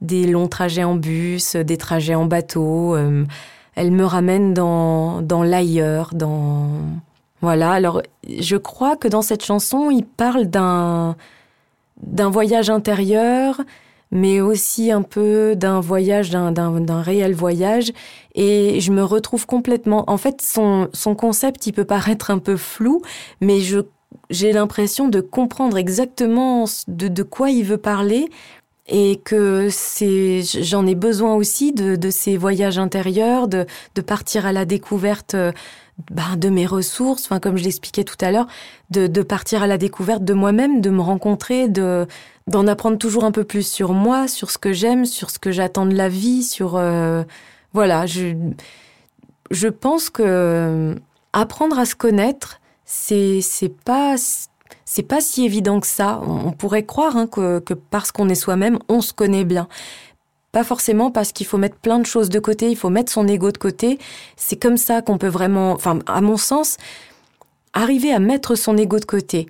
des 0.00 0.26
longs 0.26 0.48
trajets 0.48 0.82
en 0.82 0.96
bus, 0.96 1.54
des 1.54 1.76
trajets 1.76 2.16
en 2.16 2.26
bateau. 2.26 2.96
euh, 2.96 3.24
elle 3.76 3.92
me 3.92 4.04
ramène 4.04 4.54
dans 4.54 5.22
dans 5.22 5.44
l'ailleurs, 5.44 6.10
dans 6.14 6.66
voilà. 7.44 7.70
Alors 7.70 8.02
je 8.28 8.56
crois 8.56 8.96
que 8.96 9.08
dans 9.08 9.22
cette 9.22 9.44
chanson, 9.44 9.90
il 9.90 10.04
parle 10.04 10.46
d'un 10.46 11.16
d'un 12.02 12.28
voyage 12.28 12.70
intérieur, 12.70 13.60
mais 14.10 14.40
aussi 14.40 14.90
un 14.90 15.02
peu 15.02 15.54
d'un 15.56 15.80
voyage, 15.80 16.30
d'un, 16.30 17.02
réel 17.02 17.34
voyage. 17.34 17.92
Et 18.34 18.80
je 18.80 18.92
me 18.92 19.02
retrouve 19.02 19.46
complètement. 19.46 20.04
En 20.08 20.16
fait, 20.16 20.40
son, 20.42 20.88
son 20.92 21.14
concept, 21.14 21.66
il 21.66 21.72
peut 21.72 21.84
paraître 21.84 22.30
un 22.30 22.38
peu 22.38 22.56
flou, 22.56 23.02
mais 23.40 23.60
je, 23.60 23.80
j'ai 24.30 24.52
l'impression 24.52 25.08
de 25.08 25.20
comprendre 25.20 25.76
exactement 25.76 26.64
de, 26.88 27.08
de 27.08 27.22
quoi 27.22 27.50
il 27.50 27.64
veut 27.64 27.78
parler. 27.78 28.28
Et 28.86 29.18
que 29.24 29.68
c'est, 29.70 30.42
j'en 30.42 30.86
ai 30.86 30.94
besoin 30.94 31.34
aussi 31.34 31.72
de, 31.72 31.96
de 31.96 32.10
ces 32.10 32.36
voyages 32.36 32.78
intérieurs, 32.78 33.48
de, 33.48 33.64
de 33.94 34.02
partir 34.02 34.44
à 34.44 34.52
la 34.52 34.66
découverte 34.66 35.34
euh, 35.34 35.52
ben, 36.10 36.36
de 36.36 36.48
mes 36.48 36.66
ressources, 36.66 37.24
enfin 37.24 37.38
comme 37.38 37.56
je 37.56 37.64
l'expliquais 37.64 38.04
tout 38.04 38.16
à 38.20 38.30
l'heure, 38.32 38.46
de, 38.90 39.22
partir 39.22 39.62
à 39.62 39.66
la 39.66 39.78
découverte 39.78 40.24
de 40.24 40.34
moi-même, 40.34 40.80
de 40.80 40.90
me 40.90 41.00
rencontrer, 41.00 41.68
de 41.68 42.06
d'en 42.46 42.66
apprendre 42.66 42.98
toujours 42.98 43.24
un 43.24 43.30
peu 43.30 43.44
plus 43.44 43.66
sur 43.66 43.92
moi, 43.94 44.28
sur 44.28 44.50
ce 44.50 44.58
que 44.58 44.72
j'aime, 44.72 45.06
sur 45.06 45.30
ce 45.30 45.38
que 45.38 45.50
j'attends 45.50 45.86
de 45.86 45.94
la 45.94 46.08
vie, 46.10 46.42
sur 46.42 46.76
euh, 46.76 47.22
voilà, 47.72 48.06
je 48.06 48.34
je 49.50 49.68
pense 49.68 50.10
que 50.10 50.22
euh, 50.26 50.94
apprendre 51.32 51.78
à 51.78 51.84
se 51.84 51.94
connaître, 51.94 52.60
c'est 52.84 53.40
c'est 53.40 53.72
pas 53.72 54.16
c'est 54.84 55.02
pas 55.02 55.20
si 55.20 55.44
évident 55.44 55.80
que 55.80 55.86
ça. 55.86 56.20
On, 56.26 56.48
on 56.48 56.52
pourrait 56.52 56.84
croire 56.84 57.16
hein, 57.16 57.26
que, 57.26 57.60
que 57.60 57.74
parce 57.74 58.12
qu'on 58.12 58.28
est 58.28 58.34
soi-même, 58.34 58.78
on 58.88 59.00
se 59.00 59.12
connaît 59.12 59.44
bien. 59.44 59.68
Pas 60.54 60.62
forcément 60.62 61.10
parce 61.10 61.32
qu'il 61.32 61.46
faut 61.46 61.58
mettre 61.58 61.74
plein 61.74 61.98
de 61.98 62.06
choses 62.06 62.28
de 62.28 62.38
côté, 62.38 62.70
il 62.70 62.76
faut 62.76 62.88
mettre 62.88 63.10
son 63.10 63.26
ego 63.26 63.50
de 63.50 63.58
côté. 63.58 63.98
C'est 64.36 64.54
comme 64.54 64.76
ça 64.76 65.02
qu'on 65.02 65.18
peut 65.18 65.26
vraiment, 65.26 65.72
enfin, 65.72 65.98
à 66.06 66.20
mon 66.20 66.36
sens, 66.36 66.76
arriver 67.72 68.12
à 68.12 68.20
mettre 68.20 68.54
son 68.54 68.76
ego 68.76 69.00
de 69.00 69.04
côté 69.04 69.48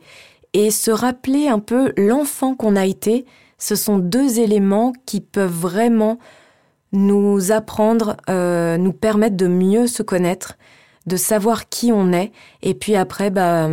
et 0.55 0.71
se 0.71 0.91
rappeler 0.91 1.47
un 1.47 1.59
peu 1.59 1.93
l'enfant 1.99 2.55
qu'on 2.55 2.75
a 2.75 2.87
été. 2.87 3.27
Ce 3.59 3.77
sont 3.77 3.99
deux 3.99 4.41
éléments 4.41 4.95
qui 5.05 5.21
peuvent 5.21 5.53
vraiment 5.53 6.19
nous 6.93 7.53
apprendre, 7.53 8.17
euh, 8.31 8.79
nous 8.79 8.95
permettre 8.95 9.37
de 9.37 9.47
mieux 9.47 9.87
se 9.87 10.03
connaître, 10.03 10.57
de 11.07 11.19
savoir 11.19 11.69
qui 11.69 11.93
on 11.93 12.15
est. 12.15 12.33
Et 12.63 12.73
puis 12.73 12.97
après, 12.97 13.29
bah, 13.29 13.69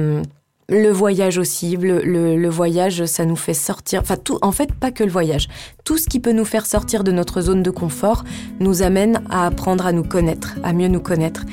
le 0.71 0.89
voyage 0.89 1.37
aussi. 1.37 1.75
Le, 1.75 2.01
le, 2.01 2.37
le, 2.37 2.49
voyage, 2.49 3.05
ça 3.05 3.25
nous 3.25 3.35
fait 3.35 3.53
sortir. 3.53 4.01
Enfin, 4.01 4.15
tout. 4.15 4.39
En 4.41 4.51
fait, 4.51 4.73
pas 4.73 4.89
que 4.89 5.03
le 5.03 5.11
voyage. 5.11 5.49
Tout 5.83 5.97
ce 5.97 6.07
qui 6.07 6.19
peut 6.19 6.31
nous 6.31 6.45
faire 6.45 6.65
sortir 6.65 7.03
de 7.03 7.11
notre 7.11 7.41
zone 7.41 7.61
de 7.61 7.69
confort 7.69 8.23
nous 8.59 8.81
amène 8.81 9.21
à 9.29 9.45
apprendre 9.45 9.85
à 9.85 9.91
nous 9.91 10.03
connaître, 10.03 10.55
à 10.63 10.71
mieux 10.73 10.87
nous 10.87 11.01
connaître. 11.01 11.43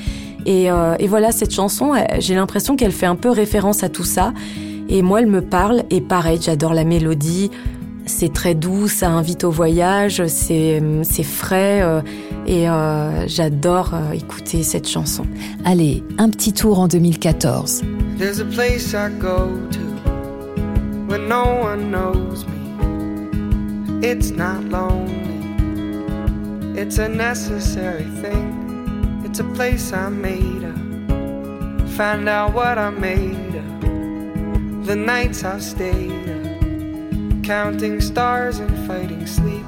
Et, 0.45 0.71
euh, 0.71 0.95
et 0.99 1.07
voilà, 1.07 1.33
cette 1.33 1.53
chanson, 1.53 1.93
j'ai 2.19 2.33
l'impression 2.33 2.77
qu'elle 2.77 2.93
fait 2.93 3.05
un 3.05 3.17
peu 3.17 3.29
référence 3.29 3.83
à 3.83 3.89
tout 3.89 4.05
ça. 4.05 4.33
Et 4.87 5.01
moi, 5.01 5.19
elle 5.19 5.27
me 5.27 5.41
parle. 5.41 5.83
Et 5.89 5.99
pareil, 5.99 6.39
j'adore 6.41 6.73
la 6.73 6.85
mélodie. 6.85 7.51
C'est 8.09 8.33
très 8.33 8.55
doux, 8.55 8.87
ça 8.87 9.11
invite 9.11 9.43
au 9.43 9.51
voyage, 9.51 10.25
c'est 10.27 10.81
c'est 11.03 11.23
frais 11.23 11.81
euh, 11.83 12.01
et 12.47 12.67
euh, 12.67 13.27
j'adore 13.27 13.91
euh, 13.93 14.13
écouter 14.13 14.63
cette 14.63 14.87
chanson. 14.87 15.25
Allez, 15.63 16.03
un 16.17 16.29
petit 16.29 16.51
tour 16.51 16.79
en 16.79 16.87
2014. 16.87 17.83
There's 18.17 18.41
a 18.41 18.45
place 18.45 18.95
I 18.95 19.11
go 19.19 19.51
to 19.71 19.79
when 21.07 21.29
no 21.29 21.43
one 21.61 21.91
knows 21.91 22.45
me. 22.45 24.01
It's 24.01 24.31
not 24.31 24.63
lonely. 24.71 25.13
It's 26.75 26.97
a 26.97 27.07
necessary 27.07 28.07
thing. 28.21 29.21
It's 29.23 29.39
a 29.39 29.45
place 29.53 29.93
I 29.93 30.09
made 30.09 30.63
up. 30.65 31.89
Find 31.91 32.27
out 32.27 32.55
what 32.55 32.79
I 32.79 32.89
made 32.89 33.55
of. 33.55 34.87
The 34.87 34.95
nights 34.95 35.43
I've 35.43 35.61
stayed 35.61 36.27
up. 36.27 36.48
Counting 37.49 37.99
stars 37.99 38.59
and 38.59 38.87
fighting 38.87 39.25
sleep. 39.25 39.65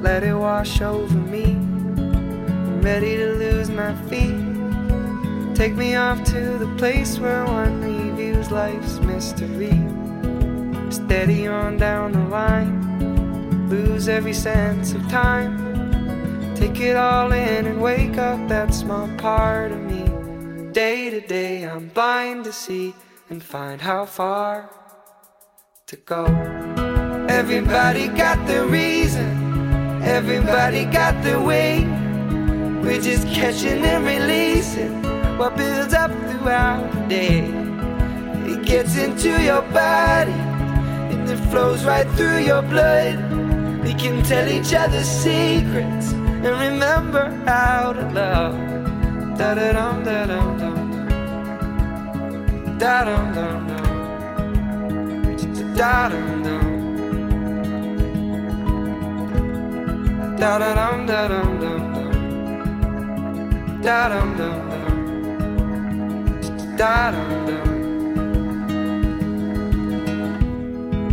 Let 0.00 0.22
it 0.22 0.32
wash 0.32 0.80
over 0.80 1.14
me. 1.14 1.44
I'm 1.44 2.80
ready 2.80 3.18
to 3.18 3.34
lose 3.34 3.68
my 3.68 3.94
feet. 4.08 5.54
Take 5.54 5.74
me 5.74 5.94
off 5.96 6.24
to 6.32 6.56
the 6.56 6.74
place 6.78 7.18
where 7.18 7.44
one 7.44 7.82
reviews 7.82 8.50
life's 8.50 8.98
mystery. 9.00 9.78
Steady 10.90 11.46
on 11.46 11.76
down 11.76 12.12
the 12.12 12.26
line, 12.30 13.68
lose 13.68 14.08
every 14.08 14.32
sense 14.32 14.94
of 14.94 15.06
time. 15.10 16.54
Take 16.54 16.80
it 16.80 16.96
all 16.96 17.30
in 17.32 17.66
and 17.66 17.82
wake 17.82 18.16
up 18.16 18.48
that 18.48 18.72
small 18.72 19.06
part 19.18 19.70
of 19.70 19.80
me. 19.80 20.72
Day 20.72 21.10
to 21.10 21.20
day, 21.20 21.64
I'm 21.64 21.88
blind 21.88 22.44
to 22.44 22.54
see 22.54 22.94
and 23.28 23.42
find 23.42 23.82
how 23.82 24.06
far 24.06 24.79
to 25.90 25.96
go. 25.96 26.24
Everybody 27.28 28.06
got 28.06 28.46
the 28.46 28.64
reason, 28.64 29.26
everybody 30.04 30.84
got 30.84 31.20
the 31.24 31.40
way. 31.40 31.84
We're 32.80 33.00
just 33.00 33.26
catching 33.26 33.82
and 33.84 34.04
releasing 34.04 35.02
what 35.36 35.56
builds 35.56 35.92
up 35.92 36.12
throughout 36.12 36.92
the 36.92 37.00
day. 37.08 37.40
It 38.52 38.64
gets 38.64 38.96
into 38.96 39.42
your 39.42 39.62
body 39.62 40.38
and 41.10 41.28
it 41.28 41.40
flows 41.50 41.84
right 41.84 42.08
through 42.10 42.38
your 42.38 42.62
blood. 42.62 43.16
We 43.82 43.92
can 43.94 44.22
tell 44.22 44.46
each 44.48 44.72
other 44.72 45.02
secrets 45.02 46.12
and 46.12 46.54
remember 46.68 47.30
how 47.46 47.94
to 47.94 48.08
love. 48.12 48.54
Da 49.36 49.54
da 49.54 49.72
dum 49.72 50.04
da 50.04 50.26
dum 50.26 50.56
dum 50.56 51.08
da 52.78 53.04
dum 53.04 53.34
dum 53.34 53.79
da 55.80 56.10
da 56.10 56.18
da 60.38 60.58
da 60.58 61.26
Da. 63.82 64.08
Da. 66.76 67.12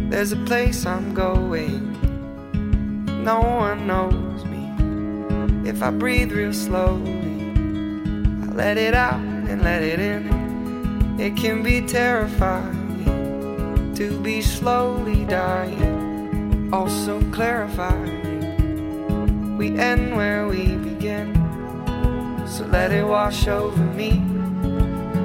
There's 0.09 0.34
a 0.34 0.36
place 0.45 0.86
I'm 0.86 1.13
going. 1.13 1.95
No 3.24 3.39
one 3.39 3.88
knows 3.88 4.43
me. 4.43 4.63
If 5.70 5.82
I 5.82 5.91
breathe 5.91 6.34
real 6.34 6.51
slowly, 6.51 7.53
I 8.43 8.47
let 8.53 8.78
it 8.78 8.93
out 8.93 9.22
and 9.49 9.61
let 9.61 9.82
it 9.82 9.99
in. 10.01 11.18
It 11.18 11.38
can 11.38 11.63
be 11.63 11.88
terrifying 11.88 12.87
to 13.98 14.18
be 14.20 14.41
slowly 14.43 15.26
dying, 15.26 16.70
also 16.72 17.20
clarifying. 17.32 18.28
We 19.58 19.76
end 19.80 20.16
where 20.16 20.48
we 20.48 20.76
begin, 20.76 21.34
so 22.48 22.64
let 22.66 22.91
it 22.91 23.04
wash 23.04 23.48
over 23.48 23.84
me. 23.95 24.12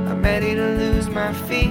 I'm 0.08 0.22
ready 0.22 0.54
to 0.54 0.68
lose 0.78 1.10
my 1.10 1.34
feet. 1.34 1.68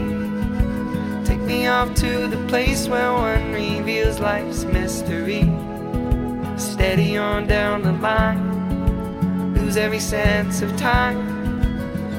Take 1.25 1.39
me 1.39 1.65
off 1.65 1.95
to 1.95 2.27
the 2.27 2.37
place 2.47 2.87
where 2.87 3.11
one 3.13 3.51
reveals 3.51 4.19
life's 4.19 4.63
mystery. 4.65 5.51
Steady 6.55 7.17
on 7.17 7.47
down 7.47 7.81
the 7.81 7.93
line, 7.93 9.55
lose 9.55 9.75
every 9.75 9.99
sense 9.99 10.61
of 10.61 10.77
time. 10.77 11.17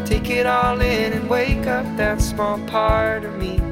Take 0.04 0.28
it 0.28 0.44
all 0.44 0.80
in 0.80 1.12
and 1.12 1.30
wake 1.30 1.68
up 1.68 1.86
that 1.96 2.20
small 2.20 2.58
part 2.66 3.22
of 3.24 3.36
me. 3.38 3.71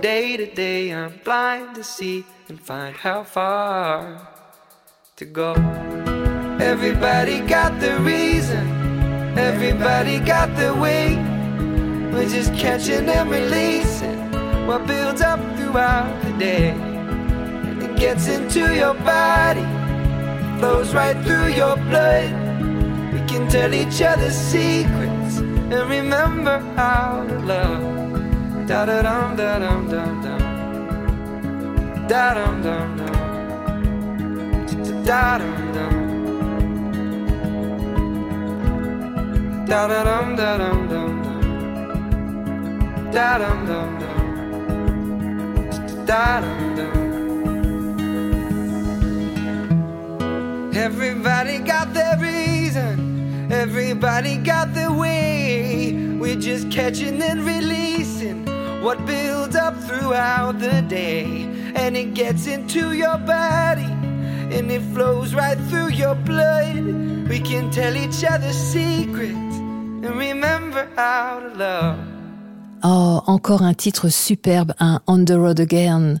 Day 0.00 0.38
to 0.38 0.46
day, 0.46 0.94
I'm 0.94 1.12
blind 1.24 1.74
to 1.74 1.84
see 1.84 2.24
and 2.48 2.58
find 2.58 2.96
how 2.96 3.22
far 3.22 4.28
to 5.16 5.24
go. 5.26 5.52
Everybody 6.58 7.40
got 7.40 7.78
the 7.80 7.98
reason, 7.98 8.66
everybody 9.38 10.18
got 10.20 10.56
the 10.56 10.74
way. 10.74 11.16
We're 12.14 12.30
just 12.30 12.54
catching 12.54 13.10
and 13.10 13.30
releasing 13.30 14.66
what 14.66 14.86
builds 14.86 15.20
up 15.20 15.38
throughout 15.58 16.22
the 16.22 16.32
day. 16.38 16.70
And 16.70 17.82
it 17.82 17.98
gets 17.98 18.26
into 18.26 18.74
your 18.74 18.94
body, 18.94 19.66
flows 20.60 20.94
right 20.94 21.22
through 21.24 21.48
your 21.48 21.76
blood. 21.76 22.32
We 23.12 23.20
can 23.28 23.50
tell 23.50 23.74
each 23.74 24.00
other 24.00 24.30
secrets 24.30 25.40
and 25.40 25.90
remember 25.90 26.58
how 26.74 27.26
to 27.28 27.38
love. 27.40 27.99
Da 28.70 28.86
da 28.86 29.02
dum 29.02 29.36
da 29.36 29.58
dum 29.58 29.88
dum 29.90 30.22
dum. 30.22 30.42
Da 32.08 32.34
dum 32.34 32.62
dum 32.62 32.96
dum. 32.98 33.14
Da 35.04 35.38
dum 35.38 35.72
dum. 35.74 35.94
Da 39.66 39.80
da 39.88 40.04
dum 40.04 40.36
da 40.36 40.50
dum 40.58 40.88
dum 40.88 41.22
dum. 41.24 41.40
Da 43.12 43.38
dum 43.38 43.66
dum 43.66 43.90
dum. 44.00 44.20
Da 46.06 46.40
dum 46.40 46.76
dum. 46.76 46.94
Everybody 50.76 51.58
got 51.58 51.92
their 51.92 52.16
reason. 52.18 53.50
Everybody 53.50 54.36
got 54.36 54.74
their 54.74 54.92
way. 54.92 55.92
We're 56.20 56.36
just 56.36 56.70
catching 56.70 57.20
and 57.20 57.44
releasing 57.44 58.49
what 58.82 59.04
builds 59.06 59.56
up 59.56 59.76
throughout 59.84 60.58
the 60.58 60.82
day. 60.82 61.46
And 61.74 61.96
it 61.96 62.14
gets 62.14 62.46
into 62.46 62.92
your 62.92 63.18
body 63.18 63.90
and 64.52 64.70
it 64.70 64.82
flows 64.92 65.34
right 65.34 65.58
through 65.68 65.90
your 65.90 66.14
blood. 66.14 66.84
We 67.28 67.40
can 67.40 67.70
tell 67.70 67.96
each 67.96 68.24
other 68.24 68.52
secrets 68.52 69.56
and 70.02 70.16
remember 70.16 70.88
how 70.96 71.40
to 71.40 71.54
love. 71.56 71.98
Oh, 72.82 73.22
encore 73.26 73.62
un 73.62 73.74
titre 73.74 74.08
superbe, 74.08 74.72
un 74.80 75.00
On 75.06 75.24
the 75.24 75.38
Road 75.38 75.60
Again. 75.60 76.18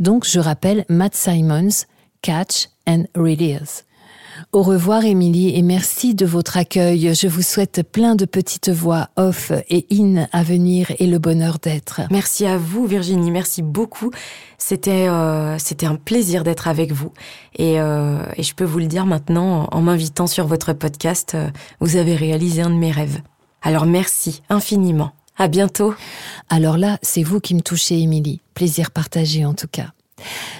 Donc, 0.00 0.24
je 0.26 0.40
rappelle 0.40 0.84
Matt 0.88 1.14
Simons, 1.14 1.86
Catch 2.22 2.68
and 2.86 3.04
Release. 3.14 3.84
Au 4.52 4.62
revoir, 4.62 5.04
Émilie, 5.04 5.56
et 5.56 5.62
merci 5.62 6.14
de 6.14 6.26
votre 6.26 6.56
accueil. 6.56 7.14
Je 7.14 7.28
vous 7.28 7.42
souhaite 7.42 7.82
plein 7.90 8.14
de 8.14 8.24
petites 8.24 8.70
voix 8.70 9.08
off 9.16 9.52
et 9.68 9.86
in 9.92 10.26
à 10.32 10.42
venir 10.42 10.92
et 10.98 11.06
le 11.06 11.18
bonheur 11.18 11.58
d'être. 11.58 12.02
Merci 12.10 12.46
à 12.46 12.58
vous, 12.58 12.86
Virginie. 12.86 13.30
Merci 13.30 13.62
beaucoup. 13.62 14.10
C'était 14.58 15.08
euh, 15.08 15.58
c'était 15.58 15.86
un 15.86 15.96
plaisir 15.96 16.44
d'être 16.44 16.68
avec 16.68 16.92
vous. 16.92 17.12
Et, 17.56 17.80
euh, 17.80 18.24
et 18.36 18.42
je 18.42 18.54
peux 18.54 18.64
vous 18.64 18.78
le 18.78 18.86
dire 18.86 19.06
maintenant, 19.06 19.68
en 19.70 19.80
m'invitant 19.80 20.26
sur 20.26 20.46
votre 20.46 20.72
podcast, 20.72 21.32
euh, 21.34 21.48
vous 21.80 21.96
avez 21.96 22.14
réalisé 22.14 22.62
un 22.62 22.70
de 22.70 22.76
mes 22.76 22.90
rêves. 22.90 23.20
Alors 23.62 23.86
merci 23.86 24.42
infiniment. 24.48 25.12
À 25.38 25.48
bientôt. 25.48 25.94
Alors 26.50 26.76
là, 26.76 26.98
c'est 27.02 27.22
vous 27.22 27.40
qui 27.40 27.54
me 27.54 27.62
touchez, 27.62 27.98
Émilie. 27.98 28.40
Plaisir 28.54 28.90
partagé 28.90 29.44
en 29.44 29.54
tout 29.54 29.66
cas. 29.66 29.92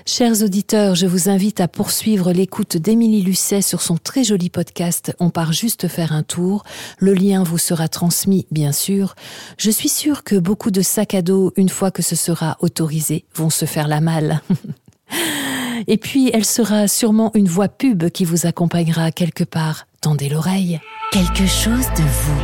Chers 0.07 0.43
auditeurs, 0.43 0.95
je 0.95 1.07
vous 1.07 1.29
invite 1.29 1.61
à 1.61 1.69
poursuivre 1.69 2.33
l'écoute 2.33 2.77
d'Émilie 2.77 3.23
Lucet 3.23 3.63
sur 3.63 3.83
son 3.83 3.97
très 3.97 4.25
joli 4.25 4.51
podcast 4.51 5.15
On 5.21 5.31
part 5.31 5.53
juste 5.53 5.89
faire 5.89 6.13
un 6.13 6.23
tour. 6.23 6.65
Le 6.99 7.15
lien 7.15 7.43
vous 7.43 7.59
sera 7.59 7.89
transmis, 7.89 8.47
bien 8.51 8.73
sûr. 8.73 9.15
Je 9.59 9.71
suis 9.71 9.89
sûre 9.89 10.25
que 10.25 10.37
beaucoup 10.37 10.71
de 10.71 10.83
sacs 10.83 11.15
à 11.15 11.23
dos, 11.23 11.53
une 11.57 11.69
fois 11.69 11.91
que 11.91 12.03
ce 12.03 12.17
sera 12.17 12.57
autorisé, 12.61 13.25
vont 13.35 13.51
se 13.51 13.65
faire 13.65 13.89
la 13.89 14.01
malle. 14.01 14.41
Et 15.87 15.97
puis, 15.97 16.31
elle 16.33 16.45
sera 16.45 16.89
sûrement 16.89 17.31
une 17.35 17.49
voix 17.49 17.69
pub 17.69 18.09
qui 18.11 18.25
vous 18.25 18.47
accompagnera 18.47 19.11
quelque 19.11 19.45
part. 19.45 19.87
Tendez 20.01 20.29
l'oreille. 20.29 20.81
Quelque 21.11 21.47
chose 21.47 21.87
de 21.97 22.03
vous. 22.03 22.41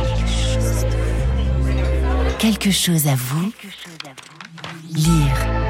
Quelque 2.37 2.71
chose 2.71 3.07
à 3.07 3.15
vous. 3.15 3.51
Lire. 4.93 5.68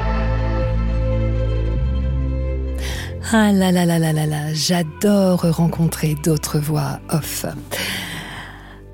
Ah 3.32 3.52
là 3.52 3.70
là 3.70 3.84
là 3.84 3.98
là 3.98 4.12
là 4.12 4.26
là, 4.26 4.52
j'adore 4.54 5.42
rencontrer 5.42 6.16
d'autres 6.24 6.58
voix 6.58 7.00
off. 7.10 7.44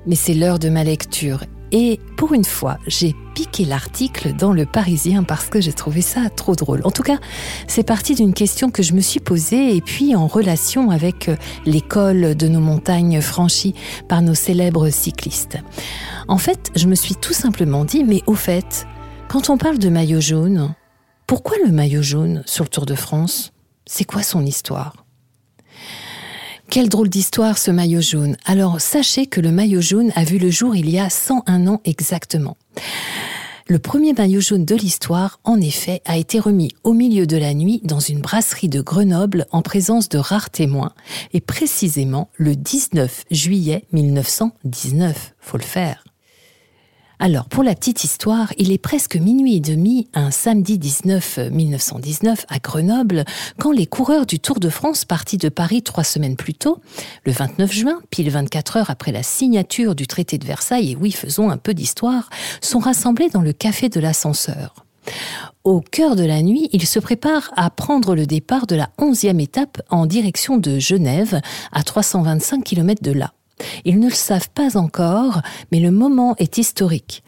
Mais 0.05 0.15
c'est 0.15 0.33
l'heure 0.33 0.59
de 0.59 0.69
ma 0.69 0.83
lecture. 0.83 1.43
Et 1.71 1.99
pour 2.17 2.33
une 2.33 2.45
fois, 2.45 2.77
j'ai 2.87 3.15
piqué 3.35 3.65
l'article 3.65 4.33
dans 4.33 4.53
le 4.53 4.65
Parisien 4.65 5.23
parce 5.23 5.47
que 5.47 5.59
j'ai 5.59 5.73
trouvé 5.73 6.01
ça 6.01 6.29
trop 6.29 6.55
drôle. 6.55 6.81
En 6.83 6.91
tout 6.91 7.03
cas, 7.03 7.17
c'est 7.67 7.83
parti 7.83 8.15
d'une 8.15 8.33
question 8.33 8.69
que 8.69 8.83
je 8.83 8.93
me 8.93 9.01
suis 9.01 9.19
posée 9.19 9.75
et 9.75 9.81
puis 9.81 10.15
en 10.15 10.27
relation 10.27 10.91
avec 10.91 11.31
l'école 11.65 12.35
de 12.35 12.47
nos 12.47 12.61
montagnes 12.61 13.21
franchies 13.21 13.75
par 14.07 14.21
nos 14.21 14.35
célèbres 14.35 14.89
cyclistes. 14.89 15.57
En 16.27 16.37
fait, 16.37 16.71
je 16.75 16.87
me 16.87 16.95
suis 16.95 17.15
tout 17.15 17.33
simplement 17.33 17.85
dit, 17.85 18.03
mais 18.03 18.21
au 18.27 18.35
fait, 18.35 18.85
quand 19.27 19.49
on 19.49 19.57
parle 19.57 19.79
de 19.79 19.89
maillot 19.89 20.21
jaune, 20.21 20.73
pourquoi 21.25 21.57
le 21.65 21.71
maillot 21.71 22.03
jaune 22.03 22.43
sur 22.45 22.65
le 22.65 22.69
Tour 22.69 22.85
de 22.85 22.95
France? 22.95 23.51
C'est 23.87 24.05
quoi 24.05 24.21
son 24.21 24.45
histoire? 24.45 25.05
Quelle 26.69 26.89
drôle 26.89 27.09
d'histoire 27.09 27.57
ce 27.57 27.71
maillot 27.71 28.01
jaune. 28.01 28.35
Alors 28.45 28.81
sachez 28.81 29.25
que 29.25 29.39
le 29.39 29.51
maillot 29.51 29.81
jaune 29.81 30.11
a 30.15 30.25
vu 30.25 30.37
le 30.37 30.51
jour 30.51 30.75
il 30.75 30.89
y 30.89 30.99
a 30.99 31.09
101 31.09 31.65
ans 31.67 31.81
exactement. 31.85 32.57
Le 33.69 33.79
premier 33.79 34.13
maillot 34.13 34.39
jaune 34.39 34.63
de 34.63 34.75
l'histoire, 34.75 35.41
en 35.43 35.59
effet, 35.59 36.01
a 36.05 36.17
été 36.17 36.39
remis 36.39 36.71
au 36.83 36.93
milieu 36.93 37.27
de 37.27 37.35
la 37.35 37.53
nuit 37.53 37.81
dans 37.83 37.99
une 37.99 38.21
brasserie 38.21 38.69
de 38.69 38.79
Grenoble 38.79 39.45
en 39.51 39.61
présence 39.61 40.07
de 40.07 40.17
rares 40.17 40.49
témoins, 40.49 40.93
et 41.33 41.41
précisément 41.41 42.29
le 42.37 42.55
19 42.55 43.25
juillet 43.29 43.83
1919. 43.91 45.33
Faut 45.39 45.57
le 45.57 45.63
faire. 45.63 46.06
Alors, 47.19 47.45
pour 47.45 47.63
la 47.63 47.73
petite 47.73 48.03
histoire, 48.03 48.53
il 48.59 48.71
est 48.71 48.77
presque 48.77 49.15
minuit 49.15 49.55
et 49.55 49.59
demi, 49.59 50.07
un 50.13 50.29
samedi 50.29 50.77
19 50.77 51.49
1919 51.51 52.45
à 52.47 52.59
Grenoble, 52.59 53.25
quand 53.57 53.71
les 53.71 53.87
coureurs 53.87 54.27
du 54.27 54.39
Tour 54.39 54.59
de 54.59 54.69
France 54.69 55.03
partis 55.03 55.37
de 55.37 55.49
Paris 55.49 55.81
trois 55.81 56.03
semaines 56.03 56.35
plus 56.35 56.53
tôt, 56.53 56.79
le 57.25 57.31
29 57.31 57.71
juin, 57.71 57.99
pile 58.11 58.29
24 58.29 58.77
heures 58.77 58.89
après 58.91 59.11
la 59.11 59.23
signature 59.23 59.95
du 59.95 60.05
traité 60.05 60.37
de 60.37 60.45
Versailles, 60.45 60.91
et 60.91 60.95
oui, 60.95 61.11
faisons 61.11 61.49
un 61.49 61.57
peu 61.57 61.73
d'histoire, 61.73 62.29
sont 62.61 62.79
rassemblés 62.79 63.29
dans 63.29 63.41
le 63.41 63.51
café 63.51 63.89
de 63.89 63.99
l'ascenseur. 63.99 64.85
Au 65.63 65.81
cœur 65.81 66.15
de 66.15 66.23
la 66.23 66.43
nuit, 66.43 66.69
ils 66.71 66.85
se 66.85 66.99
préparent 66.99 67.51
à 67.55 67.71
prendre 67.71 68.13
le 68.13 68.27
départ 68.27 68.67
de 68.67 68.75
la 68.75 68.91
onzième 68.99 69.39
étape 69.39 69.81
en 69.89 70.05
direction 70.05 70.57
de 70.57 70.77
Genève, 70.77 71.41
à 71.71 71.81
325 71.81 72.63
km 72.63 73.01
de 73.01 73.11
là. 73.11 73.33
Ils 73.85 73.99
ne 73.99 74.09
le 74.09 74.15
savent 74.15 74.49
pas 74.49 74.77
encore, 74.77 75.41
mais 75.71 75.79
le 75.79 75.91
moment 75.91 76.35
est 76.37 76.57
historique. 76.57 77.23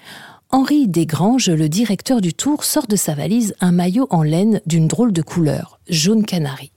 Henri 0.51 0.87
Desgranges, 0.87 1.49
le 1.49 1.69
directeur 1.69 2.21
du 2.21 2.33
tour, 2.33 2.63
sort 2.63 2.87
de 2.87 2.95
sa 2.95 3.13
valise 3.13 3.53
un 3.59 3.71
maillot 3.71 4.07
en 4.09 4.23
laine 4.23 4.61
d'une 4.65 4.87
drôle 4.87 5.13
de 5.13 5.21
couleur, 5.21 5.79
jaune 5.89 6.25
canari. 6.25 6.71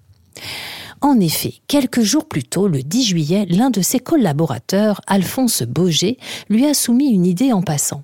En 1.00 1.18
effet, 1.18 1.54
quelques 1.66 2.02
jours 2.02 2.28
plus 2.28 2.44
tôt, 2.44 2.68
le 2.68 2.82
10 2.82 3.04
juillet, 3.04 3.46
l'un 3.48 3.70
de 3.70 3.80
ses 3.80 3.98
collaborateurs, 3.98 5.00
Alphonse 5.06 5.62
Boger, 5.62 6.18
lui 6.48 6.66
a 6.66 6.74
soumis 6.74 7.10
une 7.10 7.26
idée 7.26 7.52
en 7.52 7.62
passant. 7.62 8.02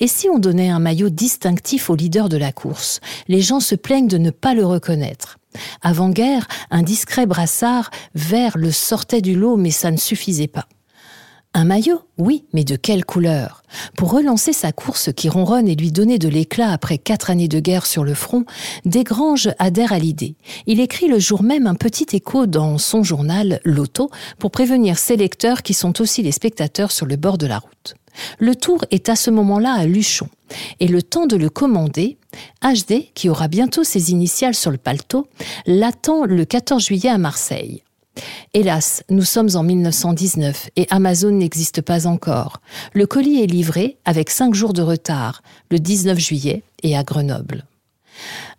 Et 0.00 0.08
si 0.08 0.28
on 0.28 0.38
donnait 0.38 0.68
un 0.68 0.80
maillot 0.80 1.10
distinctif 1.10 1.90
au 1.90 1.94
leader 1.94 2.28
de 2.28 2.36
la 2.36 2.50
course? 2.50 3.00
Les 3.28 3.40
gens 3.40 3.60
se 3.60 3.74
plaignent 3.74 4.08
de 4.08 4.18
ne 4.18 4.30
pas 4.30 4.54
le 4.54 4.66
reconnaître. 4.66 5.38
Avant-guerre, 5.82 6.48
un 6.70 6.82
discret 6.82 7.26
brassard 7.26 7.90
vert 8.14 8.56
le 8.56 8.72
sortait 8.72 9.22
du 9.22 9.36
lot, 9.36 9.56
mais 9.56 9.70
ça 9.70 9.90
ne 9.90 9.96
suffisait 9.96 10.48
pas. 10.48 10.66
Un 11.52 11.64
maillot, 11.64 12.02
oui, 12.16 12.44
mais 12.52 12.62
de 12.62 12.76
quelle 12.76 13.04
couleur? 13.04 13.64
Pour 13.96 14.12
relancer 14.12 14.52
sa 14.52 14.70
course 14.70 15.12
qui 15.12 15.28
ronronne 15.28 15.66
et 15.66 15.74
lui 15.74 15.90
donner 15.90 16.16
de 16.16 16.28
l'éclat 16.28 16.70
après 16.70 16.96
quatre 16.96 17.28
années 17.28 17.48
de 17.48 17.58
guerre 17.58 17.86
sur 17.86 18.04
le 18.04 18.14
front, 18.14 18.44
Desgranges 18.84 19.50
adhère 19.58 19.92
à 19.92 19.98
l'idée. 19.98 20.36
Il 20.66 20.78
écrit 20.78 21.08
le 21.08 21.18
jour 21.18 21.42
même 21.42 21.66
un 21.66 21.74
petit 21.74 22.06
écho 22.14 22.46
dans 22.46 22.78
son 22.78 23.02
journal 23.02 23.60
L'Auto 23.64 24.10
pour 24.38 24.52
prévenir 24.52 24.96
ses 24.96 25.16
lecteurs 25.16 25.62
qui 25.62 25.74
sont 25.74 26.00
aussi 26.00 26.22
les 26.22 26.30
spectateurs 26.30 26.92
sur 26.92 27.06
le 27.06 27.16
bord 27.16 27.36
de 27.36 27.48
la 27.48 27.58
route. 27.58 27.96
Le 28.38 28.54
tour 28.54 28.84
est 28.92 29.08
à 29.08 29.16
ce 29.16 29.30
moment-là 29.30 29.72
à 29.72 29.86
Luchon. 29.86 30.28
Et 30.78 30.86
le 30.86 31.02
temps 31.02 31.26
de 31.26 31.36
le 31.36 31.50
commander, 31.50 32.16
HD, 32.62 33.12
qui 33.14 33.28
aura 33.28 33.48
bientôt 33.48 33.82
ses 33.82 34.12
initiales 34.12 34.54
sur 34.54 34.70
le 34.70 34.78
paletot, 34.78 35.26
l'attend 35.66 36.24
le 36.24 36.44
14 36.44 36.84
juillet 36.84 37.10
à 37.10 37.18
Marseille. 37.18 37.82
Hélas, 38.52 39.04
nous 39.08 39.22
sommes 39.22 39.50
en 39.54 39.62
1919 39.62 40.70
et 40.76 40.86
Amazon 40.90 41.30
n'existe 41.30 41.82
pas 41.82 42.06
encore. 42.06 42.60
Le 42.92 43.06
colis 43.06 43.42
est 43.42 43.46
livré 43.46 43.98
avec 44.04 44.30
cinq 44.30 44.54
jours 44.54 44.72
de 44.72 44.82
retard, 44.82 45.42
le 45.70 45.78
19 45.78 46.18
juillet 46.18 46.62
et 46.82 46.96
à 46.96 47.04
Grenoble. 47.04 47.64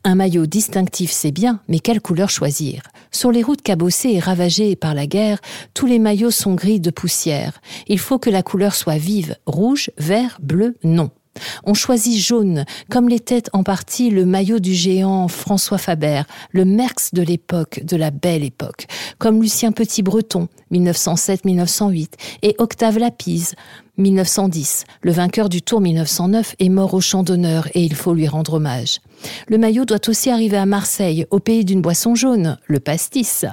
Un 0.03 0.15
maillot 0.15 0.47
distinctif, 0.47 1.11
c'est 1.11 1.31
bien, 1.31 1.59
mais 1.67 1.79
quelle 1.79 2.01
couleur 2.01 2.29
choisir? 2.29 2.83
Sur 3.11 3.31
les 3.31 3.43
routes 3.43 3.61
cabossées 3.61 4.13
et 4.13 4.19
ravagées 4.19 4.75
par 4.75 4.95
la 4.95 5.05
guerre, 5.05 5.39
tous 5.73 5.85
les 5.85 5.99
maillots 5.99 6.31
sont 6.31 6.55
gris 6.55 6.79
de 6.79 6.89
poussière. 6.89 7.61
Il 7.87 7.99
faut 7.99 8.17
que 8.17 8.29
la 8.29 8.41
couleur 8.41 8.73
soit 8.73 8.97
vive, 8.97 9.35
rouge, 9.45 9.91
vert, 9.97 10.39
bleu, 10.41 10.77
non. 10.83 11.11
On 11.63 11.73
choisit 11.73 12.19
jaune, 12.19 12.65
comme 12.89 13.09
l'était 13.09 13.43
en 13.53 13.63
partie 13.63 14.09
le 14.09 14.25
maillot 14.25 14.59
du 14.59 14.73
géant 14.73 15.27
François 15.27 15.77
Faber, 15.77 16.23
le 16.51 16.65
Merx 16.65 17.13
de 17.13 17.21
l'époque, 17.21 17.81
de 17.83 17.95
la 17.95 18.11
belle 18.11 18.43
époque, 18.43 18.87
comme 19.17 19.41
Lucien 19.41 19.71
Petit-Breton, 19.71 20.47
1907-1908, 20.71 22.09
et 22.41 22.55
Octave 22.57 22.97
Lapise, 22.97 23.55
1910. 23.97 24.85
Le 25.01 25.11
vainqueur 25.11 25.49
du 25.49 25.61
Tour 25.61 25.81
1909 25.81 26.55
est 26.59 26.69
mort 26.69 26.93
au 26.93 27.01
champ 27.01 27.23
d'honneur 27.23 27.67
et 27.73 27.83
il 27.83 27.95
faut 27.95 28.13
lui 28.13 28.27
rendre 28.27 28.55
hommage. 28.55 28.99
Le 29.47 29.57
maillot 29.57 29.85
doit 29.85 30.07
aussi 30.07 30.29
arriver 30.29 30.57
à 30.57 30.65
Marseille, 30.65 31.25
au 31.29 31.39
pays 31.39 31.65
d'une 31.65 31.81
boisson 31.81 32.15
jaune, 32.15 32.57
le 32.67 32.79
pastis. 32.79 33.45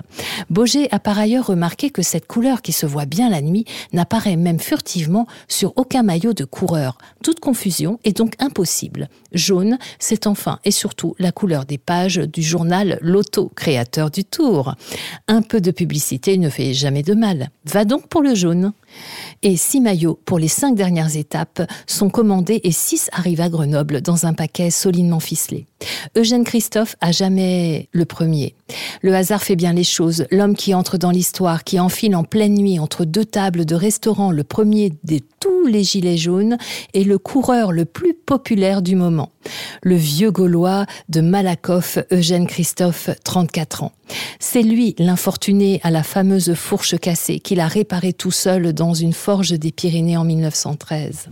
Boger 0.50 0.88
a 0.92 0.98
par 0.98 1.18
ailleurs 1.18 1.46
remarqué 1.46 1.90
que 1.90 2.02
cette 2.02 2.26
couleur 2.26 2.62
qui 2.62 2.72
se 2.72 2.86
voit 2.86 3.06
bien 3.06 3.30
la 3.30 3.42
nuit 3.42 3.64
n'apparaît 3.92 4.36
même 4.36 4.60
furtivement 4.60 5.26
sur 5.48 5.72
aucun 5.76 6.02
maillot 6.02 6.32
de 6.32 6.44
coureur. 6.44 6.98
Toute 7.22 7.40
confusion 7.40 7.98
est 8.04 8.16
donc 8.16 8.34
impossible. 8.38 9.08
Jaune, 9.32 9.78
c'est 9.98 10.26
enfin 10.26 10.58
et 10.64 10.70
surtout 10.70 11.14
la 11.18 11.32
couleur 11.32 11.64
des 11.64 11.78
pages 11.78 12.16
du 12.16 12.42
journal 12.42 12.98
L'Auto, 13.02 13.50
créateur 13.54 14.10
du 14.10 14.24
Tour. 14.24 14.74
Un 15.26 15.42
peu 15.42 15.60
de 15.60 15.70
publicité 15.70 16.38
ne 16.38 16.48
fait 16.48 16.74
jamais 16.74 17.02
de 17.02 17.14
mal. 17.14 17.50
Va 17.64 17.84
donc 17.84 18.08
pour 18.08 18.22
le 18.22 18.34
jaune. 18.34 18.72
Et 19.42 19.56
six 19.56 19.80
maillots 19.80 20.18
pour 20.24 20.38
les 20.38 20.48
cinq 20.48 20.74
dernières 20.74 21.16
étapes 21.16 21.62
sont 21.86 22.10
commandés 22.10 22.60
et 22.64 22.72
six 22.72 23.08
arrivent 23.12 23.40
à 23.40 23.48
Grenoble 23.48 24.00
dans 24.00 24.26
un 24.26 24.32
paquet 24.32 24.70
solidement 24.70 25.20
ficelé. 25.20 25.57
Eugène 26.16 26.44
Christophe 26.44 26.96
a 27.00 27.12
jamais 27.12 27.88
le 27.92 28.04
premier. 28.04 28.54
Le 29.02 29.14
hasard 29.14 29.42
fait 29.42 29.56
bien 29.56 29.72
les 29.72 29.84
choses. 29.84 30.26
L'homme 30.30 30.56
qui 30.56 30.74
entre 30.74 30.98
dans 30.98 31.10
l'histoire, 31.10 31.64
qui 31.64 31.80
enfile 31.80 32.16
en 32.16 32.24
pleine 32.24 32.54
nuit 32.54 32.78
entre 32.78 33.04
deux 33.04 33.24
tables 33.24 33.64
de 33.64 33.74
restaurant 33.74 34.30
le 34.30 34.44
premier 34.44 34.92
de 35.04 35.20
tous 35.40 35.66
les 35.66 35.84
gilets 35.84 36.16
jaunes 36.16 36.58
est 36.94 37.04
le 37.04 37.18
coureur 37.18 37.72
le 37.72 37.84
plus 37.84 38.14
populaire 38.14 38.82
du 38.82 38.96
moment. 38.96 39.30
Le 39.82 39.96
vieux 39.96 40.30
Gaulois 40.30 40.86
de 41.08 41.20
Malakoff, 41.20 41.98
Eugène 42.10 42.46
Christophe, 42.46 43.10
34 43.24 43.84
ans. 43.84 43.92
C'est 44.40 44.62
lui, 44.62 44.94
l'infortuné 44.98 45.80
à 45.82 45.90
la 45.90 46.02
fameuse 46.02 46.54
fourche 46.54 46.98
cassée, 46.98 47.40
qu'il 47.40 47.60
a 47.60 47.68
réparé 47.68 48.12
tout 48.12 48.30
seul 48.30 48.72
dans 48.72 48.94
une 48.94 49.12
forge 49.12 49.52
des 49.52 49.72
Pyrénées 49.72 50.16
en 50.16 50.24
1913. 50.24 51.28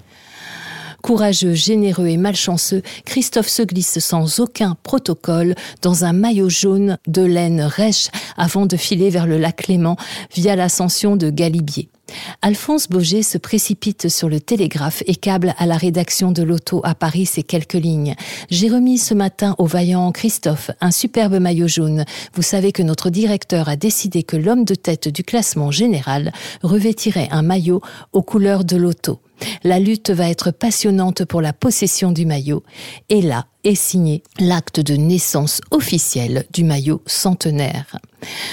Courageux, 1.07 1.55
généreux 1.55 2.09
et 2.09 2.16
malchanceux, 2.16 2.83
Christophe 3.05 3.47
se 3.47 3.62
glisse 3.62 4.01
sans 4.01 4.41
aucun 4.41 4.77
protocole 4.83 5.55
dans 5.81 6.05
un 6.05 6.12
maillot 6.12 6.49
jaune 6.49 6.99
de 7.07 7.23
laine 7.23 7.61
rêche 7.61 8.09
avant 8.37 8.66
de 8.66 8.77
filer 8.77 9.09
vers 9.09 9.28
le 9.28 9.39
lac 9.39 9.69
Léman 9.69 9.97
via 10.35 10.57
l'ascension 10.57 11.15
de 11.15 11.31
Galibier. 11.31 11.91
Alphonse 12.43 12.89
Boger 12.89 13.23
se 13.23 13.39
précipite 13.39 14.09
sur 14.09 14.28
le 14.28 14.41
télégraphe 14.41 15.05
et 15.07 15.15
câble 15.15 15.55
à 15.59 15.66
la 15.66 15.77
rédaction 15.77 16.33
de 16.33 16.43
l'auto 16.43 16.81
à 16.83 16.97
Paris 16.97 17.27
ces 17.27 17.45
quelques 17.45 17.74
lignes. 17.74 18.16
J'ai 18.51 18.69
remis 18.69 18.99
ce 18.99 19.15
matin 19.15 19.55
au 19.59 19.66
vaillant 19.66 20.11
Christophe 20.11 20.73
un 20.81 20.91
superbe 20.91 21.39
maillot 21.39 21.69
jaune. 21.69 22.05
Vous 22.35 22.43
savez 22.43 22.73
que 22.73 22.83
notre 22.83 23.11
directeur 23.11 23.69
a 23.69 23.77
décidé 23.77 24.24
que 24.24 24.37
l'homme 24.37 24.65
de 24.65 24.74
tête 24.74 25.07
du 25.07 25.23
classement 25.23 25.70
général 25.70 26.33
revêtirait 26.65 27.28
un 27.31 27.43
maillot 27.43 27.81
aux 28.12 28.23
couleurs 28.23 28.65
de 28.65 28.77
l'auto. 28.77 29.20
La 29.65 29.79
lutte 29.79 30.11
va 30.11 30.29
être 30.29 30.51
passionnante 30.51 31.25
pour 31.25 31.41
la 31.41 31.53
possession 31.53 32.13
du 32.13 32.27
maillot. 32.27 32.63
Et 33.09 33.23
là 33.23 33.47
est 33.65 33.75
signé 33.75 34.23
l'acte 34.39 34.81
de 34.81 34.95
naissance 34.95 35.61
officiel 35.71 36.47
du 36.53 36.63
maillot 36.63 37.03
centenaire. 37.07 37.99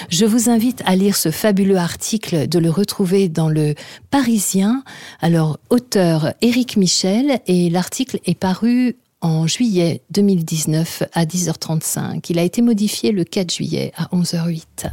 Je 0.09 0.25
vous 0.25 0.49
invite 0.49 0.81
à 0.85 0.95
lire 0.95 1.15
ce 1.15 1.29
fabuleux 1.29 1.77
article, 1.77 2.47
de 2.47 2.59
le 2.59 2.69
retrouver 2.69 3.29
dans 3.29 3.49
le 3.49 3.75
Parisien. 4.09 4.83
Alors, 5.21 5.59
auteur 5.69 6.33
Éric 6.41 6.77
Michel, 6.77 7.39
et 7.47 7.69
l'article 7.69 8.19
est 8.25 8.37
paru 8.37 8.97
en 9.21 9.47
juillet 9.47 10.01
2019 10.11 11.03
à 11.13 11.25
10h35. 11.25 12.25
Il 12.29 12.39
a 12.39 12.43
été 12.43 12.61
modifié 12.61 13.11
le 13.11 13.23
4 13.23 13.53
juillet 13.53 13.91
à 13.95 14.05
11h08. 14.15 14.91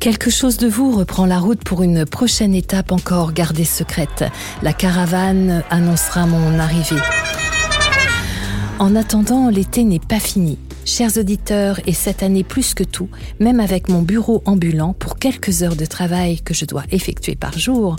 Quelque 0.00 0.30
chose 0.30 0.56
de 0.56 0.66
vous 0.66 0.96
reprend 0.96 1.26
la 1.26 1.38
route 1.38 1.62
pour 1.62 1.82
une 1.82 2.06
prochaine 2.06 2.54
étape 2.54 2.90
encore 2.90 3.34
gardée 3.34 3.66
secrète. 3.66 4.24
La 4.62 4.72
caravane 4.72 5.62
annoncera 5.68 6.24
mon 6.24 6.58
arrivée. 6.58 6.96
En 8.78 8.96
attendant, 8.96 9.50
l'été 9.50 9.84
n'est 9.84 9.98
pas 9.98 10.18
fini. 10.18 10.58
Chers 10.86 11.18
auditeurs, 11.18 11.80
et 11.86 11.92
cette 11.92 12.22
année 12.22 12.44
plus 12.44 12.72
que 12.72 12.82
tout, 12.82 13.10
même 13.40 13.60
avec 13.60 13.90
mon 13.90 14.00
bureau 14.00 14.42
ambulant 14.46 14.94
pour 14.94 15.18
quelques 15.18 15.62
heures 15.62 15.76
de 15.76 15.84
travail 15.84 16.40
que 16.40 16.54
je 16.54 16.64
dois 16.64 16.84
effectuer 16.90 17.34
par 17.34 17.58
jour, 17.58 17.96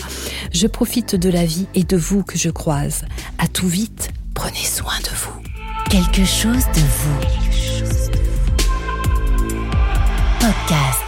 je 0.52 0.66
profite 0.66 1.14
de 1.14 1.30
la 1.30 1.44
vie 1.44 1.68
et 1.76 1.84
de 1.84 1.96
vous 1.96 2.24
que 2.24 2.36
je 2.36 2.50
croise. 2.50 3.04
À 3.38 3.46
tout 3.46 3.68
vite, 3.68 4.10
prenez 4.34 4.64
soin 4.64 4.98
de 5.04 5.16
vous. 5.16 5.40
Quelque 5.88 6.24
chose 6.24 6.64
de 6.74 6.80
vous. 6.80 7.20
Podcast. 10.40 11.01